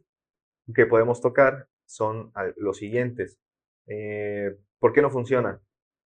que 0.75 0.87
podemos 0.87 1.21
tocar 1.21 1.69
son 1.87 2.33
los 2.57 2.77
siguientes. 2.79 3.39
Eh, 3.87 4.57
¿por 4.79 4.93
qué 4.93 5.03
no 5.03 5.11
funciona? 5.11 5.61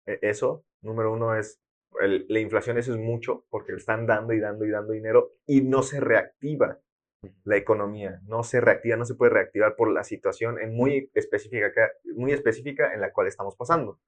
E- 0.05 0.19
Eso, 0.21 0.65
número 0.81 1.13
uno, 1.13 1.35
es 1.35 1.59
el- 2.01 2.25
la 2.29 2.39
inflación, 2.39 2.77
eso 2.77 2.93
es 2.93 2.99
mucho, 2.99 3.45
porque 3.49 3.73
están 3.73 4.05
dando 4.05 4.33
y 4.33 4.39
dando 4.39 4.65
y 4.65 4.69
dando 4.71 4.93
dinero 4.93 5.33
y 5.45 5.61
no 5.61 5.83
se 5.83 5.99
reactiva 5.99 6.79
la 7.43 7.55
economía, 7.55 8.19
no 8.25 8.43
se 8.43 8.59
reactiva, 8.61 8.95
no 8.97 9.05
se 9.05 9.13
puede 9.15 9.31
reactivar 9.31 9.75
por 9.75 9.91
la 9.91 10.03
situación 10.03 10.57
en 10.59 10.73
muy 10.75 11.11
específica, 11.13 11.91
muy 12.15 12.31
específica 12.31 12.93
en 12.93 13.01
la 13.01 13.11
cual 13.11 13.27
estamos 13.27 13.55
pasando. 13.55 13.99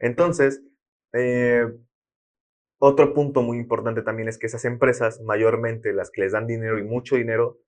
Entonces, 0.00 0.62
eh, 1.12 1.66
otro 2.78 3.14
punto 3.14 3.42
muy 3.42 3.58
importante 3.58 4.02
también 4.02 4.28
es 4.28 4.38
que 4.38 4.46
esas 4.46 4.64
empresas, 4.64 5.20
mayormente 5.22 5.92
las 5.92 6.10
que 6.10 6.22
les 6.22 6.32
dan 6.32 6.46
dinero 6.46 6.78
y 6.78 6.84
mucho 6.84 7.16
dinero, 7.16 7.58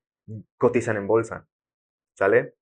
cotizan 0.58 0.96
en 0.96 1.06
bolsa, 1.06 1.46
¿sale? 2.16 2.54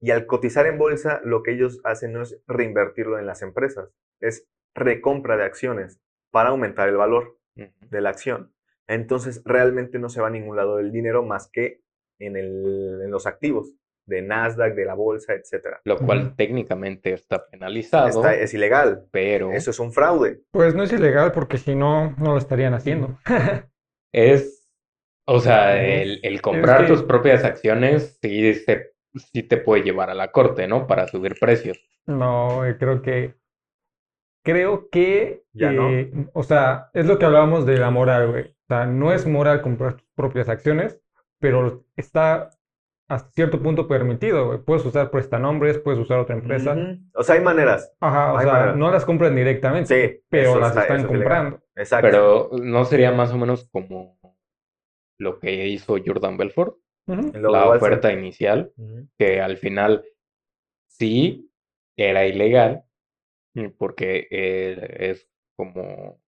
Y 0.00 0.10
al 0.12 0.26
cotizar 0.26 0.66
en 0.66 0.78
bolsa, 0.78 1.20
lo 1.24 1.42
que 1.42 1.52
ellos 1.52 1.80
hacen 1.84 2.12
no 2.12 2.22
es 2.22 2.40
reinvertirlo 2.46 3.18
en 3.18 3.26
las 3.26 3.42
empresas, 3.42 3.90
es 4.20 4.48
recompra 4.74 5.36
de 5.36 5.44
acciones 5.44 6.00
para 6.30 6.50
aumentar 6.50 6.88
el 6.88 6.96
valor 6.96 7.38
de 7.56 8.00
la 8.00 8.10
acción. 8.10 8.54
Entonces, 8.88 9.42
realmente 9.44 9.98
no 9.98 10.08
se 10.08 10.20
va 10.20 10.28
a 10.28 10.32
ningún 10.32 10.56
lado 10.56 10.76
del 10.76 10.92
dinero 10.92 11.24
más 11.24 11.48
que 11.52 11.82
en, 12.20 12.36
el- 12.36 13.00
en 13.04 13.10
los 13.10 13.26
activos 13.26 13.74
de 14.12 14.22
Nasdaq, 14.22 14.74
de 14.74 14.84
la 14.84 14.94
bolsa, 14.94 15.32
etcétera. 15.34 15.80
Lo 15.84 15.96
cual 15.98 16.36
técnicamente 16.36 17.12
está 17.12 17.44
penalizado, 17.48 18.08
Está- 18.08 18.34
es 18.34 18.54
ilegal, 18.54 19.06
pero 19.10 19.52
eso 19.52 19.70
es 19.70 19.78
un 19.80 19.92
fraude. 19.92 20.42
Pues 20.52 20.74
no 20.74 20.82
es 20.84 20.92
ilegal 20.92 21.32
porque 21.32 21.58
si 21.58 21.74
no, 21.74 22.14
no 22.18 22.32
lo 22.32 22.38
estarían 22.38 22.74
haciendo. 22.74 23.18
es, 24.12 24.68
o 25.26 25.40
sea, 25.40 25.82
el, 25.84 26.20
el 26.22 26.40
comprar 26.42 26.82
que- 26.82 26.88
tus 26.92 27.02
propias 27.02 27.44
acciones 27.44 28.18
sí, 28.22 28.54
se- 28.54 28.92
sí 29.32 29.42
te 29.42 29.56
puede 29.56 29.82
llevar 29.82 30.10
a 30.10 30.14
la 30.14 30.30
corte, 30.30 30.66
¿no? 30.68 30.86
Para 30.86 31.08
subir 31.08 31.34
precios. 31.40 31.78
No, 32.06 32.62
creo 32.78 33.02
que. 33.02 33.34
Creo 34.44 34.88
que. 34.90 35.44
Ya 35.52 35.70
no. 35.70 35.88
eh, 35.90 36.10
o 36.32 36.42
sea, 36.42 36.90
es 36.94 37.06
lo 37.06 37.18
que 37.18 37.24
hablábamos 37.26 37.64
de 37.66 37.78
la 37.78 37.90
moral, 37.90 38.30
güey. 38.30 38.44
O 38.44 38.66
sea, 38.68 38.86
no 38.86 39.12
es 39.12 39.26
moral 39.26 39.62
comprar 39.62 39.94
tus 39.94 40.08
propias 40.16 40.48
acciones, 40.48 41.00
pero 41.38 41.84
está 41.96 42.50
hasta 43.08 43.30
cierto 43.32 43.60
punto 43.62 43.86
permitido, 43.88 44.46
güey. 44.46 44.58
Puedes 44.60 44.84
usar 44.86 45.10
prestanombres, 45.10 45.78
puedes 45.78 46.00
usar 46.00 46.18
otra 46.18 46.34
empresa. 46.36 46.74
O 47.14 47.22
sea, 47.22 47.34
hay 47.34 47.40
maneras. 47.42 47.94
Ajá, 48.00 48.32
o 48.32 48.38
Hay 48.38 48.44
sea, 48.44 48.52
maneras. 48.52 48.76
no 48.76 48.90
las 48.90 49.04
compran 49.04 49.34
directamente, 49.36 49.86
Sí, 50.18 50.24
pero 50.30 50.58
las 50.58 50.70
está- 50.70 50.82
están 50.82 51.00
es 51.00 51.06
comprando. 51.06 51.62
Exacto. 51.76 52.06
Pero 52.06 52.50
no 52.62 52.84
sería 52.84 53.12
más 53.12 53.32
o 53.32 53.38
menos 53.38 53.68
como 53.70 54.18
lo 55.18 55.38
que 55.38 55.68
hizo 55.68 55.96
Jordan 56.04 56.36
Belfort, 56.36 56.76
la 57.06 57.68
oferta 57.68 58.12
inicial, 58.12 58.72
que 59.18 59.40
al 59.40 59.56
final 59.56 60.04
sí 60.88 61.50
era 61.96 62.24
ilegal, 62.26 62.84
porque 63.76 64.26
eh, 64.30 64.96
es 65.10 65.28
como, 65.56 66.18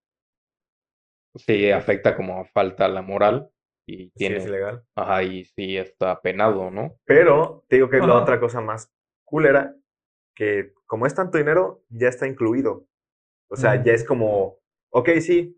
sí 1.36 1.70
afecta 1.70 2.14
como 2.14 2.44
falta 2.46 2.86
la 2.88 3.02
moral 3.02 3.50
y 3.86 4.06
Sí, 4.06 4.12
tiene, 4.16 4.36
es 4.36 4.46
ilegal. 4.46 4.82
ajá, 4.96 5.22
y 5.22 5.44
sí 5.44 5.76
está 5.76 6.20
penado, 6.20 6.70
¿no? 6.70 6.96
Pero 7.04 7.64
te 7.68 7.76
digo 7.76 7.88
que 7.90 7.98
es 7.98 8.06
la 8.06 8.16
otra 8.16 8.40
cosa 8.40 8.60
más 8.60 8.92
culera, 9.24 9.74
que 10.34 10.72
como 10.86 11.06
es 11.06 11.14
tanto 11.14 11.38
dinero, 11.38 11.82
ya 11.90 12.08
está 12.08 12.26
incluido. 12.26 12.86
O 13.50 13.56
sea, 13.56 13.82
ya 13.82 13.92
es 13.92 14.04
como, 14.04 14.56
ok, 14.90 15.08
sí, 15.20 15.56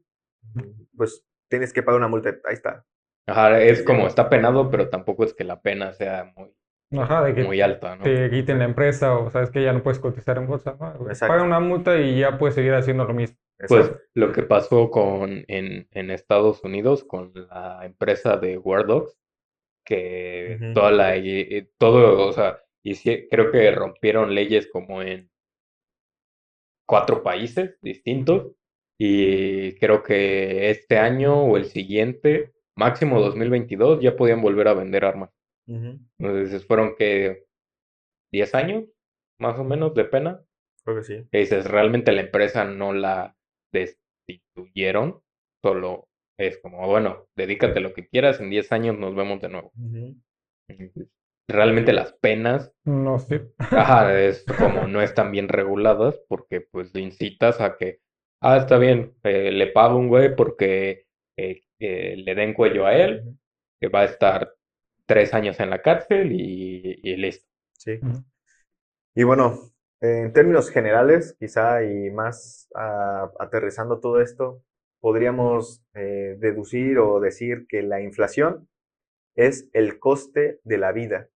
pues 0.96 1.24
tienes 1.48 1.72
que 1.72 1.82
pagar 1.82 1.98
una 1.98 2.08
multa. 2.08 2.30
Ahí 2.44 2.54
está. 2.54 2.84
Ajá, 3.26 3.60
es 3.60 3.82
como 3.82 4.06
está 4.06 4.28
penado, 4.28 4.70
pero 4.70 4.88
tampoco 4.88 5.24
es 5.24 5.34
que 5.34 5.44
la 5.44 5.60
pena 5.60 5.92
sea 5.92 6.32
muy, 6.36 6.54
Ajá, 6.96 7.24
de 7.24 7.34
que 7.34 7.44
muy 7.44 7.60
alta, 7.60 7.96
¿no? 7.96 8.04
te 8.04 8.30
quiten 8.30 8.58
la 8.58 8.64
empresa 8.66 9.16
o 9.18 9.30
sabes 9.30 9.50
que 9.50 9.62
ya 9.62 9.72
no 9.72 9.82
puedes 9.82 9.98
cotizar 9.98 10.38
en 10.38 10.46
bolsa. 10.46 10.76
¿no? 10.78 11.08
Paga 11.20 11.42
una 11.42 11.58
multa 11.60 11.96
y 12.00 12.20
ya 12.20 12.38
puedes 12.38 12.54
seguir 12.54 12.74
haciendo 12.74 13.04
lo 13.04 13.14
mismo. 13.14 13.36
Pues 13.68 13.90
lo 14.14 14.32
que 14.32 14.42
pasó 14.42 14.90
con 14.90 15.44
en, 15.48 15.88
en 15.90 16.10
Estados 16.10 16.62
Unidos 16.62 17.04
con 17.04 17.32
la 17.34 17.80
empresa 17.84 18.36
de 18.36 18.58
War 18.58 18.86
Dogs, 18.86 19.16
que 19.84 20.72
toda 20.74 20.90
la 20.90 21.14
todo, 21.78 22.28
o 22.28 22.32
sea, 22.32 22.60
y 22.82 22.94
creo 23.28 23.50
que 23.50 23.70
rompieron 23.70 24.34
leyes 24.34 24.68
como 24.70 25.00
en 25.00 25.30
cuatro 26.86 27.22
países 27.22 27.78
distintos 27.80 28.52
y 28.98 29.74
creo 29.76 30.02
que 30.02 30.70
este 30.70 30.98
año 30.98 31.42
o 31.42 31.56
el 31.56 31.66
siguiente, 31.66 32.52
máximo 32.76 33.20
2022, 33.20 34.00
ya 34.00 34.16
podían 34.16 34.42
volver 34.42 34.68
a 34.68 34.74
vender 34.74 35.04
armas. 35.04 35.30
Entonces 35.66 36.64
fueron 36.66 36.94
que 36.96 37.44
10 38.32 38.54
años 38.54 38.84
más 39.38 39.58
o 39.58 39.64
menos 39.64 39.94
de 39.94 40.04
pena. 40.04 40.40
Creo 40.84 40.96
que 40.98 41.02
sí. 41.02 41.26
Que 41.30 41.38
dices, 41.38 41.66
realmente 41.66 42.12
la 42.12 42.20
empresa 42.20 42.64
no 42.64 42.92
la 42.92 43.36
destituyeron, 43.72 45.20
solo 45.62 46.08
es 46.38 46.58
como, 46.58 46.86
bueno, 46.86 47.26
dedícate 47.36 47.80
lo 47.80 47.94
que 47.94 48.06
quieras, 48.08 48.40
en 48.40 48.50
10 48.50 48.70
años 48.72 48.98
nos 48.98 49.14
vemos 49.14 49.40
de 49.40 49.48
nuevo. 49.48 49.72
Realmente 51.48 51.92
las 51.92 52.12
penas, 52.14 52.72
No 52.84 53.18
sé. 53.18 53.52
ajá, 53.58 54.18
es 54.20 54.44
como 54.44 54.86
no 54.88 55.00
están 55.00 55.30
bien 55.30 55.48
reguladas 55.48 56.20
porque 56.28 56.60
pues 56.60 56.92
le 56.94 57.02
incitas 57.02 57.60
a 57.60 57.76
que, 57.76 58.00
ah, 58.40 58.56
está 58.56 58.78
bien, 58.78 59.14
eh, 59.22 59.52
le 59.52 59.68
pago 59.68 59.96
un 59.96 60.08
güey 60.08 60.34
porque 60.34 61.06
eh, 61.36 61.62
eh, 61.78 62.16
le 62.16 62.34
den 62.34 62.52
cuello 62.52 62.86
a 62.86 62.96
él, 62.96 63.22
que 63.80 63.88
va 63.88 64.00
a 64.00 64.04
estar 64.06 64.52
tres 65.06 65.34
años 65.34 65.60
en 65.60 65.70
la 65.70 65.82
cárcel 65.82 66.32
y, 66.32 66.98
y 67.02 67.16
listo. 67.16 67.46
Sí. 67.78 68.00
Y 69.14 69.24
bueno, 69.24 69.58
en 70.00 70.32
términos 70.32 70.70
generales, 70.70 71.36
quizá 71.38 71.82
y 71.82 72.10
más 72.10 72.68
aterrizando 73.38 74.00
todo 74.00 74.20
esto, 74.20 74.62
podríamos 75.00 75.84
eh, 75.94 76.36
deducir 76.38 76.98
o 76.98 77.20
decir 77.20 77.66
que 77.68 77.82
la 77.82 78.00
inflación 78.00 78.68
es 79.34 79.68
el 79.72 79.98
coste 79.98 80.60
de 80.64 80.78
la 80.78 80.92
vida. 80.92 81.28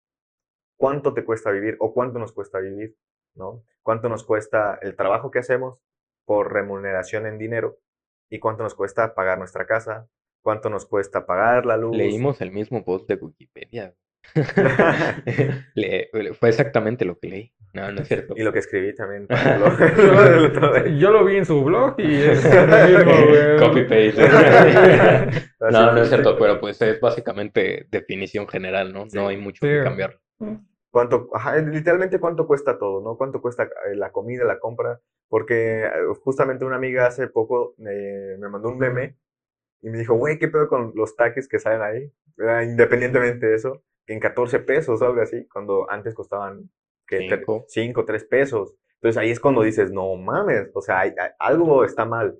¿Cuánto 0.76 1.14
te 1.14 1.24
cuesta 1.24 1.50
vivir 1.50 1.76
o 1.78 1.92
cuánto 1.92 2.18
nos 2.18 2.32
cuesta 2.32 2.58
vivir? 2.58 2.96
¿No? 3.34 3.62
¿Cuánto 3.82 4.08
nos 4.08 4.24
cuesta 4.24 4.78
el 4.82 4.96
trabajo 4.96 5.30
que 5.30 5.38
hacemos 5.38 5.78
por 6.24 6.52
remuneración 6.52 7.26
en 7.26 7.38
dinero? 7.38 7.78
¿Y 8.30 8.38
cuánto 8.38 8.62
nos 8.62 8.74
cuesta 8.74 9.14
pagar 9.14 9.38
nuestra 9.38 9.66
casa? 9.66 10.08
¿Cuánto 10.42 10.70
nos 10.70 10.86
cuesta 10.86 11.26
pagar 11.26 11.66
la 11.66 11.76
luz? 11.76 11.96
Leímos 11.96 12.40
el 12.40 12.50
mismo 12.50 12.84
post 12.84 13.08
de 13.08 13.16
Wikipedia. 13.16 13.94
Le- 15.74 16.10
fue 16.38 16.48
exactamente 16.48 17.04
lo 17.04 17.18
que 17.18 17.28
leí. 17.28 17.52
No, 17.72 17.92
no 17.92 18.00
es 18.00 18.08
cierto. 18.08 18.34
y 18.36 18.42
lo 18.42 18.52
que 18.52 18.58
escribí 18.58 18.92
también. 18.94 19.28
Yo 20.98 21.10
lo 21.12 21.24
vi 21.24 21.36
en 21.36 21.44
su 21.46 21.62
blog 21.62 21.94
y 21.98 22.14
es. 22.22 22.44
Copy 23.60 23.82
paste. 23.84 24.28
No, 25.70 25.92
no 25.92 26.02
es 26.02 26.08
cierto, 26.08 26.36
pero 26.36 26.58
pues 26.60 26.80
es 26.82 27.00
básicamente 27.00 27.86
definición 27.90 28.48
general, 28.48 28.92
¿no? 28.92 29.08
Sí. 29.08 29.16
No 29.16 29.28
hay 29.28 29.36
mucho 29.36 29.60
Sí. 29.64 29.68
que 29.72 29.84
cambiar. 29.84 30.18
cuánto, 30.90 31.28
ajá, 31.32 31.58
literalmente 31.58 32.18
cuánto 32.18 32.46
cuesta 32.46 32.76
todo, 32.78 33.00
¿no? 33.02 33.16
Cuánto 33.16 33.40
cuesta 33.40 33.64
eh, 33.64 33.94
la 33.94 34.10
comida, 34.10 34.44
la 34.44 34.58
compra, 34.58 35.00
porque 35.28 35.84
eh, 35.84 35.90
justamente 36.24 36.64
una 36.64 36.74
amiga 36.76 37.06
hace 37.06 37.28
poco 37.28 37.74
eh, 37.88 38.36
me 38.38 38.48
mandó 38.48 38.68
un 38.70 38.78
meme 38.78 39.16
y 39.82 39.90
me 39.90 39.98
dijo, 39.98 40.14
güey, 40.14 40.38
¿qué 40.40 40.48
pedo 40.48 40.66
con 40.68 40.90
los 40.96 41.14
taquis 41.14 41.46
que 41.48 41.60
salen 41.60 41.82
ahí? 41.82 42.12
Era 42.36 42.64
independientemente 42.64 43.46
de 43.46 43.54
eso, 43.54 43.84
en 44.12 44.20
14 44.20 44.60
pesos 44.60 45.00
o 45.00 45.06
algo 45.06 45.20
así, 45.22 45.46
cuando 45.48 45.90
antes 45.90 46.14
costaban 46.14 46.70
que 47.06 47.18
Cinco. 47.28 47.64
5, 47.68 48.04
3 48.04 48.24
pesos. 48.24 48.74
Entonces 48.94 49.16
ahí 49.16 49.30
es 49.30 49.40
cuando 49.40 49.62
dices, 49.62 49.90
no 49.92 50.14
mames, 50.16 50.70
o 50.74 50.80
sea, 50.82 51.00
hay- 51.00 51.14
hay- 51.18 51.30
algo 51.38 51.84
está 51.84 52.04
mal. 52.04 52.38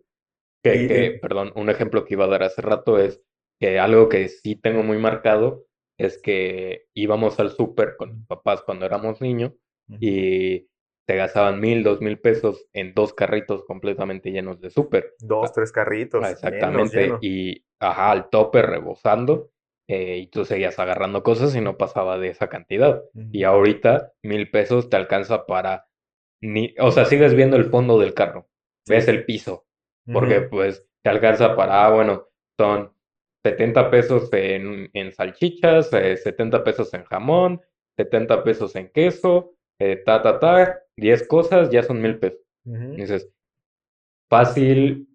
Que, 0.62 0.77
Y- 0.77 0.89
que, 0.89 1.18
perdón, 1.23 1.53
un 1.57 1.71
ejemplo 1.71 2.05
que 2.05 2.14
iba 2.14 2.25
a 2.27 2.29
dar 2.29 2.43
hace 2.43 2.61
rato 2.62 2.99
es 2.99 3.23
que 3.59 3.79
algo 3.79 4.09
que 4.09 4.29
sí 4.29 4.57
tengo 4.57 4.83
muy 4.83 4.99
marcado 4.99 5.64
es 5.99 6.21
que 6.21 6.87
íbamos 6.95 7.39
al 7.41 7.51
súper 7.51 7.97
con 7.97 8.16
mis 8.16 8.27
papás 8.27 8.62
cuando 8.62 8.87
éramos 8.87 9.21
niños 9.21 9.53
y 10.01 10.66
te 11.07 11.16
gastaban 11.16 11.61
mil, 11.61 11.83
dos 11.83 12.01
mil 12.01 12.18
pesos 12.21 12.66
en 12.73 12.95
dos 12.95 13.12
carritos 13.12 13.64
completamente 13.64 14.31
llenos 14.31 14.61
de 14.61 14.71
súper. 14.71 15.14
Dos, 15.18 15.53
tres 15.53 15.73
carritos. 15.73 16.23
Ah, 16.25 16.31
Exactamente, 16.31 17.12
y 17.21 17.64
ajá, 17.81 18.12
al 18.12 18.31
tope 18.31 18.62
rebosando, 18.62 19.51
eh, 19.93 20.18
y 20.18 20.26
tú 20.28 20.45
seguías 20.45 20.78
agarrando 20.78 21.24
cosas 21.24 21.57
y 21.57 21.61
no 21.61 21.76
pasaba 21.76 22.16
de 22.16 22.28
esa 22.28 22.49
cantidad. 22.49 23.03
Y 23.32 23.43
ahorita 23.43 24.12
mil 24.22 24.49
pesos 24.49 24.88
te 24.88 24.97
alcanza 24.97 25.47
para 25.47 25.88
ni, 26.41 26.76
o 26.78 26.93
sea, 26.93 27.07
sigues 27.07 27.34
viendo 27.34 27.57
el 27.57 27.64
fondo 27.64 27.99
del 27.99 28.14
carro. 28.14 28.49
ves 28.88 29.09
el 29.09 29.24
piso, 29.24 29.66
porque 30.12 30.43
pues 30.43 30.86
te 31.03 31.11
alcanza 31.11 31.57
para, 31.57 31.84
ah, 31.84 31.91
bueno, 31.91 32.28
son 32.57 32.93
70 33.45 33.91
pesos 33.91 34.32
en, 34.32 34.91
en 34.93 35.11
salchichas, 35.11 35.93
eh, 35.93 36.16
70 36.16 36.62
pesos 36.62 36.95
en 36.95 37.03
jamón, 37.03 37.61
70 37.97 38.45
pesos 38.45 38.76
en 38.76 38.93
queso, 38.93 39.57
eh, 39.80 39.97
ta, 40.07 40.22
ta, 40.22 40.38
ta, 40.38 40.82
10 40.97 41.26
cosas, 41.26 41.68
ya 41.70 41.82
son 41.82 42.01
mil 42.01 42.16
pesos. 42.20 42.38
Dices, 42.64 43.28
fácil, 44.28 45.09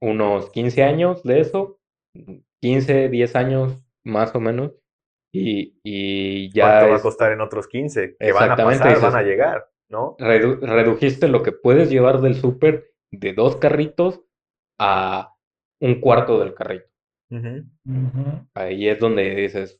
unos 0.00 0.50
15 0.50 0.82
años 0.82 1.22
de 1.22 1.38
eso, 1.38 1.78
15, 2.60 3.08
10 3.08 3.36
años 3.36 3.78
más 4.04 4.34
o 4.34 4.40
menos, 4.40 4.72
y, 5.32 5.78
y 5.84 6.50
ya 6.52 6.64
¿Cuánto 6.80 6.90
va 6.90 6.96
a 6.96 7.02
costar 7.02 7.32
en 7.32 7.40
otros 7.40 7.68
15? 7.68 8.16
Que 8.18 8.32
van 8.32 8.50
a 8.50 8.54
Exactamente, 8.54 8.78
pasar, 8.78 8.94
dices- 8.96 9.02
van 9.12 9.16
a 9.16 9.22
llegar, 9.22 9.70
¿no? 9.88 10.16
redu- 10.18 10.58
redujiste 10.60 11.28
lo 11.28 11.42
que 11.42 11.52
puedes 11.52 11.90
llevar 11.90 12.20
del 12.20 12.34
súper 12.34 12.92
de 13.12 13.32
dos 13.32 13.56
carritos 13.56 14.20
a 14.78 15.34
un 15.80 16.00
cuarto 16.00 16.38
del 16.40 16.54
carrito. 16.54 16.86
Ahí 18.54 18.88
es 18.88 18.98
donde 18.98 19.34
dices, 19.36 19.78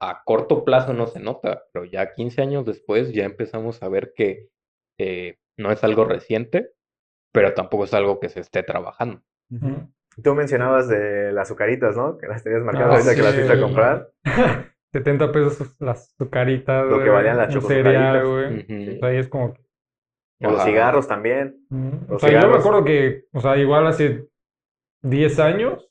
a 0.00 0.22
corto 0.24 0.64
plazo 0.64 0.92
no 0.94 1.06
se 1.06 1.20
nota, 1.20 1.64
pero 1.72 1.84
ya 1.84 2.14
15 2.14 2.40
años 2.42 2.64
después 2.64 3.12
ya 3.12 3.24
empezamos 3.24 3.82
a 3.82 3.88
ver 3.88 4.12
que 4.14 4.48
eh, 4.98 5.36
no 5.58 5.70
es 5.70 5.82
algo 5.84 6.04
reciente, 6.04 6.70
pero 7.32 7.52
tampoco 7.54 7.84
es 7.84 7.94
algo 7.94 8.20
que 8.20 8.28
se 8.28 8.40
esté 8.40 8.62
trabajando. 8.62 9.22
Ujú. 9.50 9.88
Tú 10.22 10.34
mencionabas 10.34 10.88
de 10.88 11.32
las 11.32 11.48
azucaritas, 11.48 11.96
¿no? 11.96 12.18
Que 12.18 12.26
las 12.26 12.42
tenías 12.42 12.62
marcadas 12.62 12.88
Ah, 12.88 12.94
ahorita 12.96 13.14
que 13.14 13.22
las 13.22 13.34
fuiste 13.34 13.52
a 13.52 13.60
comprar. 13.60 14.10
70 14.92 15.32
pesos 15.32 15.76
las 15.80 16.14
azucaritas, 16.14 16.86
Lo 16.86 17.02
que 17.02 17.10
valían 17.10 17.36
las 17.36 17.52
cereal, 17.66 18.26
güey. 18.26 18.60
Ujú. 18.60 18.96
O 18.96 18.98
sea, 19.00 19.08
ahí 19.10 19.16
es 19.18 19.28
como 19.28 19.52
que... 19.54 19.60
O 20.44 20.50
los 20.52 20.64
cigarros 20.64 21.06
también. 21.08 21.66
O 22.08 22.12
Los 22.12 22.22
sea, 22.22 22.40
yo 22.40 22.48
me 22.48 22.56
acuerdo 22.56 22.84
que, 22.84 23.24
o 23.32 23.40
sea, 23.40 23.56
igual 23.56 23.86
hace 23.86 24.28
10 25.02 25.38
años, 25.40 25.90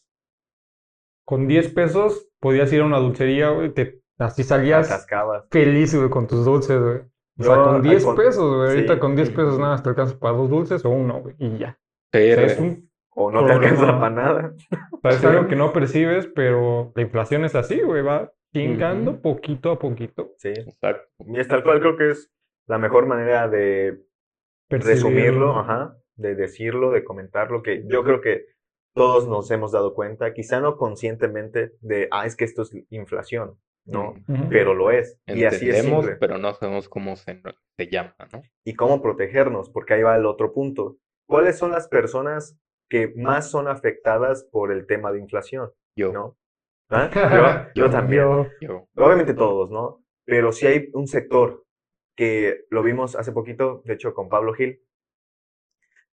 con 1.25 1.47
10 1.47 1.73
pesos 1.73 2.29
podías 2.39 2.71
ir 2.71 2.81
a 2.81 2.85
una 2.85 2.97
dulcería, 2.99 3.49
güey, 3.49 3.73
te, 3.73 4.01
así 4.17 4.43
salías 4.43 4.89
Atascabas. 4.89 5.45
feliz, 5.51 5.93
güey, 5.95 6.09
con 6.09 6.27
tus 6.27 6.45
dulces, 6.45 6.79
güey. 6.81 6.99
O 7.39 7.43
sea, 7.43 7.55
con 7.55 7.75
al 7.75 7.81
10 7.83 8.05
con- 8.05 8.15
pesos, 8.15 8.55
güey. 8.55 8.69
Ahorita 8.69 8.99
con 8.99 9.15
10 9.15 9.29
pesos 9.31 9.59
nada 9.59 9.71
más 9.73 9.83
te 9.83 9.89
alcanza 9.89 10.17
para 10.17 10.35
dos 10.37 10.49
dulces 10.49 10.83
o 10.85 10.89
uno, 10.89 11.19
güey, 11.21 11.35
y 11.37 11.57
ya. 11.57 11.77
Sí, 12.13 12.19
O 12.31 12.33
sea, 12.33 12.35
re- 12.37 12.45
es, 12.45 12.59
un- 12.59 12.86
O 13.19 13.31
no 13.31 13.39
te 13.45 13.53
Problema. 13.53 13.71
alcanza 13.71 13.99
para 13.99 14.15
nada. 14.15 14.53
o 14.91 14.99
sea, 15.01 15.11
es 15.11 15.25
algo 15.25 15.47
que 15.47 15.55
no 15.55 15.73
percibes, 15.73 16.27
pero 16.27 16.91
la 16.95 17.01
inflación 17.01 17.45
es 17.45 17.55
así, 17.55 17.81
güey, 17.81 18.03
va 18.03 18.31
chingando 18.53 19.21
poquito 19.21 19.71
a 19.71 19.79
poquito. 19.79 20.33
Sí. 20.37 20.49
exacto. 20.49 21.07
Y 21.25 21.39
es 21.39 21.47
tal 21.47 21.63
cual, 21.63 21.79
creo 21.79 21.97
que 21.97 22.11
es 22.11 22.31
la 22.67 22.77
mejor 22.77 23.07
manera 23.07 23.47
de 23.49 23.99
resumirlo, 24.69 24.69
Percibirlo. 24.69 25.59
ajá, 25.59 25.97
de 26.15 26.35
decirlo, 26.35 26.91
de 26.91 27.03
comentarlo, 27.03 27.63
que 27.63 27.83
yo 27.87 28.03
creo 28.03 28.21
que 28.21 28.45
todos 28.95 29.27
nos 29.27 29.49
hemos 29.51 29.71
dado 29.71 29.93
cuenta, 29.95 30.33
quizá 30.33 30.59
no 30.59 30.77
conscientemente, 30.77 31.71
de, 31.81 32.07
ah, 32.11 32.25
es 32.25 32.35
que 32.35 32.45
esto 32.45 32.63
es 32.63 32.71
inflación, 32.89 33.57
¿no? 33.85 34.13
Pero 34.49 34.73
lo 34.73 34.91
es. 34.91 35.19
Y 35.27 35.43
así 35.43 35.69
es 35.69 35.83
simple. 35.83 36.17
pero 36.17 36.37
no 36.37 36.53
sabemos 36.53 36.87
cómo 36.89 37.15
se, 37.15 37.41
se 37.77 37.87
llama, 37.87 38.15
¿no? 38.31 38.41
y 38.63 38.73
cómo 38.75 39.01
protegernos, 39.01 39.69
porque 39.71 39.93
ahí 39.95 40.03
va 40.03 40.15
el 40.15 40.25
otro 40.25 40.53
punto. 40.53 40.97
¿Cuáles 41.27 41.57
son 41.57 41.71
las 41.71 41.87
personas 41.87 42.59
que 42.89 43.13
más 43.15 43.49
son 43.51 43.67
afectadas 43.67 44.43
por 44.51 44.71
el 44.71 44.85
tema 44.87 45.11
de 45.11 45.19
inflación? 45.19 45.71
Yo, 45.95 46.11
¿No? 46.13 46.37
¿Ah? 46.89 47.09
Yo, 47.75 47.83
yo 47.83 47.89
también. 47.89 48.23
Yo- 48.23 48.47
yo. 48.61 48.87
Obviamente 48.95 49.33
todos, 49.33 49.69
¿no? 49.71 50.03
Pero 50.25 50.51
sí 50.51 50.67
hay 50.67 50.89
un 50.93 51.07
sector 51.07 51.65
que 52.15 52.65
lo 52.69 52.81
vimos 52.83 53.15
hace 53.15 53.31
poquito, 53.31 53.81
de 53.85 53.93
hecho, 53.93 54.13
con 54.13 54.29
Pablo 54.29 54.53
Gil, 54.53 54.81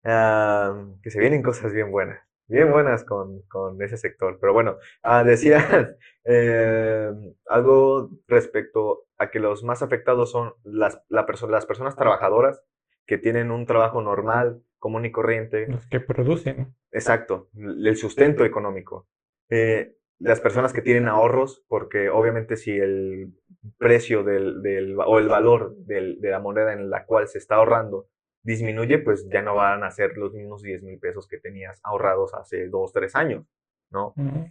ah, 0.03 0.86
que 1.01 1.11
se 1.11 1.19
vienen 1.19 1.43
cosas 1.43 1.74
bien 1.74 1.91
buenas, 1.91 2.19
bien 2.47 2.71
buenas 2.71 3.03
con, 3.03 3.41
con 3.43 3.82
ese 3.82 3.97
sector. 3.97 4.38
Pero 4.39 4.53
bueno, 4.53 4.78
decía 5.26 5.95
eh, 6.26 7.11
algo 7.47 8.09
respecto 8.28 9.05
a 9.17 9.30
que 9.32 9.39
los 9.39 9.63
más 9.63 9.82
afectados 9.82 10.32
son 10.32 10.53
las, 10.63 11.01
la 11.09 11.26
perso- 11.26 11.49
las 11.49 11.65
personas 11.65 11.95
trabajadoras 11.95 12.61
que 13.05 13.17
tienen 13.17 13.51
un 13.51 13.65
trabajo 13.65 14.01
normal, 14.01 14.61
común 14.84 15.05
y 15.05 15.11
corriente, 15.13 15.65
Los 15.67 15.88
que 15.88 16.01
producen. 16.01 16.75
Exacto, 16.91 17.47
el 17.55 17.95
sustento 17.95 18.43
económico. 18.43 19.07
Eh, 19.49 19.95
las 20.19 20.41
personas 20.41 20.73
que 20.73 20.81
tienen 20.81 21.07
ahorros, 21.07 21.63
porque 21.69 22.09
obviamente 22.09 22.57
si 22.57 22.71
el 22.77 23.31
precio 23.77 24.25
del, 24.25 24.61
del 24.61 24.97
o 24.99 25.19
el 25.19 25.29
valor 25.29 25.73
del- 25.77 26.19
de 26.19 26.29
la 26.31 26.41
moneda 26.41 26.73
en 26.73 26.89
la 26.89 27.05
cual 27.05 27.29
se 27.29 27.38
está 27.38 27.55
ahorrando 27.55 28.09
disminuye, 28.43 28.99
pues 28.99 29.25
ya 29.29 29.41
no 29.41 29.55
van 29.55 29.86
a 29.86 29.91
ser 29.91 30.17
los 30.17 30.34
mismos 30.34 30.61
10 30.61 30.84
mil 30.84 30.99
pesos 30.99 31.29
que 31.29 31.38
tenías 31.39 31.79
ahorrados 31.81 32.34
hace 32.34 32.67
dos, 32.67 32.91
tres 32.91 33.15
años, 33.15 33.45
¿no? 33.89 34.13
Ujú. 34.17 34.49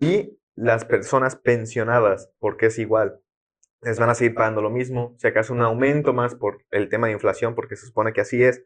Y 0.00 0.36
las 0.56 0.84
personas 0.84 1.36
pensionadas, 1.36 2.32
porque 2.40 2.66
es 2.66 2.80
igual, 2.80 3.20
les 3.82 4.00
van 4.00 4.10
a 4.10 4.16
seguir 4.16 4.34
pagando 4.34 4.60
lo 4.60 4.70
mismo, 4.70 5.14
si 5.18 5.28
acaso 5.28 5.52
un 5.52 5.62
aumento 5.62 6.12
más 6.12 6.34
por 6.34 6.64
el 6.72 6.88
tema 6.88 7.06
de 7.06 7.12
inflación, 7.12 7.54
porque 7.54 7.76
se 7.76 7.86
supone 7.86 8.12
que 8.12 8.22
así 8.22 8.42
es. 8.42 8.64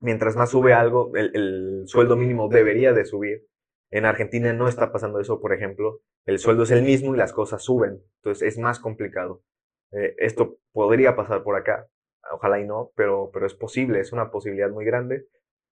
Mientras 0.00 0.36
más 0.36 0.50
sube 0.50 0.72
algo, 0.72 1.12
el, 1.14 1.30
el 1.34 1.82
sueldo 1.86 2.16
mínimo 2.16 2.48
debería 2.48 2.92
de 2.92 3.04
subir. 3.04 3.46
En 3.90 4.04
Argentina 4.04 4.52
no 4.52 4.68
está 4.68 4.92
pasando 4.92 5.20
eso, 5.20 5.40
por 5.40 5.52
ejemplo. 5.52 6.00
El 6.24 6.38
sueldo 6.38 6.64
es 6.64 6.70
el 6.70 6.82
mismo 6.82 7.14
y 7.14 7.18
las 7.18 7.32
cosas 7.32 7.62
suben. 7.62 8.02
Entonces 8.16 8.48
es 8.48 8.58
más 8.58 8.80
complicado. 8.80 9.42
Eh, 9.92 10.14
esto 10.18 10.58
podría 10.72 11.16
pasar 11.16 11.42
por 11.42 11.56
acá. 11.56 11.86
Ojalá 12.32 12.60
y 12.60 12.66
no, 12.66 12.90
pero, 12.96 13.30
pero 13.32 13.46
es 13.46 13.54
posible, 13.54 14.00
es 14.00 14.12
una 14.12 14.30
posibilidad 14.30 14.70
muy 14.70 14.84
grande. 14.84 15.26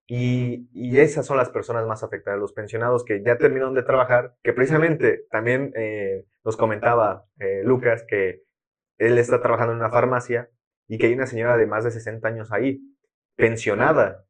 Y, 0.07 0.68
y 0.72 0.99
esas 0.99 1.27
son 1.27 1.39
las 1.39 1.49
personas 1.49 1.87
más 1.87 2.03
afectadas, 2.03 2.39
los 2.39 2.53
pensionados 2.53 3.05
que 3.05 3.22
ya 3.25 3.39
terminaron 3.39 3.75
de 3.75 3.83
trabajar, 3.83 4.35
que 4.43 4.53
precisamente 4.53 5.25
también 5.31 5.72
eh, 5.77 6.27
nos 6.45 6.57
comentaba 6.57 7.25
eh, 7.41 7.62
Lucas 7.64 8.05
que 8.07 8.43
él 8.99 9.18
está 9.18 9.41
trabajando 9.41 9.72
en 9.72 9.79
una 9.79 9.91
farmacia 9.91 10.51
y 10.87 10.99
que 10.99 11.07
hay 11.07 11.14
una 11.14 11.27
señora 11.27 11.57
de 11.57 11.66
más 11.66 11.85
de 11.85 11.91
60 11.91 12.29
años 12.29 12.53
ahí, 12.53 12.83
pensionada, 13.37 14.26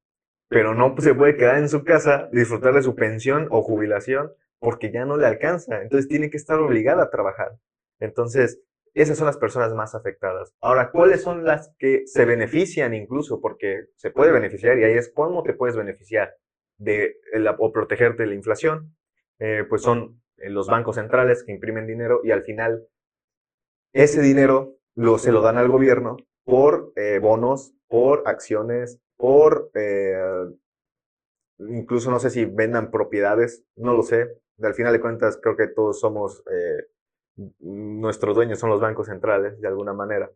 pero 0.49 0.75
no 0.75 0.95
se 0.99 1.15
puede 1.15 1.37
quedar 1.37 1.59
en 1.59 1.69
su 1.69 1.85
casa, 1.85 2.29
disfrutar 2.33 2.75
de 2.75 2.83
su 2.83 2.95
pensión 2.95 3.49
o 3.51 3.63
jubilación 3.63 4.33
porque 4.59 4.91
ya 4.91 5.05
no 5.05 5.17
le 5.17 5.27
alcanza, 5.27 5.83
entonces 5.83 6.09
tiene 6.09 6.31
que 6.31 6.39
estar 6.39 6.59
obligada 6.59 7.05
a 7.05 7.11
trabajar. 7.11 7.53
Entonces, 8.01 8.63
esas 8.95 9.19
son 9.19 9.27
las 9.27 9.37
personas 9.37 9.75
más 9.75 9.95
afectadas. 9.95 10.55
Ahora, 10.61 10.91
¿cuáles 10.91 11.23
son 11.23 11.45
las 11.45 11.75
que 11.79 12.05
se 12.07 12.25
benefician 12.25 12.95
incluso? 12.95 13.41
Porque 13.41 13.87
se 13.97 14.11
puede 14.11 14.33
beneficiar 14.33 14.79
y 14.79 14.85
ahí 14.85 14.95
es 14.95 15.13
cómo 15.13 15.43
te 15.43 15.53
puedes 15.53 15.77
beneficiar 15.77 16.35
de 16.79 17.17
o 17.59 17.73
protegerte 17.73 18.23
de 18.23 18.29
la 18.29 18.35
inflación. 18.35 18.97
Eh, 19.41 19.65
pues 19.69 19.83
son 19.83 20.23
eh, 20.37 20.49
los 20.49 20.69
bancos 20.69 20.97
centrales 20.97 21.43
que 21.45 21.53
imprimen 21.53 21.87
dinero 21.87 22.21
y 22.23 22.31
al 22.31 22.45
final 22.45 22.87
ese 23.93 24.23
dinero 24.23 24.77
lo, 24.95 25.19
se 25.19 25.33
lo 25.33 25.43
dan 25.43 25.59
al 25.59 25.69
gobierno 25.69 26.17
por 26.45 26.93
eh, 26.97 27.19
bonos, 27.19 27.75
por 27.89 28.23
acciones, 28.27 29.01
por 29.17 29.71
eh, 29.75 30.17
incluso 31.59 32.11
no 32.11 32.19
sé 32.19 32.31
si 32.31 32.45
vendan 32.45 32.91
propiedades, 32.91 33.65
no 33.77 33.95
lo 33.95 34.03
sé. 34.03 34.41
Al 34.63 34.75
final 34.75 34.93
de 34.93 35.01
cuentas 35.01 35.39
creo 35.43 35.57
que 35.57 35.69
todos 35.69 36.01
somos 36.01 36.45
eh, 36.51 36.87
nuestros 37.61 38.37
dueños 38.37 38.59
son 38.59 38.71
los 38.71 38.81
bancos 38.81 39.07
centrales, 39.07 39.61
de 39.61 39.69
alguna 39.69 39.93
manera. 39.93 40.31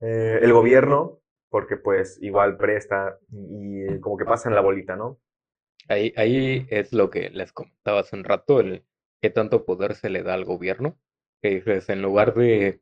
El 0.00 0.52
gobierno, 0.54 1.20
porque 1.50 1.76
pues 1.76 2.18
igual 2.22 2.56
presta 2.56 3.18
y, 3.30 4.00
como 4.00 4.16
que 4.16 4.24
pasan 4.24 4.54
la 4.54 4.62
bolita, 4.62 4.96
¿no? 4.96 5.18
Ahí, 5.88 6.14
ahí 6.16 6.66
es 6.70 6.92
lo 6.92 7.10
que 7.10 7.28
les 7.30 7.52
comentaba 7.52 8.00
hace 8.00 8.16
un 8.16 8.24
rato, 8.24 8.60
el 8.60 8.84
qué 9.20 9.30
tanto 9.30 9.64
poder 9.64 9.94
se 9.94 10.08
le 10.08 10.22
da 10.22 10.34
al 10.34 10.44
gobierno. 10.44 10.98
Que 11.42 11.50
dices, 11.50 11.88
en 11.88 12.02
lugar 12.02 12.34
de... 12.34 12.80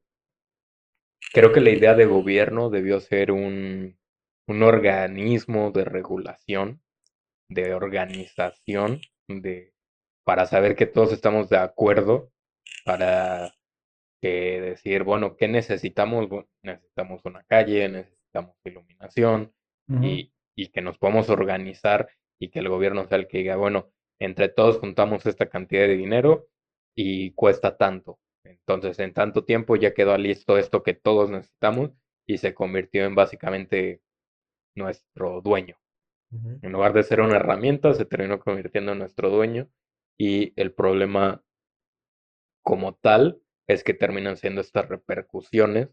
Creo 1.33 1.53
que 1.53 1.61
la 1.61 1.71
idea 1.71 1.95
de 1.95 2.07
gobierno 2.07 2.71
debió 2.71 3.01
ser 3.01 3.33
un, 3.33 3.99
un 4.47 4.63
organismo 4.63 5.71
de 5.71 5.85
regulación, 5.85 6.83
de 7.51 7.75
organización, 7.75 9.01
de, 9.29 9.75
para 10.25 10.47
saber 10.47 10.75
que 10.75 10.87
todos 10.87 11.13
estamos 11.13 11.49
de 11.49 11.59
acuerdo, 11.59 12.31
para 12.85 13.53
que 14.21 14.61
decir, 14.61 15.05
bueno, 15.05 15.37
¿qué 15.37 15.49
necesitamos? 15.49 16.29
Bueno, 16.29 16.49
necesitamos 16.63 17.25
una 17.25 17.45
calle, 17.45 17.89
necesitamos 17.89 18.57
iluminación 18.65 19.53
y, 20.03 20.33
y 20.57 20.69
que 20.69 20.81
nos 20.81 20.99
podamos 20.99 21.29
organizar 21.31 22.09
y 22.41 22.51
que 22.51 22.61
el 22.61 22.69
gobierno 22.69 23.07
sea 23.07 23.19
el 23.19 23.29
que 23.29 23.39
diga, 23.39 23.57
bueno, 23.57 23.91
entre 24.19 24.49
todos 24.49 24.79
juntamos 24.79 25.27
esta 25.27 25.49
cantidad 25.49 25.83
de 25.87 25.97
dinero 25.97 26.49
y 26.95 27.33
cuesta 27.33 27.77
tanto. 27.77 28.19
Entonces, 28.45 28.99
en 28.99 29.13
tanto 29.13 29.45
tiempo 29.45 29.77
ya 29.77 29.95
quedó 29.95 30.17
listo 30.17 30.59
esto 30.59 30.83
que 30.83 30.95
todos 30.95 31.31
necesitamos 31.31 31.91
y 32.27 32.39
se 32.39 32.55
convirtió 32.55 33.05
en 33.05 33.15
básicamente 33.15 34.03
nuestro 34.75 35.41
dueño. 35.41 35.77
En 36.31 36.73
lugar 36.73 36.93
de 36.93 37.03
ser 37.03 37.21
una 37.21 37.37
herramienta, 37.37 37.95
se 37.95 38.05
terminó 38.05 38.39
convirtiendo 38.39 38.93
en 38.93 38.99
nuestro 38.99 39.31
dueño 39.31 39.71
y 40.19 40.53
el 40.61 40.73
problema 40.73 41.43
como 42.63 42.95
tal 42.95 43.41
es 43.67 43.83
que 43.83 43.95
terminan 43.95 44.37
siendo 44.37 44.61
estas 44.61 44.89
repercusiones 44.89 45.89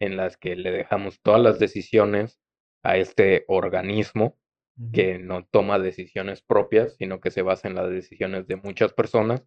en 0.00 0.16
las 0.16 0.36
que 0.36 0.56
le 0.56 0.72
dejamos 0.72 1.20
todas 1.20 1.40
las 1.40 1.58
decisiones 1.58 2.40
a 2.82 2.96
este 2.96 3.44
organismo 3.46 4.36
que 4.92 5.18
no 5.18 5.44
toma 5.44 5.78
decisiones 5.80 6.40
propias, 6.40 6.94
sino 6.96 7.20
que 7.20 7.32
se 7.32 7.42
basa 7.42 7.66
en 7.66 7.74
las 7.74 7.90
decisiones 7.90 8.46
de 8.46 8.56
muchas 8.56 8.92
personas. 8.92 9.44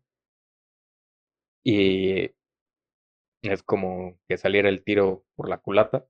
Y 1.63 2.31
es 3.43 3.63
como 3.63 4.19
que 4.27 4.37
saliera 4.37 4.69
el 4.69 4.83
tiro 4.83 5.25
por 5.35 5.49
la 5.49 5.57
culata, 5.57 6.05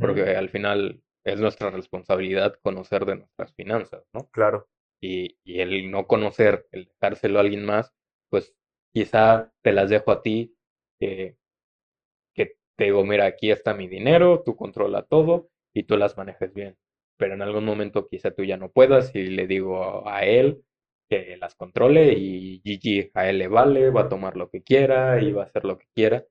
porque 0.00 0.36
al 0.36 0.48
final 0.50 1.02
es 1.24 1.40
nuestra 1.40 1.70
responsabilidad 1.70 2.54
conocer 2.62 3.04
de 3.04 3.16
nuestras 3.16 3.54
finanzas, 3.54 4.04
¿no? 4.12 4.28
Claro. 4.30 4.68
Y, 5.00 5.38
y 5.44 5.60
el 5.60 5.90
no 5.90 6.06
conocer, 6.06 6.66
el 6.70 6.86
dejárselo 6.86 7.38
a 7.38 7.42
alguien 7.42 7.64
más, 7.64 7.92
pues 8.30 8.54
quizá 8.92 9.52
te 9.62 9.72
las 9.72 9.90
dejo 9.90 10.12
a 10.12 10.22
ti, 10.22 10.56
eh, 11.00 11.36
que 12.34 12.56
te 12.76 12.84
digo, 12.84 13.04
mira, 13.04 13.26
aquí 13.26 13.50
está 13.50 13.74
mi 13.74 13.88
dinero, 13.88 14.42
tú 14.44 14.56
controla 14.56 15.02
todo 15.02 15.50
y 15.74 15.84
tú 15.84 15.96
las 15.96 16.16
manejes 16.16 16.52
bien. 16.54 16.76
Pero 17.18 17.34
en 17.34 17.42
algún 17.42 17.64
momento 17.64 18.08
quizá 18.08 18.30
tú 18.30 18.44
ya 18.44 18.56
no 18.56 18.70
puedas 18.70 19.14
y 19.14 19.24
le 19.24 19.46
digo 19.46 20.08
a 20.08 20.24
él 20.24 20.62
que 21.08 21.36
las 21.36 21.54
controle 21.54 22.12
y 22.12 22.60
Gigi 22.64 23.10
a 23.14 23.28
él 23.28 23.38
le 23.38 23.48
vale, 23.48 23.90
va 23.90 24.02
a 24.02 24.08
tomar 24.08 24.36
lo 24.36 24.50
que 24.50 24.62
quiera 24.62 25.20
y 25.20 25.32
va 25.32 25.42
a 25.42 25.46
hacer 25.46 25.64
lo 25.64 25.78
que 25.78 25.86
quiera. 25.94 26.24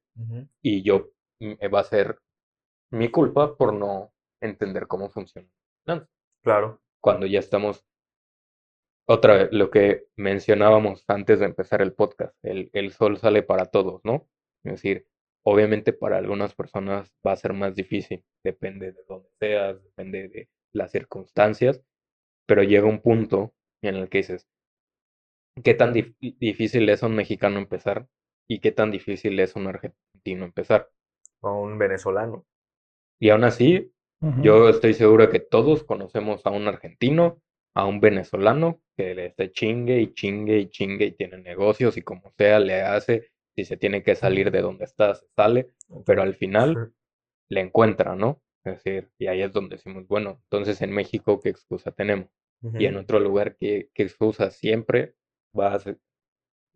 Y 0.61 0.83
yo 0.83 1.11
mm, 1.39 1.53
va 1.73 1.79
a 1.79 1.83
ser 1.83 2.19
mi 2.91 3.09
culpa 3.09 3.55
por 3.55 3.73
no 3.73 4.13
entender 4.41 4.87
cómo 4.87 5.09
funciona. 5.09 5.49
Claro. 6.43 6.81
Cuando 7.01 7.25
ya 7.25 7.39
estamos 7.39 7.85
otra 9.07 9.35
vez, 9.35 9.49
lo 9.51 9.69
que 9.69 10.07
mencionábamos 10.15 11.03
antes 11.07 11.39
de 11.39 11.45
empezar 11.45 11.81
el 11.81 11.93
podcast, 11.93 12.35
el, 12.43 12.69
el, 12.73 12.91
sol 12.91 13.17
sale 13.17 13.43
para 13.43 13.65
todos, 13.65 14.01
¿no? 14.03 14.27
Es 14.63 14.73
decir, 14.73 15.07
obviamente 15.43 15.93
para 15.93 16.17
algunas 16.17 16.55
personas 16.55 17.13
va 17.25 17.33
a 17.33 17.37
ser 17.37 17.53
más 17.53 17.75
difícil, 17.75 18.25
depende 18.43 18.91
de 18.91 19.03
dónde 19.07 19.29
seas, 19.39 19.83
depende 19.83 20.27
de 20.27 20.49
las 20.73 20.91
circunstancias, 20.91 21.83
pero 22.47 22.63
llega 22.63 22.87
un 22.87 23.01
punto 23.01 23.53
en 23.81 23.95
el 23.95 24.09
que 24.09 24.19
dices, 24.19 24.47
¿qué 25.63 25.73
tan 25.73 25.93
difícil 25.93 26.89
es 26.89 27.03
a 27.03 27.07
un 27.07 27.15
mexicano 27.15 27.59
empezar 27.59 28.07
y 28.47 28.59
qué 28.59 28.71
tan 28.71 28.91
difícil 28.91 29.39
es 29.39 29.55
a 29.55 29.59
un 29.59 29.67
argentino 29.67 30.45
empezar? 30.45 30.89
O 31.41 31.61
un 31.61 31.77
venezolano. 31.77 32.45
Y 33.19 33.29
aún 33.29 33.43
así, 33.43 33.91
yo 34.41 34.69
estoy 34.69 34.93
seguro 34.93 35.29
que 35.29 35.39
todos 35.39 35.83
conocemos 35.83 36.45
a 36.45 36.49
un 36.49 36.67
argentino, 36.67 37.41
a 37.73 37.85
un 37.85 37.99
venezolano 37.99 38.81
que 38.97 39.13
le 39.13 39.27
esté 39.27 39.51
chingue 39.51 39.99
y 40.01 40.13
chingue 40.13 40.57
y 40.57 40.69
chingue 40.69 41.05
y 41.05 41.11
tiene 41.11 41.37
negocios 41.37 41.97
y 41.97 42.01
como 42.01 42.31
sea 42.37 42.59
le 42.59 42.81
hace, 42.81 43.29
si 43.55 43.65
se 43.65 43.77
tiene 43.77 44.03
que 44.03 44.15
salir 44.15 44.51
de 44.51 44.61
donde 44.61 44.85
está, 44.85 45.15
se 45.15 45.27
sale, 45.35 45.71
pero 46.05 46.23
al 46.23 46.33
final 46.33 46.93
le 47.49 47.61
encuentra, 47.61 48.15
¿no? 48.15 48.41
Es 48.63 48.83
decir, 48.83 49.11
y 49.19 49.27
ahí 49.27 49.41
es 49.41 49.53
donde 49.53 49.75
decimos, 49.75 50.07
bueno, 50.07 50.41
entonces 50.43 50.81
en 50.81 50.91
México, 50.91 51.39
¿qué 51.39 51.49
excusa 51.49 51.91
tenemos? 51.91 52.29
Y 52.79 52.85
en 52.85 52.97
otro 52.97 53.19
lugar, 53.19 53.57
¿qué, 53.57 53.89
qué 53.93 54.03
excusa 54.03 54.49
siempre 54.49 55.13
va 55.57 55.73
a, 55.73 55.79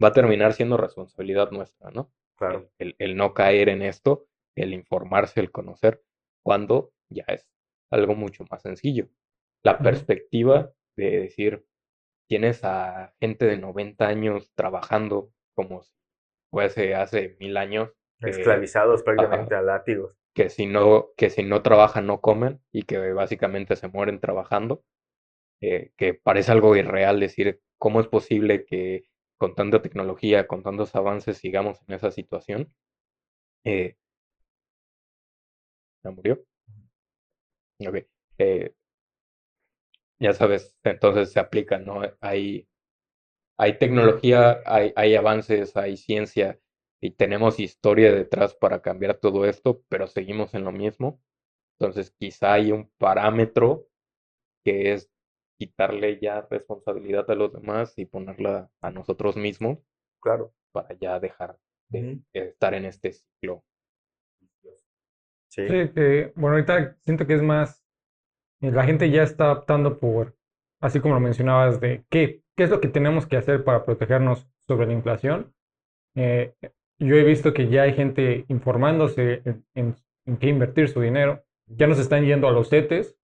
va 0.04 0.08
a 0.08 0.14
terminar 0.14 0.54
siendo 0.54 0.78
responsabilidad 0.78 1.52
nuestra, 1.52 1.92
¿no? 1.92 2.12
Claro. 2.38 2.70
El, 2.78 2.96
el, 3.00 3.16
no 3.18 3.34
caer 3.34 3.70
en 3.70 3.82
esto, 3.82 4.28
el 4.56 4.74
informarse, 4.74 5.40
el 5.40 5.52
conocer, 5.52 6.02
cuando 6.44 6.92
ya 7.10 7.26
es 7.28 7.48
algo 7.92 8.16
mucho 8.16 8.46
más 8.50 8.62
sencillo. 8.62 9.10
La 9.64 9.78
perspectiva 9.80 10.72
de 10.96 11.20
decir, 11.22 11.66
tienes 12.30 12.64
a 12.64 13.14
gente 13.20 13.46
de 13.46 13.58
90 13.58 14.08
años 14.08 14.52
trabajando 14.56 15.32
como 15.56 15.84
si 15.84 15.94
fuese 16.52 16.96
hace 16.96 17.36
mil 17.40 17.58
años. 17.58 17.92
Esclavizados 18.20 19.04
prácticamente 19.04 19.56
a 19.56 19.62
látigos. 19.62 20.16
Que 20.34 20.50
si, 20.50 20.68
no, 20.68 21.10
que 21.18 21.30
si 21.30 21.44
no 21.44 21.62
trabajan 21.62 22.08
no 22.08 22.22
comen 22.22 22.62
y 22.72 22.84
que 22.84 23.12
básicamente 23.14 23.76
se 23.76 23.88
mueren 23.88 24.20
trabajando. 24.20 24.84
Eh, 25.62 25.92
que 25.98 26.14
parece 26.14 26.52
algo 26.52 26.76
irreal 26.76 27.20
decir 27.20 27.62
cómo 27.78 28.00
es 28.02 28.08
posible 28.08 28.66
que 28.66 29.06
con 29.38 29.56
tanta 29.56 29.82
tecnología, 29.82 30.48
con 30.48 30.64
tantos 30.64 30.96
avances 30.96 31.38
sigamos 31.38 31.80
en 31.88 31.96
esa 31.96 32.12
situación. 32.12 32.74
Eh, 33.66 33.98
¿Ya 36.04 36.12
murió? 36.12 36.44
Ok. 37.80 38.06
Eh, 38.38 38.74
ya 40.20 40.34
sabes, 40.34 40.76
entonces 40.84 41.32
se 41.32 41.40
aplica, 41.40 41.78
¿no? 41.80 42.02
Hay, 42.22 42.68
hay 43.58 43.78
tecnología, 43.80 44.62
hay 44.66 45.16
avances, 45.16 45.78
hay 45.78 45.98
ciencia 45.98 46.60
y 47.02 47.12
tenemos 47.12 47.60
historia 47.60 48.14
detrás 48.14 48.56
para 48.56 48.82
cambiar 48.82 49.18
todo 49.20 49.46
esto, 49.46 49.84
pero 49.90 50.08
seguimos 50.08 50.54
en 50.56 50.66
lo 50.66 50.72
mismo. 50.72 51.22
Entonces 51.80 52.12
quizá 52.12 52.54
hay 52.56 52.72
un 52.72 52.92
parámetro 52.98 53.88
que 54.66 54.94
es 54.94 55.12
quitarle 55.60 56.20
ya 56.20 56.48
responsabilidad 56.50 57.30
a 57.30 57.36
los 57.36 57.54
demás 57.54 57.94
y 57.98 58.06
ponerla 58.06 58.72
a 58.82 58.90
nosotros 58.90 59.36
mismos. 59.36 59.78
Claro. 60.22 60.54
Para 60.72 60.94
ya 60.98 61.20
dejar 61.20 61.58
de 61.90 62.20
estar 62.34 62.74
en 62.74 62.86
este 62.86 63.14
ciclo. 63.14 63.64
Sí. 65.50 65.68
sí 65.68 65.90
que, 65.94 66.32
bueno, 66.36 66.56
ahorita 66.56 66.98
siento 67.04 67.28
que 67.28 67.34
es 67.34 67.42
más 67.42 67.84
la 68.62 68.84
gente 68.84 69.10
ya 69.10 69.24
está 69.24 69.52
optando 69.52 70.00
por, 70.00 70.36
así 70.82 71.00
como 71.00 71.14
lo 71.14 71.20
mencionabas, 71.20 71.80
de 71.80 72.04
qué, 72.10 72.44
qué 72.56 72.64
es 72.64 72.70
lo 72.70 72.82
que 72.82 72.90
tenemos 72.90 73.26
que 73.26 73.38
hacer 73.38 73.64
para 73.64 73.86
protegernos 73.86 74.48
sobre 74.68 74.88
la 74.88 74.94
inflación. 74.94 75.54
Eh, 76.16 76.54
yo 77.00 77.16
he 77.16 77.24
visto 77.24 77.54
que 77.54 77.70
ya 77.70 77.84
hay 77.84 77.94
gente 77.94 78.46
informándose 78.50 79.42
en, 79.74 79.96
qué 80.40 80.48
invertir 80.48 80.90
su 80.90 81.00
dinero. 81.00 81.44
Ya 81.68 81.88
nos 81.88 82.00
están 82.00 82.26
yendo 82.26 82.48
a 82.48 82.52
los 82.52 82.70
CETES, 82.70 83.18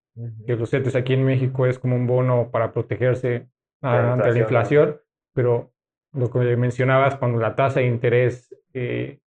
que 0.46 0.56
los 0.56 0.70
CETES 0.70 0.96
aquí 0.96 1.14
en 1.14 1.26
México 1.26 1.66
es 1.66 1.78
como 1.78 1.96
un 1.96 2.08
bono 2.08 2.50
para 2.52 2.72
protegerse 2.72 3.50
ante 3.82 4.32
la 4.32 4.40
inflación, 4.40 5.02
pero 5.34 5.74
lo 6.14 6.32
que 6.32 6.40
mencionabas, 6.56 7.18
cuando 7.18 7.40
la 7.40 7.56
tasa 7.56 7.82
de 7.82 7.88
interés 7.88 8.56
eh, 8.74 9.20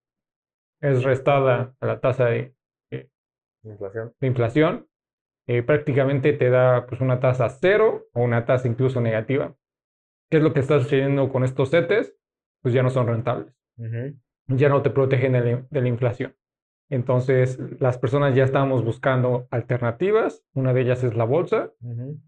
es 0.81 1.05
restada 1.05 1.75
a 1.81 1.87
la 1.87 2.01
tasa 2.01 2.27
de, 2.27 2.55
eh, 2.91 3.09
inflación. 3.63 4.15
de 4.19 4.27
inflación, 4.27 4.89
eh, 5.47 5.63
prácticamente 5.63 6.33
te 6.33 6.51
da 6.51 6.87
pues, 6.87 7.01
una 7.01 7.21
tasa 7.21 7.49
cero 7.49 8.07
o 8.15 8.23
una 8.23 8.45
tasa 8.45 8.69
incluso 8.69 9.01
negativa. 9.01 9.55
¿Qué 10.31 10.39
es 10.39 10.43
lo 10.43 10.53
que 10.53 10.61
está 10.61 10.79
sucediendo 10.79 11.31
con 11.31 11.45
estos 11.45 11.71
CETES? 11.71 12.15
Pues 12.63 12.75
ya 12.75 12.83
no 12.83 12.91
son 12.91 13.07
rentables. 13.07 13.55
Ya 14.49 14.69
no 14.69 14.83
te 14.83 14.91
protegen 14.91 15.33
de 15.33 15.81
la, 15.81 15.89
inflación. 15.89 16.35
Entonces, 16.91 17.59
las 17.81 17.99
personas 17.99 18.35
ya 18.35 18.45
estamos 18.45 18.85
buscando 18.85 19.47
alternativas. 19.51 20.45
Una 20.55 20.73
de 20.73 20.83
ellas 20.83 21.05
es 21.05 21.15
la 21.15 21.25
bolsa, 21.25 21.73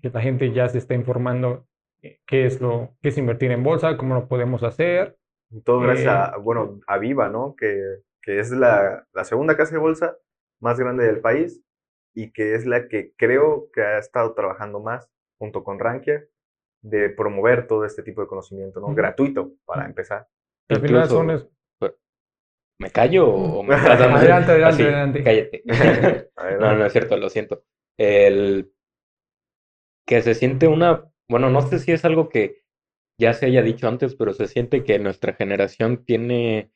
que 0.02 0.10
la 0.10 0.20
gente 0.20 0.52
ya 0.52 0.68
se 0.68 0.78
está 0.78 0.94
informando 0.94 1.66
eh, 2.02 2.20
qué 2.26 2.46
es 2.46 2.60
lo 2.60 2.96
que 3.02 3.08
es 3.08 3.18
invertir 3.18 3.50
en 3.52 3.62
bolsa, 3.62 3.96
cómo 3.96 4.14
lo 4.14 4.28
podemos 4.28 4.62
hacer. 4.62 5.16
Todo 5.64 5.80
gracias 5.80 6.08
a, 6.08 6.36
eh, 6.36 6.40
bueno, 6.40 6.80
a 6.86 6.98
Viva, 6.98 7.28
¿no? 7.28 7.56
Que, 7.56 7.82
que 8.22 8.38
es 8.38 8.50
la, 8.50 9.06
la, 9.12 9.24
segunda 9.24 9.56
casa 9.56 9.72
de 9.72 9.80
bolsa 9.80 10.16
más 10.60 10.78
grande 10.78 11.04
del 11.04 11.20
país 11.20 11.62
y 12.14 12.30
que 12.32 12.54
es 12.54 12.66
la 12.66 12.88
que 12.88 13.14
creo 13.16 13.68
que 13.72 13.82
ha 13.82 13.98
estado 13.98 14.34
trabajando 14.34 14.80
más 14.80 15.10
junto 15.38 15.64
con 15.64 15.78
Rankia 15.78 16.24
de 16.82 17.10
promover 17.10 17.66
todo 17.66 17.84
este 17.84 18.02
tipo 18.02 18.20
de 18.20 18.26
conocimiento, 18.26 18.80
¿no? 18.80 18.94
Gratuito, 18.94 19.52
para 19.64 19.86
empezar. 19.86 20.28
Al 20.68 20.80
final 20.80 21.08
son 21.08 21.48
¿Me 22.80 22.90
callo 22.90 23.28
o 23.28 23.62
me 23.62 23.76
estás 23.76 23.98
dando? 23.98 24.16
adelante, 24.16 24.52
adelante, 24.52 24.82
adelante. 24.82 25.22
Cállate. 25.22 25.62
no, 26.60 26.76
no 26.76 26.86
es 26.86 26.92
cierto, 26.92 27.16
lo 27.16 27.28
siento. 27.28 27.62
El 27.96 28.72
que 30.06 30.22
se 30.22 30.34
siente 30.34 30.66
una, 30.66 31.04
bueno, 31.28 31.50
no 31.50 31.62
sé 31.62 31.78
si 31.78 31.92
es 31.92 32.04
algo 32.04 32.28
que 32.28 32.62
ya 33.18 33.34
se 33.34 33.46
haya 33.46 33.62
dicho 33.62 33.86
antes, 33.86 34.16
pero 34.16 34.32
se 34.32 34.48
siente 34.48 34.82
que 34.82 34.98
nuestra 34.98 35.34
generación 35.34 36.04
tiene 36.04 36.72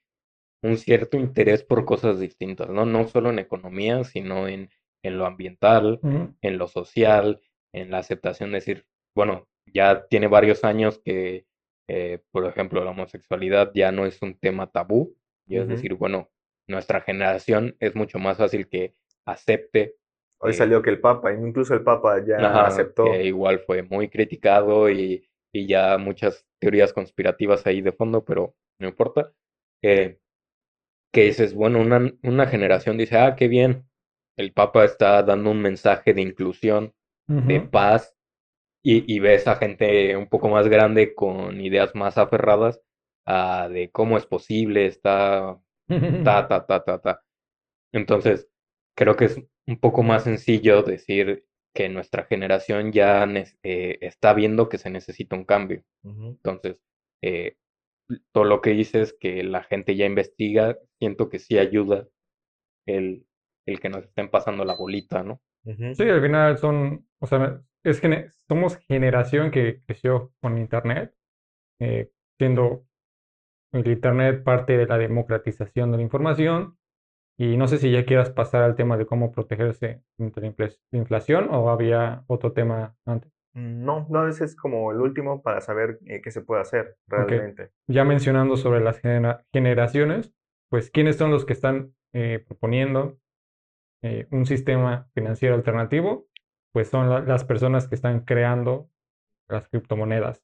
un 0.63 0.77
cierto 0.77 1.17
interés 1.17 1.65
por 1.65 1.85
cosas 1.85 2.21
distintas, 2.21 2.69
¿no? 2.69 2.87
No 2.87 3.09
solo 3.09 3.31
en 3.31 3.39
economía, 3.39 4.05
sino 4.05 4.47
en 4.47 4.71
en 5.05 5.19
lo 5.19 5.27
ambiental, 5.27 6.01
en 6.41 6.59
lo 6.59 6.67
social, 6.67 7.41
en 7.73 7.91
la 7.91 7.99
aceptación 7.99 8.51
de 8.51 8.57
decir, 8.57 8.87
bueno, 9.15 9.47
ya 9.67 10.07
tiene 10.09 10.27
varios 10.27 10.65
años 10.65 10.99
que, 11.05 11.47
eh, 11.89 12.21
por 12.33 12.47
ejemplo, 12.47 12.83
la 12.83 12.91
homosexualidad 12.91 13.71
ya 13.75 13.93
no 13.93 14.07
es 14.07 14.23
un 14.23 14.35
tema 14.39 14.71
tabú, 14.71 15.15
y 15.47 15.59
es 15.59 15.69
decir, 15.69 15.95
bueno, 15.95 16.31
nuestra 16.67 17.01
generación 17.01 17.77
es 17.81 17.95
mucho 17.95 18.19
más 18.19 18.39
fácil 18.39 18.69
que 18.69 18.95
acepte. 19.27 19.97
Hoy 20.39 20.51
eh 20.51 20.55
salió 20.55 20.83
que 20.83 20.91
el 20.91 21.01
Papa, 21.01 21.33
incluso 21.33 21.75
el 21.75 21.83
Papa 21.83 22.25
ya 22.25 22.65
aceptó. 22.65 23.05
Que 23.05 23.25
igual 23.25 23.61
fue 23.61 23.83
muy 23.83 24.09
criticado 24.09 24.91
y, 24.91 25.29
y, 25.53 25.67
ya 25.67 25.99
muchas 25.99 26.47
teorías 26.59 26.93
conspirativas 26.93 27.67
ahí 27.67 27.81
de 27.81 27.93
fondo, 27.93 28.25
pero 28.25 28.55
no 28.79 28.89
importa. 28.89 29.33
Eh, 29.83 30.19
que 31.13 31.25
dices, 31.25 31.55
bueno, 31.55 31.81
una, 31.81 32.13
una 32.23 32.47
generación 32.47 32.99
dice, 32.99 33.19
ah, 33.19 33.37
qué 33.37 33.49
bien, 33.49 33.87
el 34.37 34.53
Papa 34.53 34.85
está 34.85 35.23
dando 35.23 35.51
un 35.51 35.63
mensaje 35.63 36.13
de 36.13 36.23
inclusión, 36.23 36.93
de 37.27 37.61
paz, 37.61 38.15
y, 38.83 39.11
y, 39.15 39.19
ves 39.19 39.49
a 39.49 39.57
gente 39.57 40.15
un 40.15 40.29
poco 40.29 40.51
más 40.51 40.69
grande 40.69 41.15
con 41.15 41.59
ideas 41.59 41.95
más 41.95 42.19
aferradas 42.19 42.83
a 43.27 43.69
de 43.69 43.91
cómo 43.91 44.19
es 44.19 44.27
posible, 44.27 44.87
está 44.87 45.59
ta, 46.25 46.49
ta, 46.49 46.67
ta, 46.67 46.85
ta, 46.85 46.99
ta. 47.01 47.23
Entonces, 47.93 48.49
creo 48.97 49.17
que 49.17 49.27
es 49.27 49.41
un 49.67 49.79
poco 49.79 50.03
más 50.03 50.25
sencillo 50.25 50.83
decir, 50.83 51.45
que 51.75 51.89
nuestra 51.89 52.25
generación 52.25 52.93
ya 52.93 53.27
eh, 53.63 53.99
está 54.01 54.33
viendo 54.33 54.69
que 54.69 54.79
se 54.79 54.91
necesita 54.91 55.35
un 55.37 55.45
cambio. 55.45 55.83
Entonces, 56.05 56.81
eh, 57.21 57.57
todo 58.33 58.45
lo 58.45 58.61
que 58.61 58.71
dices 58.71 59.17
que 59.19 59.43
la 59.43 59.65
gente 59.65 59.97
ya 59.97 60.07
investiga, 60.07 60.79
siento 60.99 61.29
que 61.29 61.41
sí 61.41 61.59
ayuda 61.59 62.07
el, 62.87 63.27
el 63.67 63.81
que 63.81 63.89
nos 63.89 64.05
estén 64.05 64.31
pasando 64.31 64.65
la 64.65 64.77
bolita, 64.77 65.23
¿no? 65.25 65.41
Sí, 65.65 66.03
al 66.03 66.23
final 66.23 66.59
son, 66.59 67.09
o 67.19 67.27
sea, 67.27 67.61
es 67.83 68.01
que 68.01 68.29
somos 68.47 68.77
generación 68.87 69.51
que 69.51 69.81
creció 69.81 70.33
con 70.41 70.59
Internet, 70.59 71.13
eh, 71.81 72.11
siendo 72.39 72.87
el 73.75 73.87
Internet 73.87 74.43
parte 74.43 74.77
de 74.77 74.87
la 74.87 74.99
democratización 74.99 75.91
de 75.91 75.99
la 75.99 76.03
información. 76.03 76.79
Y 77.37 77.57
no 77.57 77.67
sé 77.67 77.79
si 77.79 77.91
ya 77.91 78.05
quieras 78.07 78.31
pasar 78.31 78.63
al 78.63 78.77
tema 78.77 78.97
de 78.97 79.07
cómo 79.07 79.33
protegerse 79.33 80.03
contra 80.17 80.41
la 80.43 80.49
infla- 80.49 80.79
inflación 80.93 81.49
o 81.51 81.69
había 81.69 82.23
otro 82.29 82.53
tema 82.53 82.95
antes. 83.05 83.33
No, 83.55 84.07
no, 84.09 84.29
ese 84.29 84.45
es 84.45 84.55
como 84.57 84.93
el 84.93 85.01
último 85.01 85.43
para 85.43 85.61
saber 85.61 85.99
eh, 86.07 86.21
qué 86.23 86.31
se 86.31 86.43
puede 86.43 86.63
hacer 86.63 86.97
realmente. 87.09 87.71
Ya 87.89 88.05
mencionando 88.05 88.57
sobre 88.57 88.81
las 88.81 89.01
genera- 89.01 89.45
generaciones, 89.53 90.33
pues 90.71 90.91
quiénes 90.91 91.17
son 91.17 91.31
los 91.33 91.45
que 91.45 91.53
están 91.53 91.95
eh, 92.13 92.45
proponiendo 92.47 93.19
eh, 94.03 94.29
un 94.31 94.47
sistema 94.47 95.09
financiero 95.15 95.55
alternativo, 95.57 96.29
pues 96.73 96.89
son 96.89 97.09
la- 97.11 97.21
las 97.21 97.45
personas 97.45 97.89
que 97.89 97.97
están 97.97 98.21
creando 98.21 98.91
las 99.49 99.69
criptomonedas, 99.69 100.43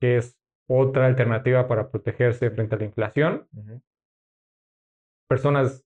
que 0.00 0.18
es 0.18 0.37
otra 0.68 1.06
alternativa 1.06 1.66
para 1.66 1.90
protegerse 1.90 2.50
frente 2.50 2.74
a 2.74 2.78
la 2.78 2.84
inflación. 2.84 3.48
Personas 5.28 5.84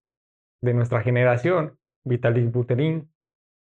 de 0.63 0.75
nuestra 0.75 1.03
generación, 1.03 1.79
Vitalik 2.05 2.51
Buterin, 2.51 3.13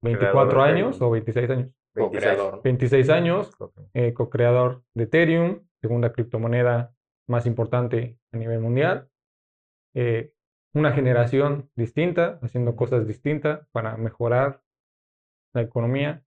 Creador 0.02 0.22
24 0.22 0.64
de 0.64 0.70
años 0.70 1.02
o 1.02 1.10
26 1.10 1.50
años. 1.50 1.72
26. 1.96 2.10
Co-creador, 2.10 2.56
¿no? 2.56 2.62
26 2.64 3.10
años, 3.10 3.52
eh, 3.94 4.14
co-creador 4.14 4.84
de 4.94 5.04
Ethereum, 5.04 5.68
segunda 5.80 6.12
criptomoneda 6.12 6.94
más 7.28 7.46
importante 7.46 8.18
a 8.32 8.38
nivel 8.38 8.60
mundial. 8.60 9.10
Eh, 9.94 10.34
una 10.74 10.92
generación 10.92 11.70
distinta, 11.76 12.40
haciendo 12.42 12.76
cosas 12.76 13.06
distintas 13.08 13.68
para 13.72 13.96
mejorar 13.96 14.62
la 15.54 15.62
economía 15.62 16.24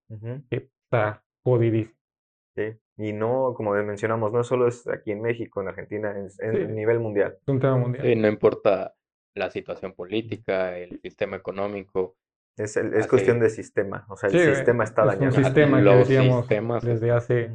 que 0.49 0.70
está 0.85 1.24
jodidísima. 1.43 1.99
Sí. 2.55 2.79
Y 2.99 3.12
no, 3.12 3.53
como 3.55 3.72
mencionamos, 3.72 4.32
no 4.32 4.42
solo 4.42 4.68
es 4.68 4.86
aquí 4.88 5.12
en 5.12 5.20
México, 5.20 5.61
en 5.61 5.68
Argentina, 5.68 6.14
es 6.24 6.40
en 6.40 6.53
Sí. 6.57 6.62
a 6.62 6.66
nivel 6.66 6.99
mundial. 6.99 7.36
Es 7.42 7.49
un 7.49 7.61
tema 7.61 7.76
mundial. 7.76 8.05
Sí, 8.07 8.16
no 8.16 8.26
importa 8.28 8.94
la 9.34 9.51
situación 9.51 9.92
política, 9.92 10.76
el 10.78 10.99
sistema 11.01 11.36
económico, 11.36 12.16
Es, 12.59 12.74
el- 12.78 12.94
es 12.94 13.01
Así. 13.01 13.09
cuestión 13.11 13.38
de 13.38 13.51
sistema. 13.51 14.07
O 14.09 14.16
sea, 14.16 14.30
el 14.30 14.38
Sí, 14.38 14.55
sistema 14.57 14.82
está 14.84 15.03
es 15.03 15.09
un 15.09 15.14
dañado. 15.26 15.44
sistema 15.44 15.76
que 15.84 15.90
decíamos 15.99 16.38
sistemas 16.47 16.82
desde 16.82 17.11
hace, 17.11 17.51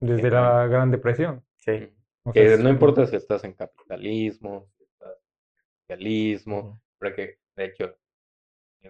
desde 0.00 0.22
Sí, 0.22 0.30
la 0.30 0.66
Gran 0.66 0.90
Depresión. 0.90 1.44
Sí. 1.60 1.94
O 2.24 2.32
que 2.32 2.48
sea, 2.48 2.56
no 2.56 2.68
es- 2.70 2.74
importa 2.74 3.06
si 3.06 3.14
estás 3.14 3.44
en 3.44 3.52
capitalismo, 3.52 4.66
si 4.76 4.82
estás 4.82 5.10
en 5.12 5.62
socialismo, 5.82 6.82
porque 6.98 7.38
de 7.54 7.64
hecho, 7.66 7.96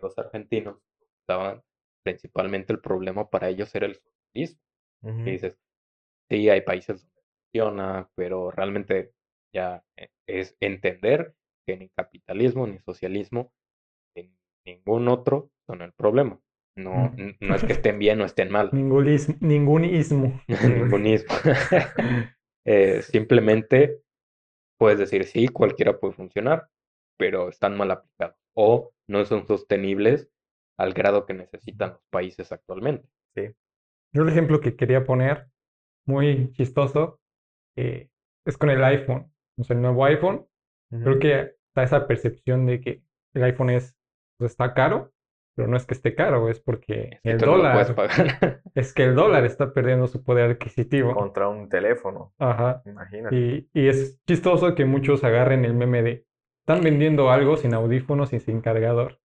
los 0.00 0.16
argentinos 0.18 0.78
estaban 1.20 1.62
principalmente 2.02 2.72
el 2.72 2.80
problema 2.80 3.28
para 3.28 3.50
ellos 3.50 3.74
era 3.74 3.84
el 3.88 3.96
socialismo. 3.96 4.62
Y 5.24 5.32
dices, 5.32 5.59
sí, 6.30 6.48
hay 6.51 6.62
países 6.62 7.03
donde 7.03 7.22
funciona, 7.53 8.11
pero 8.14 8.51
realmente 8.51 9.12
ya 9.55 9.84
eh, 9.96 10.09
es 10.26 10.57
entender 10.61 11.34
que 11.66 11.76
ni 11.76 11.88
capitalismo 11.90 12.66
ni 12.66 12.78
socialismo, 12.80 13.53
ni 14.16 14.32
ningún 14.66 15.09
otro 15.09 15.51
son 15.66 15.82
el 15.82 15.92
problema. 15.94 16.40
No, 16.76 17.12
Mm. 17.12 17.16
n- 17.18 17.36
no 17.40 17.55
es 17.55 17.64
que 17.64 17.72
estén 17.74 17.98
bien 17.98 18.20
o 18.20 18.26
estén 18.26 18.51
mal, 18.51 18.70
Ningún 18.72 19.09
ismo. 19.09 19.34
Ningún 19.40 19.84
ismo. 19.84 20.30
Eh, 22.66 23.01
simplemente 23.03 24.03
puedes 24.78 24.98
decir, 24.98 25.24
sí, 25.26 25.48
cualquiera 25.48 25.98
puede 25.98 26.14
funcionar, 26.14 26.68
pero 27.18 27.48
están 27.48 27.76
mal 27.76 27.90
aplicados 27.90 28.36
o 28.55 28.92
no 29.09 29.24
son 29.24 29.46
sostenibles 29.46 30.28
al 30.78 30.94
grado 30.94 31.26
que 31.26 31.34
necesitan 31.34 31.90
los 31.92 32.03
países 32.11 32.53
actualmente. 32.53 33.57
Yo 34.12 34.22
el 34.22 34.28
ejemplo 34.28 34.61
que 34.61 34.76
quería 34.76 35.04
poner, 35.04 35.46
muy 36.06 36.52
chistoso, 36.52 37.20
eh, 37.76 38.08
es 38.44 38.56
con 38.56 38.70
el 38.70 38.82
iPhone. 38.82 39.32
O 39.58 39.64
sea, 39.64 39.76
el 39.76 39.82
nuevo 39.82 40.04
iPhone, 40.04 40.46
creo 40.90 41.18
que 41.18 41.54
está 41.68 41.82
esa 41.84 42.06
percepción 42.06 42.66
de 42.66 42.80
que 42.80 43.02
el 43.34 43.44
iPhone 43.44 43.70
es, 43.70 43.96
pues, 44.38 44.52
está 44.52 44.74
caro, 44.74 45.12
pero 45.54 45.68
no 45.68 45.76
es 45.76 45.86
que 45.86 45.94
esté 45.94 46.14
caro, 46.14 46.48
es 46.48 46.61
porque 46.61 47.20
Es 47.22 47.22
que 47.22 47.30
el 47.30 47.38
no 47.38 47.46
dólar, 47.46 48.62
es 48.74 48.94
que 48.94 49.04
el 49.04 49.14
dólar 49.14 49.44
está 49.46 49.72
perdiendo 49.72 50.06
su 50.06 50.24
poder 50.24 50.50
adquisitivo. 50.50 51.14
Contra 51.14 51.48
un 51.48 51.68
teléfono. 51.68 52.32
Ajá. 52.38 52.82
Imagínate. 52.86 53.36
Y, 53.36 53.68
y 53.72 53.88
es 53.88 54.20
chistoso 54.26 54.74
que 54.74 54.84
muchos 54.84 55.22
agarren 55.22 55.64
el 55.64 55.74
meme 55.74 56.02
de, 56.02 56.26
están 56.66 56.82
vendiendo 56.82 57.30
algo 57.30 57.56
sin 57.56 57.74
audífonos 57.74 58.32
y 58.32 58.40
sin 58.40 58.61
cargador. 58.61 59.19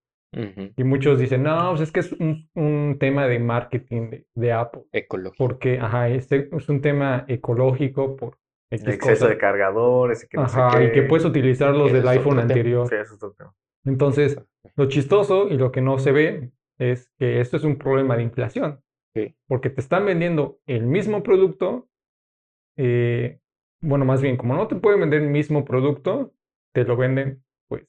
Y 0.75 0.83
muchos 0.83 1.19
dicen, 1.19 1.43
no, 1.43 1.69
pues 1.69 1.81
es 1.81 1.91
que 1.91 1.99
es 2.01 2.11
un, 2.13 2.49
un 2.55 2.97
tema 2.99 3.27
de 3.27 3.39
marketing 3.39 4.09
de, 4.09 4.27
de 4.36 4.51
Apple. 4.53 4.83
Ecológico. 4.91 5.36
Porque, 5.38 5.79
ajá, 5.79 6.09
este 6.09 6.49
es 6.55 6.69
un 6.69 6.81
tema 6.81 7.25
ecológico 7.27 8.15
por 8.15 8.38
El 8.69 8.79
exceso 8.89 9.25
cosa. 9.25 9.27
de 9.27 9.38
cargadores, 9.38 10.27
que 10.27 10.38
no 10.38 10.47
sé 10.49 10.59
Ajá, 10.59 10.83
y 10.83 10.91
que 10.91 11.03
puedes 11.03 11.25
utilizar 11.25 11.73
los 11.73 11.91
del 11.91 12.07
iPhone 12.07 12.39
anterior. 12.39 12.88
Sí, 12.89 12.95
eso 12.95 13.03
es 13.15 13.23
otro 13.23 13.33
tema. 13.33 13.53
Entonces, 13.86 14.41
lo 14.75 14.88
chistoso 14.88 15.47
y 15.49 15.57
lo 15.57 15.71
que 15.71 15.81
no 15.81 15.97
se 15.99 16.11
ve 16.11 16.51
es 16.77 17.09
que 17.17 17.39
esto 17.39 17.57
es 17.57 17.63
un 17.63 17.77
problema 17.77 18.17
de 18.17 18.23
inflación. 18.23 18.81
Sí. 19.13 19.36
Porque 19.47 19.69
te 19.69 19.79
están 19.81 20.05
vendiendo 20.05 20.59
el 20.65 20.86
mismo 20.86 21.23
producto. 21.23 21.88
eh, 22.77 23.39
bueno, 23.81 24.03
más 24.05 24.21
bien, 24.21 24.38
como 24.38 24.55
no 24.55 24.67
te 24.67 24.75
pueden 24.75 25.01
vender 25.01 25.21
el 25.21 25.29
mismo 25.29 25.63
producto, 25.63 26.33
te 26.73 26.83
lo 26.83 26.97
venden, 26.97 27.43
pues, 27.67 27.86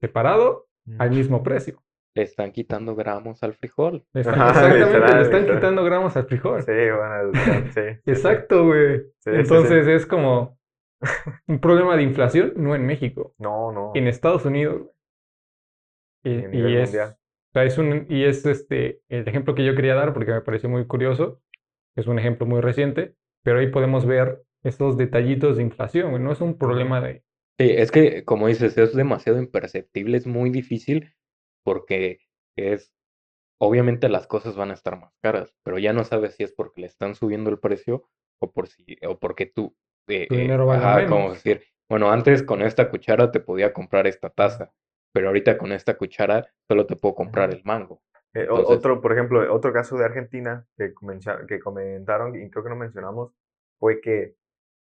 separado 0.00 0.68
al 0.98 1.10
mismo 1.10 1.42
precio. 1.42 1.82
Le 2.14 2.22
están 2.22 2.52
quitando 2.52 2.94
gramos 2.96 3.42
al 3.42 3.54
frijol. 3.54 4.04
Le 4.12 4.22
están- 4.22 4.34
Ajá, 4.40 4.48
exactamente, 4.50 4.86
literal, 4.86 5.16
le 5.16 5.22
están 5.22 5.40
literal. 5.40 5.60
quitando 5.60 5.84
gramos 5.84 6.16
al 6.16 6.24
frijol. 6.26 6.62
Sí, 6.62 6.72
bueno, 6.72 7.32
sí. 7.74 7.80
Exacto, 8.06 8.66
güey. 8.66 8.98
Sí, 9.18 9.30
sí, 9.30 9.30
Entonces 9.34 9.86
es 9.86 10.06
como 10.06 10.58
un 11.46 11.60
problema 11.60 11.96
de 11.96 12.02
inflación, 12.02 12.54
no 12.56 12.74
en 12.74 12.86
México, 12.86 13.34
No, 13.38 13.70
no. 13.72 13.92
en 13.94 14.08
Estados 14.08 14.44
Unidos. 14.44 14.82
güey. 14.82 14.90
Y, 16.24 16.38
es, 16.76 16.88
mundial. 16.90 17.16
o 17.16 17.52
sea, 17.52 17.64
es 17.64 17.78
un, 17.78 18.06
y 18.08 18.24
es 18.24 18.44
este, 18.44 19.00
el 19.08 19.26
ejemplo 19.28 19.54
que 19.54 19.64
yo 19.64 19.74
quería 19.76 19.94
dar 19.94 20.12
porque 20.12 20.32
me 20.32 20.40
pareció 20.40 20.68
muy 20.68 20.86
curioso. 20.86 21.40
Es 21.96 22.06
un 22.06 22.18
ejemplo 22.18 22.46
muy 22.46 22.60
reciente, 22.60 23.14
pero 23.44 23.58
ahí 23.60 23.68
podemos 23.68 24.06
ver 24.06 24.42
estos 24.64 24.96
detallitos 24.96 25.56
de 25.56 25.62
inflación, 25.62 26.10
güey. 26.10 26.22
No 26.22 26.32
es 26.32 26.40
un 26.40 26.58
problema 26.58 27.00
de... 27.00 27.22
Sí, 27.58 27.70
es 27.70 27.90
que, 27.90 28.24
como 28.24 28.46
dices, 28.48 28.76
es 28.78 28.94
demasiado 28.94 29.38
imperceptible, 29.38 30.16
es 30.16 30.26
muy 30.26 30.50
difícil 30.50 31.14
porque 31.64 32.20
es, 32.56 32.92
obviamente 33.60 34.08
las 34.08 34.26
cosas 34.26 34.56
van 34.56 34.70
a 34.70 34.74
estar 34.74 34.98
más 34.98 35.14
caras, 35.22 35.54
pero 35.62 35.78
ya 35.78 35.92
no 35.92 36.04
sabes 36.04 36.34
si 36.34 36.44
es 36.44 36.52
porque 36.52 36.82
le 36.82 36.86
están 36.86 37.14
subiendo 37.14 37.50
el 37.50 37.58
precio 37.58 38.08
o 38.40 38.52
por 38.52 38.68
si, 38.68 38.96
o 39.06 39.18
porque 39.18 39.46
tú, 39.46 39.74
eh, 40.08 40.26
Tu 40.28 40.34
eh, 40.34 40.38
dinero 40.38 40.70
ajá, 40.72 41.06
como 41.06 41.32
decir, 41.32 41.62
bueno, 41.88 42.10
antes 42.10 42.42
con 42.42 42.62
esta 42.62 42.90
cuchara 42.90 43.30
te 43.30 43.40
podía 43.40 43.72
comprar 43.72 44.06
esta 44.06 44.30
taza, 44.30 44.72
pero 45.12 45.28
ahorita 45.28 45.58
con 45.58 45.72
esta 45.72 45.96
cuchara 45.96 46.46
solo 46.68 46.86
te 46.86 46.96
puedo 46.96 47.14
comprar 47.14 47.50
el 47.50 47.62
mango. 47.64 48.02
Eh, 48.34 48.42
Entonces- 48.42 48.76
otro, 48.76 49.00
por 49.00 49.12
ejemplo, 49.12 49.52
otro 49.52 49.72
caso 49.72 49.96
de 49.96 50.04
Argentina 50.04 50.66
que, 50.76 50.92
que 51.48 51.60
comentaron 51.60 52.36
y 52.36 52.50
creo 52.50 52.62
que 52.62 52.70
no 52.70 52.76
mencionamos 52.76 53.32
fue 53.78 54.00
que, 54.00 54.34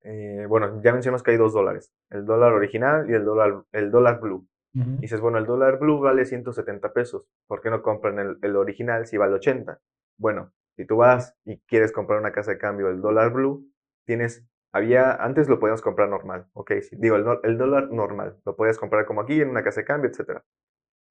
eh, 0.03 0.45
bueno, 0.47 0.82
ya 0.82 0.93
mencionamos 0.93 1.22
que 1.24 1.32
hay 1.32 1.38
dos 1.38 1.53
dólares, 1.53 1.91
el 2.09 2.26
dólar 2.26 2.53
original 2.53 3.09
y 3.09 3.13
el 3.13 3.26
dólar, 3.26 3.63
el 3.72 3.91
dólar 3.91 4.20
blue. 4.20 4.47
Y 4.76 5.01
dices, 5.01 5.21
bueno, 5.21 5.38
el 5.38 5.45
dólar 5.45 5.80
blue 5.80 6.01
vale 6.01 6.26
170 6.26 6.91
pesos, 6.91 7.26
¿por 7.47 7.61
qué 7.61 7.69
no 7.69 7.82
compran 7.82 8.19
el, 8.19 8.38
el 8.41 8.57
original 8.57 9.07
si 9.07 9.15
vale 9.15 9.36
80? 9.36 9.80
Bueno, 10.17 10.51
si 10.76 10.86
tú 10.86 10.97
vas 10.97 11.34
y 11.45 11.59
quieres 11.61 11.93
comprar 11.93 12.19
una 12.19 12.34
casa 12.34 12.51
de 12.51 12.57
cambio 12.57 12.88
del 12.88 13.01
dólar 13.01 13.32
blue, 13.32 13.65
tienes, 14.05 14.45
había, 14.73 15.13
antes 15.13 15.47
lo 15.47 15.59
podíamos 15.59 15.82
comprar 15.82 16.09
normal, 16.09 16.47
ok, 16.51 16.73
digo, 16.91 17.15
el, 17.15 17.26
el 17.43 17.57
dólar 17.57 17.89
normal, 17.89 18.38
lo 18.45 18.57
podías 18.57 18.78
comprar 18.78 19.05
como 19.05 19.21
aquí 19.21 19.39
en 19.39 19.49
una 19.49 19.63
casa 19.63 19.80
de 19.80 19.86
cambio, 19.86 20.11
etc. 20.11 20.41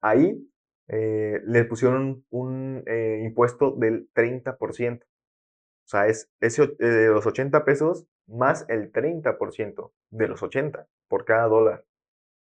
Ahí 0.01 0.47
eh, 0.87 1.41
le 1.45 1.65
pusieron 1.65 2.23
un 2.29 2.83
eh, 2.85 3.21
impuesto 3.23 3.71
del 3.71 4.09
30%. 4.13 5.01
O 5.03 5.87
sea, 5.87 6.07
es 6.07 6.29
eh, 6.41 7.07
los 7.07 7.25
80 7.25 7.63
pesos 7.63 8.07
más 8.27 8.65
el 8.69 8.91
30% 8.91 9.91
de 10.11 10.27
los 10.27 10.41
80 10.43 10.87
por 11.07 11.25
cada 11.25 11.47
dólar. 11.47 11.85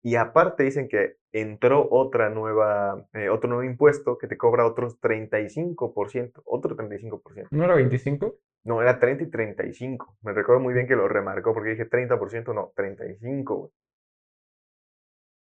Y 0.06 0.18
aparte 0.18 0.64
dicen 0.64 0.90
que 0.90 1.16
entró 1.32 1.88
otra 1.90 2.30
nueva, 2.30 3.08
eh, 3.14 3.30
otro 3.30 3.50
nuevo 3.50 3.64
impuesto 3.64 4.18
que 4.18 4.28
te 4.28 4.38
cobra 4.38 4.66
otros 4.68 5.00
35%, 5.00 6.42
otro 6.46 6.76
35%. 6.76 7.48
¿No 7.52 7.64
era 7.64 7.76
25? 7.76 8.36
No, 8.66 8.82
era 8.82 9.00
30 9.00 9.24
y 9.24 9.30
35. 9.30 10.18
Me 10.22 10.34
recuerdo 10.34 10.62
muy 10.62 10.74
bien 10.74 10.88
que 10.88 10.96
lo 10.96 11.08
remarcó 11.08 11.54
porque 11.54 11.72
dije 11.72 11.90
30%, 11.90 12.54
no, 12.54 12.74
35. 12.76 13.56
güey. 13.56 13.72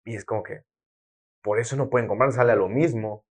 Y 0.05 0.15
es 0.15 0.25
como 0.25 0.43
que, 0.43 0.63
por 1.41 1.59
eso 1.59 1.75
no 1.75 1.89
pueden 1.89 2.07
comprar, 2.07 2.31
sale 2.31 2.53
a 2.53 2.57
lo 2.57 2.69
mismo, 2.69 3.25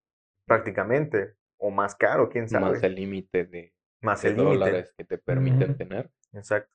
prácticamente. 0.45 1.35
o 1.61 1.71
más 1.71 1.95
caro, 1.95 2.29
quién 2.29 2.47
sabe. 2.47 2.71
Más 2.71 2.83
el 2.83 2.95
límite 2.95 3.45
de, 3.45 3.73
Más 4.01 4.21
de 4.21 4.29
el 4.29 4.37
límite. 4.37 4.57
dólares 4.57 4.93
que 4.97 5.03
te 5.03 5.17
permiten 5.17 5.77
tener. 5.77 6.09
Exacto. 6.33 6.71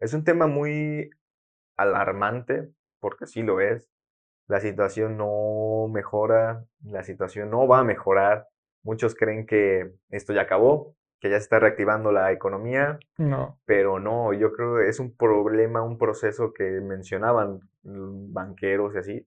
Es 0.00 0.14
un 0.14 0.24
tema 0.24 0.46
muy 0.46 1.10
alarmante, 1.76 2.72
porque 3.02 3.26
sí 3.26 3.42
lo 3.42 3.60
es. 3.60 3.90
La 4.46 4.60
situación 4.60 5.16
no 5.18 5.88
mejora, 5.92 6.64
la 6.84 7.02
situación 7.02 7.50
no 7.50 7.66
va 7.66 7.80
a 7.80 7.84
mejorar. 7.84 8.46
Muchos 8.84 9.14
creen 9.14 9.46
que 9.46 9.92
esto 10.10 10.32
ya 10.32 10.42
acabó, 10.42 10.94
que 11.20 11.30
ya 11.30 11.36
se 11.36 11.42
está 11.44 11.58
reactivando 11.58 12.10
la 12.12 12.32
economía, 12.32 12.98
No. 13.18 13.58
pero 13.64 13.98
no, 14.00 14.32
yo 14.32 14.52
creo 14.52 14.76
que 14.78 14.88
es 14.88 14.98
un 15.00 15.14
problema, 15.16 15.82
un 15.82 15.98
proceso 15.98 16.52
que 16.52 16.64
mencionaban 16.80 17.60
banqueros 17.84 18.94
y 18.94 18.98
así, 18.98 19.26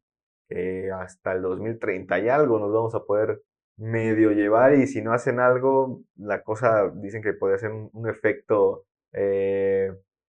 que 0.50 0.92
hasta 0.92 1.34
el 1.34 1.42
2030 1.42 2.20
y 2.20 2.30
algo 2.30 2.60
nos 2.60 2.72
vamos 2.74 2.96
a 2.96 3.04
poder 3.04 3.42
medio 3.78 4.32
llevar 4.32 4.74
y 4.76 4.88
si 4.88 5.02
no 5.02 5.12
hacen 5.14 5.40
algo, 5.40 6.02
la 6.18 6.44
cosa 6.44 6.90
dicen 6.96 7.22
que 7.22 7.34
puede 7.34 7.58
ser 7.58 7.72
un, 7.72 7.90
un 7.94 8.08
efecto, 8.10 8.86
eh, 9.14 9.92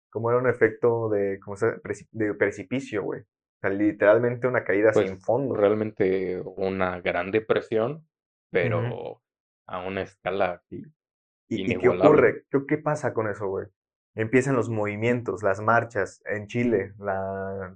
como 0.09 0.29
era 0.29 0.39
un 0.39 0.47
efecto 0.47 1.09
de. 1.09 1.39
Preci- 1.39 2.07
de 2.11 2.33
precipicio, 2.33 3.03
güey. 3.03 3.21
O 3.21 3.59
sea, 3.61 3.69
literalmente 3.69 4.47
una 4.47 4.63
caída 4.63 4.91
Pues, 4.91 5.09
sin 5.09 5.19
fondo. 5.21 5.55
Realmente 5.55 6.41
una 6.57 7.01
gran 7.01 7.31
depresión, 7.31 8.07
pero 8.51 9.21
a 9.67 9.85
una 9.85 10.01
escala. 10.01 10.61
¿Y, 10.69 10.85
y 11.73 11.77
qué 11.77 11.89
ocurre? 11.89 12.45
¿Qué, 12.49 12.59
qué 12.67 12.77
pasa 12.77 13.13
con 13.13 13.27
eso, 13.27 13.47
güey? 13.47 13.67
Empiezan 14.15 14.55
los 14.55 14.69
movimientos, 14.69 15.43
las 15.43 15.61
marchas 15.61 16.21
en 16.25 16.47
Chile, 16.47 16.93
la, 16.99 17.75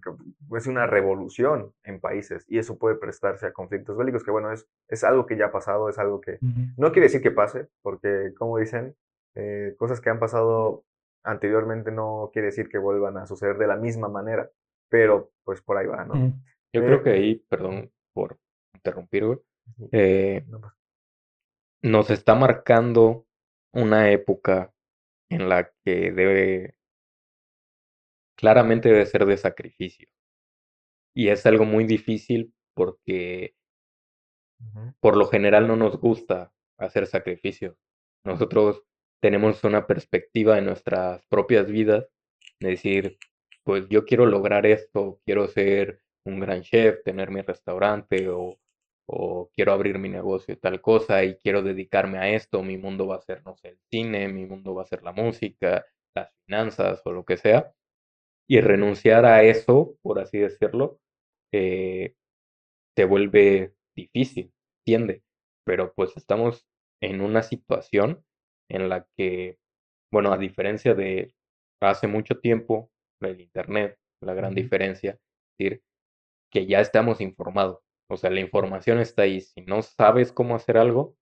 es 0.57 0.67
una 0.67 0.88
revolución 0.88 1.71
en 1.84 2.01
países 2.01 2.43
y 2.49 2.57
eso 2.57 2.77
puede 2.77 2.95
prestarse 2.95 3.45
a 3.45 3.53
conflictos 3.53 3.95
bélicos, 3.95 4.23
que 4.23 4.31
bueno, 4.31 4.51
es, 4.51 4.67
es 4.89 5.03
algo 5.03 5.25
que 5.25 5.38
ya 5.38 5.45
ha 5.45 5.51
pasado, 5.51 5.89
es 5.89 5.99
algo 5.99 6.19
que 6.21 6.39
no 6.75 6.91
quiere 6.91 7.05
decir 7.05 7.21
que 7.21 7.31
pase, 7.31 7.67
porque 7.81 8.34
como 8.36 8.57
dicen, 8.57 8.95
eh, 9.36 9.75
cosas 9.77 10.01
que 10.01 10.09
han 10.09 10.19
pasado 10.19 10.84
anteriormente 11.24 11.91
no 11.91 12.30
quiere 12.34 12.47
decir 12.47 12.69
que 12.69 12.78
vuelvan 12.78 13.17
a 13.17 13.26
suceder 13.28 13.57
de 13.57 13.67
la 13.67 13.78
misma 13.78 14.07
manera, 14.09 14.49
pero 14.89 15.32
pues 15.43 15.61
por 15.61 15.78
ahí 15.78 15.88
va, 15.88 16.05
¿no? 16.05 16.28
Yo 16.74 16.82
Eh, 16.82 16.86
creo 16.86 17.03
que 17.03 17.11
ahí, 17.11 17.36
perdón 17.49 17.91
por 18.13 18.39
interrumpir, 18.74 19.26
güey, 19.26 19.39
eh, 19.91 20.45
pasa. 20.61 20.76
nos 21.84 22.09
está 22.09 22.34
marcando 22.36 23.28
una 23.74 24.09
época 24.11 24.74
en 25.30 25.49
la 25.49 25.71
que 25.86 26.11
debe, 26.11 26.76
claramente 28.38 28.89
debe 28.89 29.07
ser 29.07 29.26
de 29.26 29.38
sacrificio. 29.38 30.07
Y 31.15 31.30
es 31.30 31.43
algo 31.47 31.65
muy 31.65 31.86
difícil 31.86 32.53
porque 32.76 33.55
por 34.99 35.17
lo 35.17 35.28
general 35.28 35.67
no 35.67 35.76
nos 35.76 35.99
gusta 35.99 36.51
hacer 36.78 37.07
sacrificios. 37.07 37.76
Nosotros 38.26 38.84
tenemos 39.24 39.63
una 39.63 39.88
perspectiva 39.88 40.57
en 40.57 40.65
nuestras 40.65 41.26
propias 41.28 41.67
vidas 41.67 42.05
de 42.59 42.71
decir, 42.71 43.17
pues 43.63 43.88
yo 43.88 44.03
quiero 44.03 44.26
lograr 44.26 44.65
esto, 44.65 45.21
quiero 45.26 45.47
ser 45.47 46.01
un 46.26 46.41
gran 46.41 46.61
chef, 46.61 47.01
tener 47.05 47.32
mi 47.32 47.39
restaurante 47.39 48.28
o, 48.28 48.59
o 49.07 49.49
quiero 49.55 49.71
abrir 49.71 49.97
mi 49.97 50.09
negocio 50.09 50.55
de 50.55 50.59
tal 50.59 50.82
cosa 50.82 51.24
y 51.24 51.38
quiero 51.38 51.61
dedicarme 51.61 52.17
a 52.17 52.32
esto, 52.32 52.63
mi 52.63 52.78
mundo 52.78 53.07
va 53.07 53.15
a 53.15 53.21
ser, 53.21 53.41
no 53.45 53.55
sé, 53.55 53.69
el 53.69 53.80
cine, 53.89 54.28
mi 54.28 54.45
mundo 54.45 54.76
va 54.76 54.82
a 54.84 54.88
ser 54.88 55.01
la 55.03 55.13
música, 55.13 55.86
las 56.13 56.30
finanzas 56.45 57.01
o 57.05 57.13
lo 57.13 57.24
que 57.24 57.38
sea. 57.38 57.74
Y 58.49 58.59
renunciar 58.59 59.26
a 59.26 59.43
eso, 59.43 59.95
por 60.01 60.19
así 60.19 60.39
decirlo, 60.39 60.99
eh, 61.53 62.15
te 62.95 63.05
vuelve 63.05 63.74
difícil, 63.95 64.53
tiende. 64.86 65.24
Pero 65.65 65.93
pues 65.93 66.17
estamos 66.17 66.67
en 67.01 67.21
una 67.21 67.41
situación 67.43 68.26
en 68.74 68.89
la 68.89 69.07
que, 69.15 69.57
bueno, 70.11 70.34
a 70.34 70.38
diferencia 70.38 70.93
de 70.93 71.34
hace 71.80 72.07
mucho 72.07 72.39
tiempo, 72.39 72.91
el 73.21 73.39
Internet, 73.39 73.97
la 74.21 74.34
gran 74.34 74.53
diferencia, 74.53 75.11
es 75.11 75.57
decir, 75.57 75.84
que 76.51 76.65
ya 76.65 76.82
estamos 76.82 77.21
informados. 77.21 77.80
O 78.09 78.17
sea, 78.17 78.30
la 78.30 78.41
información 78.41 78.99
está 78.99 79.24
ahí. 79.24 79.41
Si 79.41 79.61
no 79.61 79.82
sabes 79.82 80.32
cómo 80.32 80.55
hacer 80.55 80.78
algo, 80.78 81.15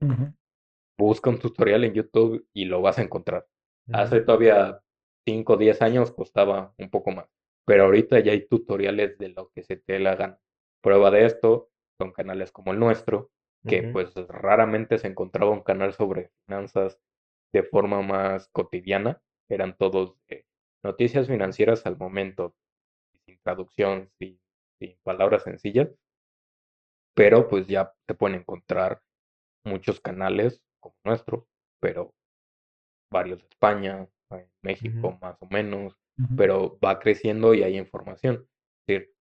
busca 0.97 1.29
un 1.29 1.39
tutorial 1.39 1.83
en 1.83 1.93
YouTube 1.93 2.47
y 2.53 2.65
lo 2.65 2.81
vas 2.81 2.99
a 2.99 3.03
encontrar. 3.03 3.47
Hace 3.91 4.21
todavía 4.21 4.81
5 5.25 5.53
o 5.53 5.57
10 5.57 5.81
años 5.81 6.11
costaba 6.11 6.73
un 6.77 6.89
poco 6.89 7.11
más, 7.11 7.27
pero 7.65 7.85
ahorita 7.85 8.19
ya 8.19 8.31
hay 8.31 8.47
tutoriales 8.47 9.17
de 9.17 9.29
lo 9.29 9.49
que 9.49 9.63
se 9.63 9.77
te 9.77 9.99
la 9.99 10.15
gana. 10.15 10.39
Prueba 10.81 11.11
de 11.11 11.25
esto 11.25 11.69
son 11.99 12.11
canales 12.11 12.51
como 12.51 12.71
el 12.71 12.79
nuestro, 12.79 13.31
que 13.67 13.83
pues 13.83 14.13
raramente 14.27 14.97
se 14.97 15.07
encontraba 15.07 15.51
un 15.51 15.61
canal 15.61 15.93
sobre 15.93 16.31
finanzas 16.45 16.99
de 17.53 17.63
forma 17.63 18.01
más 18.01 18.47
cotidiana. 18.49 19.21
Eran 19.49 19.75
todos 19.77 20.15
de 20.27 20.45
noticias 20.83 21.27
financieras 21.27 21.85
al 21.85 21.97
momento, 21.97 22.55
sin 23.25 23.39
traducción, 23.41 24.11
sin, 24.19 24.39
sin 24.79 24.97
palabras 25.03 25.43
sencillas, 25.43 25.89
pero 27.15 27.47
pues 27.47 27.67
ya 27.67 27.93
se 28.07 28.13
pueden 28.15 28.39
encontrar 28.39 29.01
muchos 29.65 29.99
canales 30.01 30.63
como 30.79 30.95
nuestro, 31.03 31.47
pero 31.81 32.15
varios 33.11 33.39
de 33.39 33.47
España, 33.49 34.07
en 34.31 34.49
México 34.63 35.17
más 35.21 35.37
o 35.41 35.47
menos, 35.47 35.97
pero 36.35 36.79
va 36.79 36.99
creciendo 36.99 37.53
y 37.53 37.63
hay 37.63 37.77
información. 37.77 38.47
Es 38.87 38.87
decir, 38.87 39.13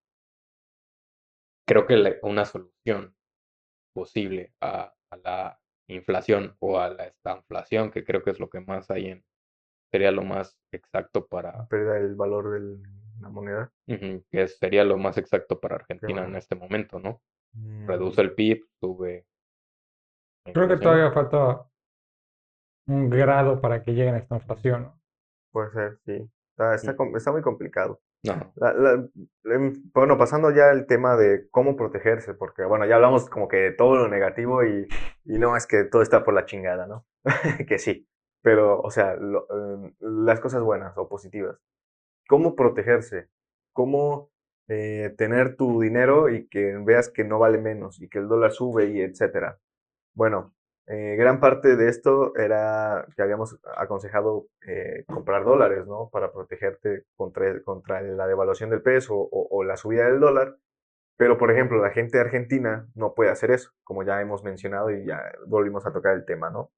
creo 1.66 1.86
que 1.86 1.96
la- 1.96 2.16
una 2.22 2.44
solución 2.44 3.14
posible 3.94 4.54
a, 4.60 4.94
a 5.10 5.16
la 5.18 5.60
inflación 5.94 6.56
o 6.58 6.78
a 6.78 6.88
la 6.90 7.04
estanflación, 7.04 7.90
que 7.90 8.04
creo 8.04 8.22
que 8.22 8.30
es 8.30 8.40
lo 8.40 8.48
que 8.48 8.60
más 8.60 8.90
hay 8.90 9.08
en, 9.08 9.24
sería 9.90 10.10
lo 10.10 10.22
más 10.22 10.58
exacto 10.72 11.26
para, 11.26 11.66
Pérdida 11.68 11.94
del 11.94 12.14
valor 12.14 12.50
de 12.50 12.78
la 13.20 13.28
moneda. 13.28 13.72
que 13.86 14.48
sería 14.48 14.84
lo 14.84 14.96
más 14.96 15.18
exacto 15.18 15.60
para 15.60 15.76
Argentina 15.76 16.24
en 16.24 16.36
este 16.36 16.54
momento, 16.54 16.98
¿no? 16.98 17.20
Mm, 17.52 17.86
Reduce 17.86 18.20
el 18.20 18.34
PIB, 18.34 18.64
sube 18.80 19.26
Creo 20.52 20.68
que 20.68 20.76
todavía 20.78 21.12
falta 21.12 21.66
un 22.86 23.10
grado 23.10 23.60
para 23.60 23.82
que 23.82 23.92
lleguen 23.92 24.14
a 24.14 24.18
esta 24.18 24.36
inflación. 24.36 24.82
¿no? 24.82 25.00
Puede 25.52 25.70
ser, 25.70 25.98
sí. 26.04 26.30
Está, 26.50 26.74
está, 26.74 26.96
com- 26.96 27.16
está 27.16 27.30
muy 27.32 27.42
complicado. 27.42 28.00
No, 28.22 28.52
em, 29.44 29.82
bueno, 29.94 30.18
pasando 30.18 30.50
ya 30.50 30.70
al 30.70 30.86
tema 30.86 31.16
de 31.16 31.48
cómo 31.50 31.74
protegerse, 31.76 32.34
porque 32.34 32.64
bueno, 32.64 32.84
ya 32.86 32.96
hablamos 32.96 33.30
como 33.30 33.48
que 33.48 33.56
de 33.56 33.72
todo 33.72 33.96
lo 33.96 34.08
negativo 34.08 34.62
y, 34.64 34.86
y 35.24 35.38
no 35.38 35.56
es 35.56 35.66
que 35.66 35.84
todo 35.84 36.02
está 36.02 36.22
por 36.22 36.34
la 36.34 36.44
chingada, 36.44 36.86
¿no? 36.86 37.06
que 37.66 37.78
sí, 37.78 38.06
pero 38.42 38.80
o 38.80 38.90
sea, 38.90 39.14
em, 39.14 39.94
las 40.00 40.40
cosas 40.40 40.62
buenas 40.62 40.96
o 40.98 41.08
positivas. 41.08 41.56
¿Cómo 42.28 42.56
protegerse? 42.56 43.28
¿Cómo 43.72 44.30
eh, 44.68 45.14
tener 45.18 45.56
tu 45.56 45.80
dinero 45.80 46.28
y 46.28 46.48
que 46.48 46.76
veas 46.84 47.10
que 47.10 47.24
no 47.24 47.38
vale 47.38 47.58
menos 47.58 48.00
y 48.02 48.08
que 48.08 48.18
el 48.18 48.28
dólar 48.28 48.52
sube 48.52 48.86
y 48.90 49.00
etcétera? 49.00 49.58
Bueno, 50.14 50.54
eh, 50.92 51.14
gran 51.16 51.38
parte 51.38 51.76
de 51.76 51.88
esto 51.88 52.34
era 52.36 53.06
que 53.14 53.22
habíamos 53.22 53.60
aconsejado 53.76 54.48
eh, 54.66 55.04
comprar 55.06 55.44
dólares, 55.44 55.86
¿no? 55.86 56.10
Para 56.10 56.32
protegerte 56.32 57.04
contra, 57.14 57.62
contra 57.62 58.02
la 58.02 58.26
devaluación 58.26 58.70
del 58.70 58.82
peso 58.82 59.14
o, 59.14 59.48
o 59.50 59.62
la 59.62 59.76
subida 59.76 60.06
del 60.06 60.18
dólar. 60.18 60.56
Pero, 61.16 61.38
por 61.38 61.52
ejemplo, 61.52 61.80
la 61.80 61.90
gente 61.90 62.16
de 62.16 62.24
Argentina 62.24 62.88
no 62.94 63.14
puede 63.14 63.30
hacer 63.30 63.50
eso, 63.50 63.70
como 63.84 64.02
ya 64.02 64.20
hemos 64.20 64.42
mencionado 64.42 64.90
y 64.90 65.04
ya 65.06 65.22
volvimos 65.46 65.86
a 65.86 65.92
tocar 65.92 66.14
el 66.14 66.24
tema, 66.24 66.50
¿no? 66.50 66.72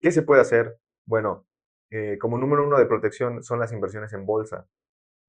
¿Qué 0.00 0.10
se 0.10 0.22
puede 0.22 0.40
hacer? 0.40 0.78
Bueno, 1.06 1.46
eh, 1.90 2.18
como 2.18 2.38
número 2.38 2.66
uno 2.66 2.78
de 2.78 2.86
protección 2.86 3.42
son 3.42 3.60
las 3.60 3.72
inversiones 3.72 4.12
en 4.12 4.26
bolsa, 4.26 4.66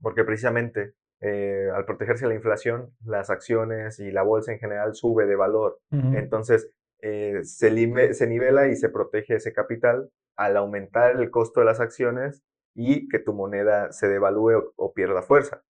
porque 0.01 0.23
precisamente 0.23 0.93
eh, 1.19 1.69
al 1.75 1.85
protegerse 1.85 2.25
la 2.25 2.33
inflación, 2.33 2.95
las 3.05 3.29
acciones 3.29 3.99
y 3.99 4.11
la 4.11 4.23
bolsa 4.23 4.53
en 4.53 4.59
general 4.59 4.95
sube 4.95 5.27
de 5.27 5.35
valor. 5.35 5.79
Ujú. 5.91 6.15
Entonces, 6.15 6.71
eh, 7.01 7.41
se, 7.43 7.71
nivela 7.71 8.67
y 8.67 8.75
se 8.75 8.89
protege 8.89 9.35
ese 9.35 9.53
capital 9.53 10.09
al 10.37 10.57
aumentar 10.57 11.15
el 11.19 11.29
costo 11.29 11.59
de 11.59 11.65
las 11.65 11.79
acciones 11.79 12.43
y 12.75 13.07
que 13.09 13.19
tu 13.19 13.33
moneda 13.33 13.91
se 13.91 14.07
devalúe 14.07 14.57
o, 14.57 14.73
o 14.75 14.93
pierda 14.93 15.21
fuerza. 15.21 15.63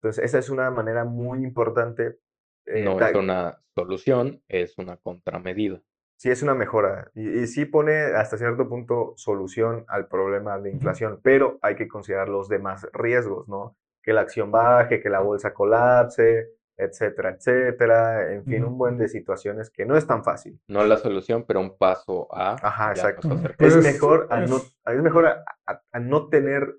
Entonces, 0.00 0.24
esa 0.24 0.38
es 0.38 0.50
una 0.50 0.70
manera 0.70 1.04
muy 1.04 1.44
importante. 1.44 2.18
eh, 2.66 2.82
no 2.84 3.00
es 3.00 3.14
una 3.14 3.58
solución, 3.74 4.42
es 4.48 4.76
una 4.78 4.96
contramedida. 4.96 5.80
Sí, 6.16 6.30
es 6.30 6.42
una 6.42 6.54
mejora 6.54 7.10
y, 7.14 7.40
y 7.40 7.46
sí 7.46 7.64
pone 7.64 7.92
hasta 8.14 8.38
cierto 8.38 8.68
punto 8.68 9.14
solución 9.16 9.84
al 9.88 10.06
problema 10.08 10.58
de 10.58 10.70
inflación, 10.70 11.20
pero 11.22 11.58
hay 11.60 11.74
que 11.74 11.88
considerar 11.88 12.28
los 12.28 12.48
demás 12.48 12.88
riesgos, 12.92 13.48
¿no? 13.48 13.76
Que 14.02 14.12
la 14.12 14.20
acción 14.22 14.50
baje, 14.50 15.00
que 15.00 15.10
la 15.10 15.20
bolsa 15.20 15.52
colapse, 15.52 16.50
etcétera, 16.76 17.30
etcétera. 17.30 18.32
En 18.32 18.44
fin, 18.44 18.62
Ujú. 18.64 18.72
un 18.72 18.78
buen 18.78 18.98
de 18.98 19.08
situaciones 19.08 19.70
que 19.70 19.86
no 19.86 19.96
es 19.96 20.06
tan 20.06 20.24
fácil. 20.24 20.58
No 20.68 20.84
la 20.84 20.96
solución, 20.96 21.44
pero 21.46 21.60
un 21.60 21.76
paso 21.76 22.28
a 22.34 22.54
Ajá, 22.62 22.90
exacto. 22.90 23.28
Es 23.58 23.76
mejor 23.76 24.26
a 24.30 24.40
no, 24.40 24.56
es- 24.56 24.76
es 24.86 25.02
mejor 25.02 25.26
a, 25.26 25.44
a- 25.66 25.82
a 25.92 26.00
no 26.00 26.28
tener 26.28 26.76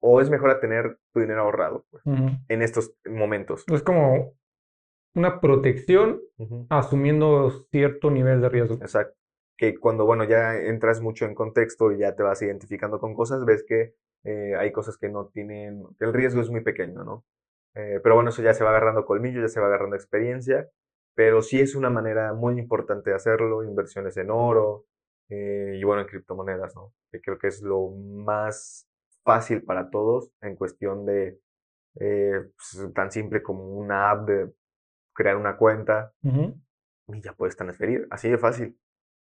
o 0.00 0.20
es 0.20 0.30
mejor 0.30 0.50
a 0.50 0.60
tener 0.60 0.98
tu 1.12 1.20
dinero 1.20 1.42
ahorrado 1.42 1.84
pues, 1.90 2.02
en 2.06 2.62
estos 2.62 2.92
momentos. 3.04 3.64
Es 3.66 3.82
como 3.82 4.34
una 5.14 5.40
protección 5.40 6.20
asumiendo 6.68 7.50
cierto 7.70 8.10
nivel 8.10 8.40
de 8.40 8.48
riesgo. 8.48 8.74
Exacto. 8.76 9.14
que 9.56 9.76
cuando, 9.76 10.06
bueno, 10.06 10.22
ya 10.22 10.54
entras 10.56 11.00
mucho 11.00 11.24
en 11.24 11.34
contexto 11.34 11.90
y 11.90 11.98
ya 11.98 12.14
te 12.14 12.22
vas 12.22 12.40
identificando 12.42 13.00
con 13.00 13.12
cosas, 13.14 13.44
ves 13.44 13.64
que 13.66 13.96
eh, 14.22 14.54
hay 14.56 14.70
cosas 14.70 14.96
que 14.98 15.08
no 15.08 15.26
tienen, 15.26 15.82
que 15.98 16.04
el 16.04 16.12
riesgo 16.12 16.40
es 16.40 16.48
muy 16.48 16.60
pequeño, 16.60 17.02
¿no? 17.02 17.24
Eh, 17.78 18.00
pero 18.02 18.16
bueno, 18.16 18.30
eso 18.30 18.42
ya 18.42 18.54
se 18.54 18.64
va 18.64 18.70
agarrando 18.70 19.04
colmillo, 19.04 19.40
ya 19.40 19.48
se 19.48 19.60
va 19.60 19.68
agarrando 19.68 19.94
experiencia, 19.94 20.68
pero 21.14 21.42
sí 21.42 21.60
es 21.60 21.76
una 21.76 21.90
manera 21.90 22.34
muy 22.34 22.58
importante 22.58 23.10
de 23.10 23.16
hacerlo, 23.16 23.62
inversiones 23.62 24.16
en 24.16 24.30
oro 24.30 24.86
eh, 25.28 25.76
y 25.76 25.84
bueno, 25.84 26.02
en 26.02 26.08
criptomonedas, 26.08 26.74
¿no? 26.74 26.92
Que 27.12 27.20
creo 27.20 27.38
que 27.38 27.46
es 27.46 27.62
lo 27.62 27.90
más 27.90 28.88
fácil 29.22 29.62
para 29.62 29.90
todos 29.90 30.32
en 30.40 30.56
cuestión 30.56 31.06
de 31.06 31.38
pues, 31.94 32.92
tan 32.94 33.12
simple 33.12 33.42
como 33.42 33.64
una 33.76 34.10
app 34.10 34.28
de 34.28 34.52
crear 35.14 35.36
una 35.36 35.56
cuenta 35.56 36.12
y 36.22 37.20
ya 37.22 37.32
puedes 37.32 37.56
transferir, 37.56 38.08
así 38.10 38.28
de 38.28 38.38
fácil. 38.38 38.76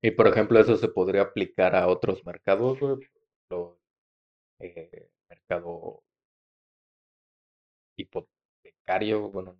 Y 0.00 0.12
por 0.12 0.28
ejemplo, 0.28 0.60
eso 0.60 0.76
se 0.76 0.88
podría 0.88 1.22
aplicar 1.22 1.74
a 1.74 1.88
otros 1.88 2.24
mercados, 2.24 2.78
eh, 4.60 5.10
mercado 5.28 6.02
hipotecario, 7.98 9.30
bueno, 9.30 9.58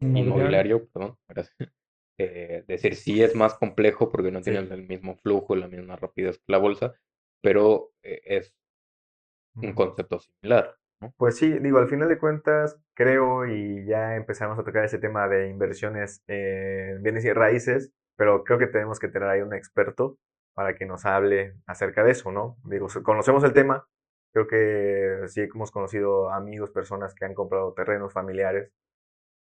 inmobiliario, 0.00 0.86
perdón, 0.88 1.16
gracias. 1.28 1.56
Eh, 2.20 2.64
decir, 2.66 2.96
sí 2.96 3.22
es 3.22 3.36
más 3.36 3.54
complejo 3.54 4.10
porque 4.10 4.32
no 4.32 4.40
tienen 4.40 4.72
el 4.72 4.88
mismo 4.88 5.14
flujo, 5.18 5.54
la 5.54 5.68
misma 5.68 5.94
rapidez 5.94 6.38
que 6.38 6.50
la 6.50 6.58
bolsa, 6.58 6.92
pero 7.40 7.92
eh, 8.02 8.20
es 8.24 8.52
un 9.54 9.72
concepto 9.72 10.18
similar. 10.18 10.76
Pues 11.16 11.36
sí, 11.36 11.60
digo, 11.60 11.78
al 11.78 11.88
final 11.88 12.08
de 12.08 12.18
cuentas, 12.18 12.76
creo 12.94 13.46
y 13.46 13.86
ya 13.86 14.16
empezamos 14.16 14.58
a 14.58 14.64
tocar 14.64 14.84
ese 14.84 14.98
tema 14.98 15.28
de 15.28 15.48
inversiones 15.48 16.24
en 16.26 17.00
bienes 17.04 17.24
y 17.24 17.32
raíces, 17.32 17.92
pero 18.16 18.42
creo 18.42 18.58
que 18.58 18.66
tenemos 18.66 18.98
que 18.98 19.06
tener 19.06 19.28
ahí 19.28 19.40
un 19.40 19.54
experto 19.54 20.18
para 20.54 20.74
que 20.74 20.86
nos 20.86 21.06
hable 21.06 21.54
acerca 21.68 22.02
de 22.02 22.10
eso, 22.10 22.32
¿no? 22.32 22.56
Digo, 22.64 22.88
conocemos 23.04 23.44
el 23.44 23.52
tema, 23.52 23.86
creo 24.46 25.22
que 25.22 25.28
sí 25.28 25.40
hemos 25.40 25.70
conocido 25.70 26.30
amigos, 26.30 26.70
personas 26.70 27.14
que 27.14 27.24
han 27.24 27.34
comprado 27.34 27.72
terrenos 27.72 28.12
familiares 28.12 28.72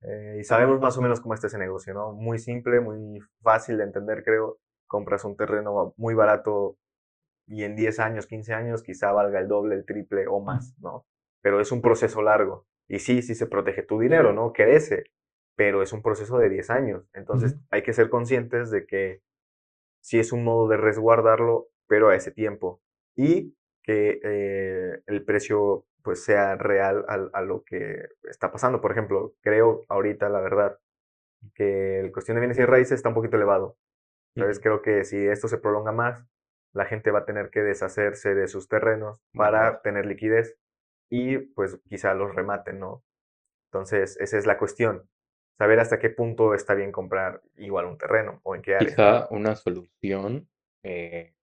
eh, 0.02 0.38
y 0.40 0.44
sabemos 0.44 0.80
más 0.80 0.98
o 0.98 1.02
menos 1.02 1.20
cómo 1.20 1.34
está 1.34 1.48
ese 1.48 1.58
negocio, 1.58 1.94
¿no? 1.94 2.14
Muy 2.14 2.38
simple, 2.38 2.80
muy 2.80 3.20
fácil 3.42 3.78
de 3.78 3.86
entender, 3.86 4.24
creo. 4.24 4.60
Compras 4.88 5.26
un 5.26 5.36
terreno 5.36 5.94
muy 5.98 6.14
barato 6.14 6.78
y 7.48 7.64
en 7.64 7.76
10 7.76 8.00
años, 8.00 8.28
15 8.28 8.54
años 8.54 8.84
quizá 8.84 9.12
valga 9.12 9.40
el 9.40 9.48
doble, 9.48 9.76
el 9.76 9.86
triple 9.86 10.28
o 10.28 10.40
más, 10.40 10.76
¿no? 10.80 11.06
Pero 11.42 11.60
es 11.60 11.72
un 11.72 11.82
proceso 11.82 12.22
largo. 12.22 12.68
Y 12.88 13.00
sí, 13.00 13.22
sí 13.24 13.34
se 13.34 13.48
protege 13.48 13.82
tu 13.82 14.00
dinero, 14.00 14.32
¿no? 14.34 14.54
Crece, 14.54 15.06
pero 15.56 15.82
es 15.82 15.92
un 15.92 16.04
proceso 16.04 16.38
de 16.38 16.50
10 16.50 16.70
años. 16.70 17.10
Entonces 17.14 17.58
hay 17.72 17.82
que 17.82 17.94
ser 17.94 18.10
conscientes 18.10 18.70
de 18.70 18.86
que 18.86 19.22
sí 20.02 20.20
es 20.20 20.32
un 20.32 20.44
modo 20.44 20.68
de 20.68 20.78
resguardarlo, 20.78 21.68
pero 21.88 22.10
a 22.10 22.16
ese 22.16 22.32
tiempo. 22.32 22.82
Y 23.16 23.56
que 23.86 24.20
eh, 24.24 25.02
el 25.06 25.24
precio 25.24 25.86
pues 26.02 26.24
sea 26.24 26.56
real 26.56 27.06
a, 27.08 27.42
lo 27.42 27.64
que 27.64 28.10
está 28.24 28.52
pasando. 28.52 28.82
Por 28.82 28.92
ejemplo, 28.92 29.34
creo 29.42 29.84
ahorita, 29.90 30.30
la 30.30 30.40
verdad, 30.40 30.78
que 31.54 32.00
el 32.00 32.12
cuestión 32.12 32.36
de 32.36 32.42
bienes 32.42 32.60
y 32.60 32.66
raíces 32.66 32.94
está 32.94 33.10
un 33.10 33.16
poquito 33.16 33.38
elevado. 33.38 33.78
Entonces 34.36 34.62
creo 34.62 34.82
que 34.82 35.04
si 35.04 35.18
esto 35.18 35.48
se 35.48 35.58
prolonga 35.58 35.92
más, 35.92 36.24
la 36.74 36.86
gente 36.86 37.12
va 37.12 37.20
a 37.20 37.26
tener 37.26 37.50
que 37.50 37.62
deshacerse 37.62 38.36
de 38.36 38.48
sus 38.48 38.68
terrenos 38.68 39.22
para 39.34 39.82
tener 39.82 40.06
liquidez 40.06 40.58
y 41.10 41.38
pues 41.38 41.80
quizá 41.88 42.14
los 42.14 42.36
rematen, 42.36 42.80
¿no? 42.80 43.04
Entonces, 43.72 44.18
esa 44.20 44.38
es 44.38 44.46
la 44.46 44.58
cuestión 44.58 45.08
saber 45.58 45.80
hasta 45.80 46.00
qué 46.00 46.10
punto 46.10 46.54
está 46.54 46.74
bien 46.74 46.92
comprar 46.92 47.42
igual 47.56 47.86
un 47.86 47.98
terreno 47.98 48.42
o 48.44 48.56
en 48.56 48.62
qué 48.62 48.76
área. 48.76 48.88
Quizá 48.88 49.28
una 49.30 49.56
solución 49.56 50.50
eh, 50.84 51.35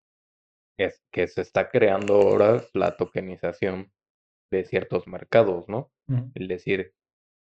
es 0.79 1.03
que 1.13 1.27
se 1.27 1.43
está 1.43 1.71
creando 1.71 2.15
ahora 2.15 2.65
la 2.75 2.97
tokenización 2.97 3.93
de 4.51 4.65
ciertos 4.65 5.07
mercados, 5.07 5.69
¿no? 5.69 5.91
Es 6.35 6.49
decir, 6.49 6.95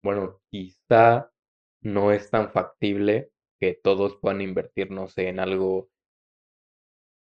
bueno, 0.04 0.42
quizá 0.52 1.32
no 1.82 2.12
es 2.12 2.30
tan 2.30 2.52
factible 2.52 3.32
que 3.60 3.74
todos 3.74 4.18
puedan 4.18 4.42
invertir, 4.42 4.92
no 4.92 5.08
sé, 5.08 5.28
en 5.30 5.40
algo 5.40 5.90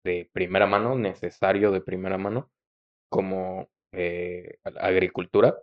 de 0.04 0.30
primera 0.32 0.66
mano, 0.68 0.96
necesario 0.96 1.72
de 1.72 1.82
primera 1.82 2.18
mano, 2.18 2.52
como 3.10 3.70
eh, 3.92 4.60
agricultura, 4.64 5.58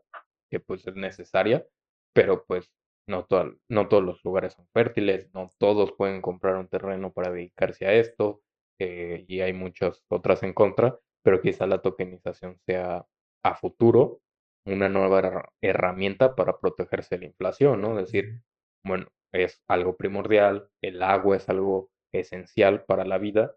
que 0.50 0.60
pues 0.60 0.86
es 0.86 0.94
necesaria, 0.96 1.66
pero 2.12 2.44
pues 2.46 2.70
no, 3.08 3.26
no 3.68 3.88
todos 3.88 4.04
los 4.04 4.24
lugares 4.24 4.54
son 4.54 4.66
fértiles, 4.72 5.30
no 5.34 5.50
todos 5.58 5.92
pueden 5.92 6.22
comprar 6.22 6.56
un 6.56 6.68
terreno 6.68 7.12
para 7.12 7.30
dedicarse 7.30 7.86
a 7.86 7.94
esto, 7.94 8.42
eh, 8.78 9.24
y 9.28 9.40
hay 9.40 9.52
muchas 9.52 10.04
otras 10.08 10.42
en 10.42 10.52
contra, 10.52 10.98
pero 11.22 11.40
quizá 11.40 11.66
la 11.66 11.82
tokenización 11.82 12.58
sea 12.66 13.06
a 13.44 13.54
futuro 13.54 14.20
una 14.66 14.88
nueva 14.88 15.50
herramienta 15.62 16.34
para 16.34 16.58
protegerse 16.58 17.16
de 17.16 17.20
la 17.20 17.26
inflación, 17.26 17.80
¿no? 17.80 17.98
Es 17.98 18.06
decir, 18.06 18.40
bueno, 18.84 19.06
es 19.32 19.62
algo 19.68 19.96
primordial, 19.96 20.70
el 20.82 21.02
agua 21.02 21.36
es 21.36 21.48
algo 21.48 21.90
esencial 22.12 22.84
para 22.84 23.04
la 23.04 23.18
vida, 23.18 23.56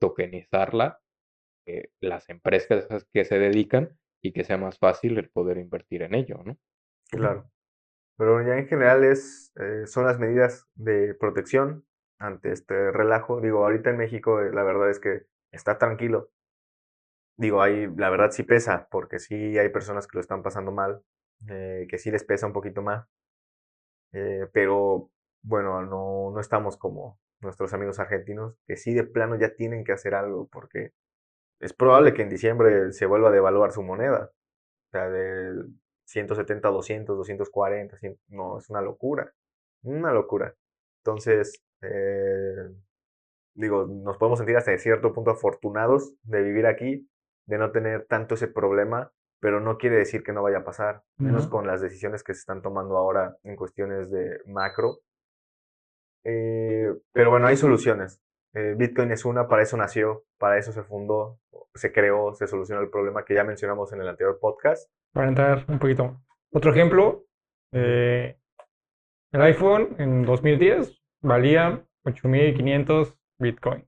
tokenizarla, 0.00 1.00
eh, 1.66 1.90
las 2.00 2.28
empresas 2.28 2.86
que 3.12 3.24
se 3.24 3.38
dedican 3.38 3.98
y 4.22 4.32
que 4.32 4.44
sea 4.44 4.56
más 4.56 4.78
fácil 4.78 5.18
el 5.18 5.30
poder 5.30 5.58
invertir 5.58 6.02
en 6.02 6.14
ello, 6.14 6.42
¿no? 6.44 6.56
Claro. 7.10 7.50
Pero 8.16 8.40
ya 8.46 8.58
en 8.58 8.68
general 8.68 9.04
es, 9.04 9.52
eh, 9.56 9.86
son 9.86 10.06
las 10.06 10.18
medidas 10.18 10.66
de 10.74 11.14
protección 11.14 11.84
ante 12.22 12.52
este 12.52 12.90
relajo. 12.92 13.40
Digo, 13.40 13.64
ahorita 13.64 13.90
en 13.90 13.98
México 13.98 14.40
eh, 14.40 14.50
la 14.52 14.62
verdad 14.62 14.90
es 14.90 15.00
que 15.00 15.26
está 15.50 15.78
tranquilo. 15.78 16.30
Digo, 17.36 17.62
ahí 17.62 17.88
la 17.96 18.10
verdad 18.10 18.30
sí 18.30 18.42
pesa, 18.42 18.88
porque 18.90 19.18
sí 19.18 19.58
hay 19.58 19.68
personas 19.70 20.06
que 20.06 20.16
lo 20.16 20.20
están 20.20 20.42
pasando 20.42 20.70
mal, 20.72 21.02
eh, 21.48 21.86
que 21.88 21.98
sí 21.98 22.10
les 22.10 22.24
pesa 22.24 22.46
un 22.46 22.52
poquito 22.52 22.82
más. 22.82 23.06
pero 24.52 25.10
bueno, 25.42 25.82
no, 25.82 26.30
no 26.32 26.40
estamos 26.40 26.76
como 26.76 27.18
nuestros 27.40 27.72
amigos 27.74 27.98
argentinos, 27.98 28.56
que 28.66 28.76
sí 28.76 28.94
de 28.94 29.04
plano 29.04 29.36
ya 29.36 29.54
tienen 29.54 29.84
que 29.84 29.92
hacer 29.92 30.14
algo, 30.14 30.48
porque 30.48 30.92
es 31.60 31.72
probable 31.74 32.14
que 32.14 32.22
en 32.22 32.28
diciembre 32.30 32.92
se 32.92 33.06
vuelva 33.06 33.28
a 33.30 33.32
devaluar 33.32 33.72
su 33.72 33.82
moneda. 33.82 34.30
O 34.88 34.90
sea, 34.92 35.08
de, 35.10 35.64
170, 36.06 36.68
200, 36.68 37.16
240, 37.16 37.98
no, 38.28 38.58
es 38.58 38.70
una 38.70 38.82
locura, 38.82 39.32
una 39.82 40.12
locura. 40.12 40.54
Entonces, 41.04 41.62
eh, 41.82 42.70
digo, 43.54 43.86
nos 43.86 44.16
podemos 44.16 44.38
sentir 44.38 44.56
hasta 44.56 44.76
cierto 44.78 45.12
punto 45.12 45.32
afortunados 45.32 46.14
de 46.22 46.42
vivir 46.42 46.66
aquí, 46.66 47.08
de 47.46 47.58
no 47.58 47.72
tener 47.72 48.06
tanto 48.06 48.34
ese 48.34 48.48
problema, 48.48 49.12
pero 49.40 49.60
no 49.60 49.76
quiere 49.78 49.96
decir 49.96 50.22
que 50.22 50.32
no 50.32 50.42
vaya 50.42 50.58
a 50.58 50.64
pasar, 50.64 51.02
menos 51.16 51.48
con 51.48 51.66
las 51.66 51.80
decisiones 51.80 52.22
que 52.22 52.34
se 52.34 52.40
están 52.40 52.62
tomando 52.62 52.96
ahora 52.96 53.36
en 53.42 53.56
cuestiones 53.56 54.10
de 54.12 54.40
macro. 54.46 55.00
Eh, 56.24 56.92
pero 57.12 57.30
bueno, 57.30 57.48
hay 57.48 57.56
soluciones. 57.56 58.20
Eh, 58.54 58.74
Bitcoin 58.76 59.10
es 59.10 59.24
una, 59.24 59.48
para 59.48 59.62
eso 59.62 59.76
nació, 59.76 60.24
para 60.38 60.58
eso 60.58 60.70
se 60.70 60.84
fundó, 60.84 61.40
se 61.74 61.90
creó, 61.90 62.34
se 62.34 62.46
solucionó 62.46 62.82
el 62.82 62.90
problema 62.90 63.24
que 63.24 63.34
ya 63.34 63.42
mencionamos 63.42 63.92
en 63.92 64.02
el 64.02 64.08
anterior 64.08 64.38
podcast. 64.40 64.88
Para 65.12 65.28
entrar 65.28 65.64
un 65.68 65.80
poquito. 65.80 66.22
Otro 66.52 66.70
ejemplo, 66.70 67.24
eh, 67.72 68.38
el 69.32 69.42
iPhone 69.42 69.96
en 69.98 70.24
2010 70.24 71.02
valía 71.22 71.84
8.500 72.04 73.16
Bitcoin. 73.38 73.84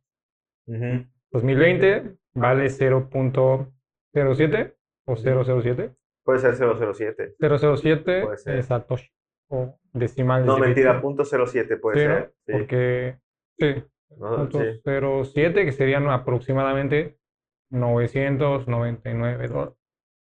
2020 1.30 2.16
vale 2.34 2.66
0.07 2.66 4.74
o 5.06 5.16
007. 5.16 5.94
Puede 6.24 6.38
ser 6.38 6.54
007. 6.54 7.34
007 7.38 8.22
puede 8.22 8.38
ser. 8.38 8.62
Satoshi 8.62 9.10
o 9.48 9.78
decimal. 9.92 10.46
No, 10.46 10.58
mentira, 10.58 10.98
punto 11.00 11.24
07 11.24 11.76
puede 11.76 11.98
ser. 11.98 12.32
Porque, 12.46 13.18
sí, 13.58 13.74
0.07 14.18 15.64
que 15.64 15.72
serían 15.72 16.08
aproximadamente 16.08 17.18
999 17.70 19.48
dólares. 19.48 19.74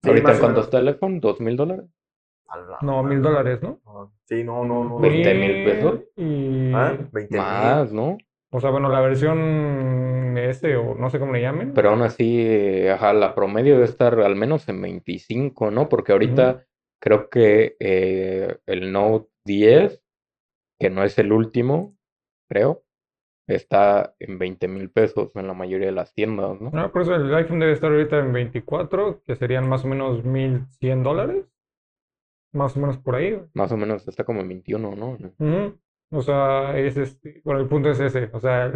¿Ahorita 0.03 0.39
cuánto 0.39 0.61
está 0.61 0.81
el 0.81 0.89
iPhone? 0.89 1.21
¿Dos 1.21 1.41
mil 1.41 1.57
dólares? 1.57 1.87
No, 2.83 3.03
mil 3.03 3.23
dólares, 3.23 3.63
¿no? 3.63 3.81
Sí, 4.25 4.45
no, 4.45 4.65
no, 4.65 4.85
no. 4.85 4.99
¿20 4.99 5.39
mil 5.39 5.65
pesos? 5.65 6.01
Y... 6.17 6.73
¿Ah? 6.75 6.97
Más, 7.31 7.93
¿no? 7.93 8.19
O 8.51 8.61
sea, 8.61 8.71
bueno, 8.71 8.89
la 8.89 9.01
versión 9.01 10.37
S 10.39 10.77
o 10.77 10.95
no 10.95 11.11
sé 11.11 11.19
cómo 11.19 11.33
le 11.33 11.43
llamen. 11.43 11.73
Pero 11.75 11.91
aún 11.91 12.03
así, 12.03 12.87
ajá, 12.89 13.13
la 13.13 13.35
promedio 13.35 13.75
debe 13.75 13.85
estar 13.85 14.19
al 14.21 14.37
menos 14.37 14.69
en 14.69 14.81
25, 14.81 15.71
¿no? 15.71 15.89
Porque 15.89 16.13
ahorita 16.13 16.65
creo 17.01 17.29
que 17.29 17.77
eh, 17.81 18.57
el 18.67 18.93
Note 18.93 19.29
10, 19.45 20.03
que 20.79 20.91
no 20.91 21.03
es 21.05 21.19
el 21.19 21.33
último, 21.33 21.97
creo, 22.49 22.85
está 23.47 24.15
en 24.19 24.39
20 24.39 24.69
mil 24.69 24.91
pesos 24.91 25.31
en 25.35 25.47
la 25.47 25.55
mayoría 25.55 25.87
de 25.87 25.93
las 25.93 26.13
tiendas, 26.13 26.61
¿no? 26.61 26.71
No, 26.71 26.93
por 26.93 27.03
eso 27.03 27.15
el 27.15 27.35
iPhone 27.35 27.61
debe 27.61 27.73
estar 27.73 27.91
ahorita 27.93 28.19
en 28.19 28.33
24, 28.33 29.23
que 29.25 29.37
serían 29.37 29.69
más 29.69 29.85
o 29.85 29.89
menos 29.89 30.25
1100 30.25 31.03
dólares. 31.03 31.45
Más 32.53 32.77
o 32.77 32.81
menos 32.81 32.99
por 32.99 33.15
ahí. 33.17 33.41
Más 33.55 33.71
o 33.73 33.77
menos 33.77 34.07
está 34.09 34.25
como 34.25 34.41
en 34.41 34.49
21, 34.49 34.95
¿no? 34.97 35.19
O 36.11 36.23
sea, 36.23 36.79
es 36.79 36.97
este, 36.97 37.41
bueno, 37.45 37.61
el 37.61 37.69
punto 37.69 37.91
es 37.91 38.01
ese. 38.01 38.31
O 38.33 38.41
sea, 38.41 38.71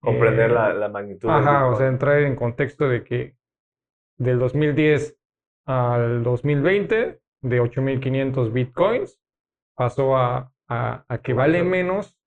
comprender 0.00 0.50
Eh, 0.50 0.54
la, 0.54 0.74
la 0.74 0.88
magnitud. 0.88 1.28
Ajá, 1.28 1.66
o 1.68 1.76
sea, 1.76 1.88
entrar 1.88 2.20
en 2.20 2.36
contexto 2.36 2.88
de 2.88 3.02
que 3.04 3.34
del 4.18 4.38
2010 4.38 5.18
al 5.66 6.22
2020, 6.22 7.20
de 7.42 7.60
8.500 7.60 8.52
bitcoins, 8.52 9.18
pasó 9.74 10.16
a, 10.16 10.52
a- 10.68 11.04
a 11.08 11.18
que 11.18 11.32
vale 11.32 11.62
menos. 11.64 12.18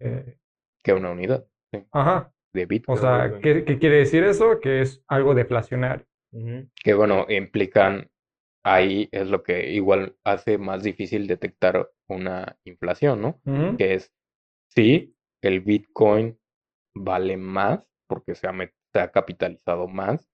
eh, 0.00 0.36
Que 0.82 0.92
una 0.92 1.10
unidad 1.12 1.46
ajá, 1.92 2.32
de 2.52 2.64
o 2.64 2.66
Bitcoin. 2.68 2.98
sea, 2.98 3.24
Bitcoin. 3.24 3.42
¿qué, 3.42 3.64
qué 3.64 3.78
quiere 3.78 3.96
decir 3.96 4.22
eso? 4.24 4.60
Que 4.60 4.82
es 4.82 5.02
algo 5.08 5.34
deflacionario. 5.34 6.04
Que 6.82 6.94
bueno, 6.94 7.26
implican 7.28 8.10
ahí 8.64 9.08
es 9.12 9.28
lo 9.28 9.42
que 9.44 9.70
igual 9.72 10.16
hace 10.24 10.58
más 10.58 10.82
difícil 10.84 11.26
detectar 11.28 11.90
una 12.08 12.58
inflación, 12.64 13.22
¿no? 13.22 13.42
Que 13.78 13.94
es, 13.94 14.12
sí, 14.68 15.16
el 15.42 15.60
Bitcoin 15.62 16.38
vale 16.94 17.36
más 17.36 17.86
porque 18.08 18.34
se 18.34 18.48
ha, 18.48 18.52
met- 18.52 18.74
se 18.92 19.00
ha 19.00 19.12
capitalizado 19.12 19.88
más, 19.88 20.28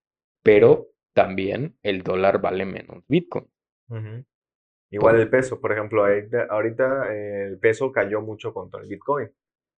pero 0.45 0.89
también 1.15 1.79
el 1.83 2.03
dólar 2.03 2.41
vale 2.41 2.67
menos 2.67 3.05
Bitcoin. 3.09 3.49
Igual 4.91 5.21
el 5.21 5.31
peso, 5.31 5.61
por 5.61 5.73
ejemplo, 5.73 6.05
ahorita, 6.51 7.15
eh, 7.15 7.47
el 7.47 7.59
peso 7.59 7.93
cayó 7.93 8.21
mucho 8.23 8.53
contra 8.53 8.81
el 8.81 8.89
Bitcoin. 8.89 9.31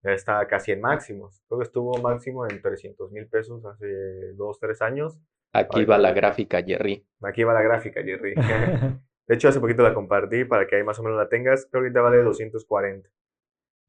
Ya 0.04 0.14
está 0.14 0.48
casi 0.48 0.72
en 0.72 0.82
máximos. 0.82 1.42
Creo 1.48 1.60
que 1.60 1.66
estuvo 1.66 2.00
máximo 2.02 2.48
en 2.48 2.62
300 2.62 3.12
mil 3.12 3.28
pesos 3.28 3.64
hace 3.66 4.34
dos, 4.34 4.60
tres 4.60 4.82
años. 4.82 5.20
Aquí 5.54 5.80
Ay, 5.80 5.86
va 5.86 5.98
la 5.98 6.14
gráfica, 6.14 6.64
Jerry. 6.64 7.06
Aquí 7.22 7.44
va 7.44 7.54
la 7.54 7.62
gráfica, 7.62 8.02
Jerry. 8.04 8.36
De 9.28 9.36
hecho, 9.36 9.48
hace 9.48 9.60
poquito 9.60 9.84
la 9.84 9.94
compartí 9.94 10.46
para 10.46 10.68
que 10.68 10.76
ahí 10.76 10.84
más 10.84 11.00
o 11.00 11.04
menos 11.04 11.18
la 11.18 11.30
tengas. 11.30 11.66
Creo 11.72 11.82
que 11.82 11.88
ahorita 11.88 12.02
vale 12.02 12.24
240. 12.24 13.10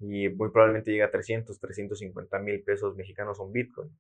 Y 0.01 0.29
muy 0.29 0.51
probablemente 0.51 0.91
llega 0.91 1.07
a 1.07 1.11
300, 1.11 1.59
350 1.59 2.39
mil 2.41 2.63
pesos 2.63 2.97
mexicanos 2.97 3.39
un 3.41 3.53
Bitcoin. 3.53 3.91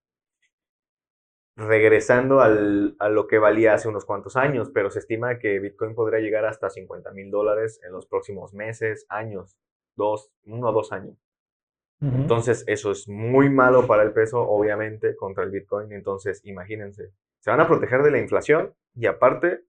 Regresando 1.56 2.40
al, 2.40 2.96
a 2.98 3.08
lo 3.08 3.26
que 3.26 3.38
valía 3.38 3.74
hace 3.74 3.88
unos 3.88 4.04
cuantos 4.04 4.36
años, 4.36 4.70
pero 4.72 4.90
se 4.90 5.00
estima 5.00 5.38
que 5.38 5.58
Bitcoin 5.58 5.94
podría 5.94 6.20
llegar 6.20 6.44
hasta 6.44 6.70
50 6.70 7.12
mil 7.12 7.30
dólares 7.30 7.80
en 7.84 7.92
los 7.92 8.06
próximos 8.06 8.54
meses, 8.54 9.06
años, 9.08 9.58
dos, 9.96 10.30
uno 10.44 10.68
o 10.68 10.72
dos 10.72 10.92
años. 10.92 11.16
Entonces, 12.00 12.64
eso 12.66 12.90
es 12.90 13.06
muy 13.06 13.48
malo 13.48 13.86
para 13.86 14.02
el 14.02 14.12
peso, 14.12 14.40
obviamente, 14.40 15.14
contra 15.14 15.44
el 15.44 15.50
Bitcoin. 15.50 15.92
Entonces, 15.92 16.40
imagínense, 16.44 17.12
se 17.42 17.50
van 17.50 17.60
a 17.60 17.66
proteger 17.66 18.02
de 18.02 18.12
la 18.12 18.18
inflación 18.18 18.72
y 18.94 19.06
aparte, 19.06 19.64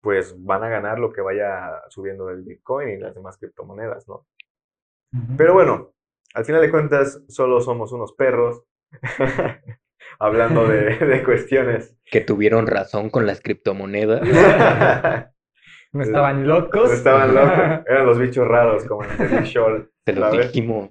pues 0.00 0.34
van 0.38 0.62
a 0.62 0.68
ganar 0.68 0.98
lo 0.98 1.12
que 1.12 1.20
vaya 1.20 1.82
subiendo 1.88 2.30
el 2.30 2.42
Bitcoin 2.42 2.88
y 2.88 2.98
las 2.98 3.14
demás 3.14 3.36
criptomonedas, 3.36 4.06
¿no? 4.08 4.26
Pero 5.36 5.54
bueno, 5.54 5.92
al 6.34 6.44
final 6.44 6.60
de 6.60 6.70
cuentas, 6.70 7.20
solo 7.28 7.60
somos 7.60 7.90
unos 7.92 8.12
perros 8.12 8.62
hablando 10.20 10.68
de, 10.68 10.96
de 11.04 11.24
cuestiones. 11.24 11.98
Que 12.04 12.20
tuvieron 12.20 12.68
razón 12.68 13.10
con 13.10 13.26
las 13.26 13.40
criptomonedas. 13.40 14.22
No 15.92 16.04
estaban 16.04 16.46
locos. 16.46 16.92
Estaban 16.92 17.34
locos, 17.34 17.84
eran 17.88 18.06
los 18.06 18.16
bichos 18.16 18.46
raros, 18.46 18.84
como 18.84 19.02
en 19.02 19.44
Se 19.44 19.58
los 20.12 20.30
¿sabes? 20.30 20.52
dijimos. 20.52 20.90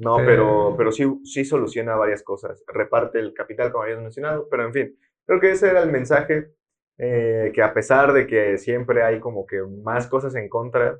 No, 0.00 0.16
pero, 0.16 0.74
pero 0.78 0.92
sí, 0.92 1.04
sí 1.24 1.44
soluciona 1.44 1.94
varias 1.94 2.22
cosas. 2.22 2.64
Reparte 2.66 3.18
el 3.18 3.34
capital, 3.34 3.70
como 3.70 3.84
habías 3.84 4.00
mencionado, 4.00 4.48
pero 4.50 4.64
en 4.64 4.72
fin, 4.72 4.98
creo 5.26 5.40
que 5.40 5.50
ese 5.50 5.68
era 5.68 5.82
el 5.82 5.90
mensaje, 5.92 6.52
eh, 6.96 7.52
que 7.54 7.62
a 7.62 7.74
pesar 7.74 8.14
de 8.14 8.26
que 8.26 8.56
siempre 8.56 9.02
hay 9.02 9.20
como 9.20 9.44
que 9.46 9.62
más 9.62 10.06
cosas 10.06 10.34
en 10.36 10.48
contra, 10.48 10.98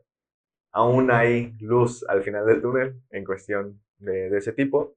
aún 0.73 1.11
hay 1.11 1.55
luz 1.61 2.05
al 2.09 2.23
final 2.23 2.47
del 2.47 2.61
túnel 2.61 3.01
en 3.11 3.25
cuestión 3.25 3.81
de, 3.99 4.29
de 4.29 4.39
ese 4.39 4.53
tipo. 4.53 4.97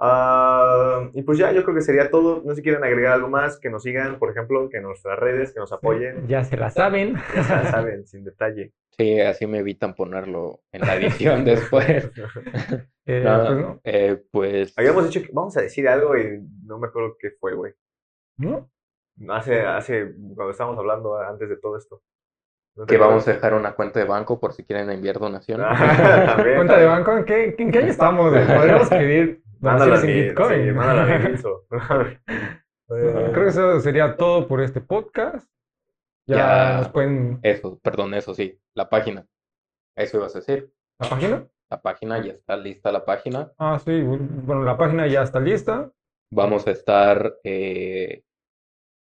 Ah, 0.00 1.10
y 1.12 1.22
pues 1.22 1.38
ya, 1.38 1.50
yo 1.52 1.64
creo 1.64 1.74
que 1.74 1.80
sería 1.82 2.10
todo. 2.10 2.42
No 2.44 2.50
sé 2.50 2.56
si 2.56 2.62
quieren 2.62 2.84
agregar 2.84 3.12
algo 3.14 3.28
más, 3.28 3.58
que 3.58 3.68
nos 3.68 3.82
sigan, 3.82 4.18
por 4.18 4.30
ejemplo, 4.30 4.68
que 4.68 4.80
nuestras 4.80 5.18
redes, 5.18 5.52
que 5.52 5.60
nos 5.60 5.72
apoyen. 5.72 6.26
Ya 6.28 6.44
se 6.44 6.56
la 6.56 6.70
saben. 6.70 7.16
Ya 7.34 7.42
se 7.42 7.52
la 7.56 7.70
saben, 7.70 8.06
sin 8.06 8.24
detalle. 8.24 8.72
Sí, 8.96 9.20
así 9.20 9.46
me 9.46 9.58
evitan 9.58 9.94
ponerlo 9.94 10.60
en 10.72 10.82
la 10.82 10.96
edición 10.96 11.44
después. 11.44 12.10
Eh, 13.06 13.22
No, 13.24 13.44
pues 13.46 13.56
no. 13.58 13.80
eh, 13.84 14.22
pues 14.30 14.78
Habíamos 14.78 15.04
dicho 15.06 15.20
que 15.26 15.32
vamos 15.32 15.56
a 15.56 15.62
decir 15.62 15.88
algo 15.88 16.16
y 16.16 16.42
no 16.64 16.78
me 16.78 16.88
acuerdo 16.88 17.16
qué 17.18 17.30
fue, 17.30 17.54
güey. 17.54 17.72
¿No? 18.38 18.70
Hace, 19.30 19.62
hace, 19.62 20.12
cuando 20.36 20.50
estábamos 20.52 20.78
hablando 20.78 21.16
antes 21.18 21.48
de 21.48 21.56
todo 21.56 21.76
esto. 21.76 22.02
¿No 22.76 22.86
te 22.86 22.94
que 22.94 22.98
vamos 23.00 23.26
a 23.26 23.32
dejar 23.32 23.54
una 23.54 23.72
cuenta 23.72 23.98
de 23.98 24.04
banco 24.06 24.38
por 24.38 24.52
si 24.52 24.62
quieren 24.64 24.90
enviar 24.90 25.18
donación. 25.18 25.60
Ah, 25.64 26.36
Cuenta 26.40 26.78
de 26.78 26.86
banco, 26.86 27.16
¿en 27.16 27.24
qué, 27.24 27.54
en 27.58 27.70
qué 27.72 27.78
año 27.78 27.88
estamos? 27.88 28.30
Podríamos 28.46 28.88
pedir 28.88 29.42
Mándala 29.60 30.00
en 30.00 30.06
Bitcoin. 30.06 30.64
sí, 30.66 30.72
mándala 30.72 31.02
a 31.02 31.18
mi 31.18 31.26
Vinzo. 31.26 31.64
Creo 32.88 33.32
que 33.32 33.46
eso 33.48 33.80
sería 33.80 34.16
todo 34.16 34.48
por 34.48 34.60
este 34.62 34.80
podcast. 34.80 35.48
Ya, 36.26 36.36
Ya. 36.36 36.76
nos 36.78 36.88
pueden. 36.90 37.38
Eso, 37.42 37.78
perdón, 37.80 38.14
eso 38.14 38.34
sí, 38.34 38.58
la 38.74 38.88
página. 38.88 39.26
Eso 39.96 40.18
ibas 40.18 40.34
a 40.36 40.38
decir. 40.40 40.72
¿La 40.98 41.08
página? 41.08 41.48
La 41.70 41.82
página, 41.82 42.24
ya 42.24 42.32
está 42.32 42.56
lista 42.56 42.90
la 42.92 43.04
página. 43.04 43.52
Ah, 43.58 43.78
sí. 43.78 44.00
Bueno, 44.02 44.62
la 44.62 44.76
página 44.78 45.06
ya 45.06 45.22
está 45.22 45.38
lista. 45.40 45.92
Vamos 46.30 46.66
a 46.66 46.70
estar, 46.70 47.36
eh, 47.44 48.22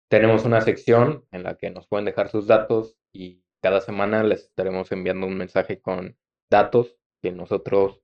tenemos 0.10 0.46
una 0.46 0.62
sección 0.62 1.26
en 1.32 1.44
la 1.44 1.56
que 1.56 1.70
nos 1.70 1.88
pueden 1.88 2.06
dejar 2.06 2.30
sus 2.30 2.48
datos 2.48 2.98
y 3.14 3.44
cada 3.62 3.82
semana 3.82 4.24
les 4.24 4.46
estaremos 4.46 4.92
enviando 4.92 5.28
un 5.28 5.38
mensaje 5.38 5.82
con 5.82 6.18
datos 6.50 6.98
que 7.22 7.32
nosotros 7.34 8.02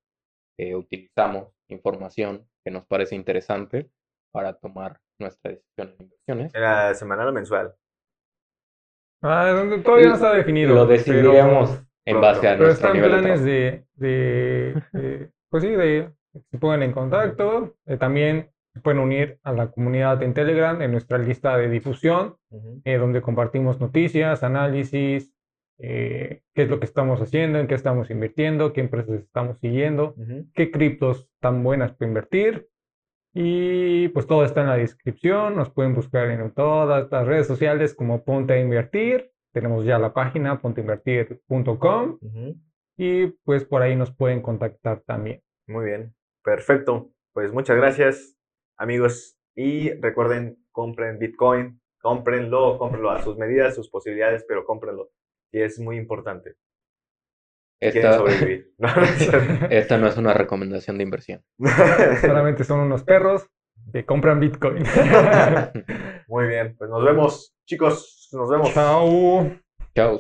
eh, 0.58 0.76
utilizamos, 0.76 1.54
información 1.70 2.48
que 2.64 2.72
nos 2.72 2.86
parece 2.86 3.16
interesante 3.16 3.90
para 4.32 4.54
tomar 4.54 5.00
nuestra 5.20 5.52
decisión 5.52 5.96
en 6.00 6.06
inversiones. 6.06 6.56
¿Era 6.56 6.94
semanal 6.94 7.30
o 7.30 7.34
mensual? 7.34 7.74
Ah, 9.22 9.48
donde 9.50 9.80
todavía 9.80 10.10
no 10.10 10.16
está 10.16 10.34
definido. 10.34 10.70
Lo 10.76 10.88
pero- 10.88 10.98
decidiremos 10.98 11.80
en 12.06 12.22
base 12.22 12.48
a 12.48 12.52
Pero 12.54 12.66
nuestro 12.66 12.88
están 12.90 12.94
nivel 13.02 13.12
de 13.12 13.18
planes 13.22 13.44
de, 13.44 13.86
de, 13.96 14.84
de- 14.94 15.32
pues 15.50 15.64
sí, 15.64 15.70
de 15.70 16.12
que 16.34 16.40
se 16.52 16.58
pongan 16.58 16.84
en 16.84 16.92
contacto. 16.92 17.76
Eh, 17.88 17.98
también 17.98 18.52
se 18.74 18.82
pueden 18.82 19.00
unir 19.00 19.40
a 19.44 19.54
la 19.54 19.72
comunidad 19.72 20.22
en 20.22 20.34
Telegram, 20.34 20.80
en 20.82 20.92
nuestra 20.92 21.18
lista 21.18 21.58
de 21.58 21.70
difusión, 21.70 22.36
eh, 22.84 22.98
donde 22.98 23.22
compartimos 23.22 23.80
noticias, 23.80 24.44
análisis, 24.44 25.35
eh, 25.78 26.42
qué 26.54 26.64
es 26.64 26.70
lo 26.70 26.80
que 26.80 26.86
estamos 26.86 27.22
haciendo, 27.22 27.60
en 27.60 27.68
qué 27.68 27.76
estamos 27.76 28.10
invirtiendo, 28.10 28.72
qué 28.74 28.82
empresas 28.82 29.20
estamos 29.20 29.60
siguiendo, 29.60 30.14
Ujú. 30.18 30.46
qué 30.54 30.72
criptos 30.72 31.30
tan 31.42 31.64
buenas 31.64 31.94
para 31.94 32.08
invertir. 32.10 32.68
Y 33.34 34.08
pues 34.10 34.28
todo 34.28 34.46
está 34.46 34.62
en 34.62 34.68
la 34.68 34.78
descripción. 34.78 35.56
Nos 35.58 35.70
pueden 35.70 35.94
buscar 35.94 36.30
en 36.30 36.52
todas 36.54 37.12
las 37.12 37.28
redes 37.28 37.48
sociales 37.48 37.94
como 37.94 38.24
Ponte 38.24 38.54
a 38.54 38.60
Invertir. 38.62 39.32
Tenemos 39.52 39.86
ya 39.86 40.00
la 40.00 40.14
página 40.14 40.62
ponteinvertir.com 40.62 42.20
Ujú. 42.22 42.56
y 42.98 43.28
pues 43.44 43.66
por 43.66 43.82
ahí 43.82 43.96
nos 43.96 44.16
pueden 44.16 44.42
contactar 44.42 45.02
también. 45.06 45.42
Muy 45.68 45.86
bien, 45.86 46.14
perfecto. 46.44 47.12
Pues 47.34 47.52
muchas 47.52 47.76
gracias, 47.76 48.38
amigos. 48.78 49.38
Y 49.56 49.92
recuerden, 49.96 50.58
compren 50.72 51.20
Bitcoin, 51.20 51.82
cómprenlo, 52.02 52.78
cómprenlo 52.78 53.10
a 53.10 53.22
sus 53.22 53.38
medidas, 53.38 53.76
sus 53.76 53.90
posibilidades, 53.90 54.46
pero 54.48 54.66
cómprenlo. 54.66 55.10
Y 55.52 55.62
es 55.62 55.80
muy 55.80 55.98
importante. 55.98 56.56
Esta, 57.82 58.18
sobrevivir. 58.18 58.74
No, 58.78 58.90
esta 59.70 59.98
no 59.98 60.08
es 60.08 60.18
una 60.18 60.34
recomendación 60.34 60.98
de 60.98 61.04
inversión. 61.04 61.44
Solamente 62.22 62.64
son 62.64 62.80
unos 62.82 63.04
perros 63.04 63.48
que 63.94 64.06
compran 64.06 64.40
Bitcoin. 64.40 64.84
Muy 66.28 66.48
bien, 66.48 66.76
pues 66.78 66.90
nos 66.90 67.04
vemos, 67.04 67.56
chicos. 67.66 68.30
Nos 68.34 68.50
vemos. 68.50 68.74
Chao. 68.74 69.52
Chao. 69.96 70.18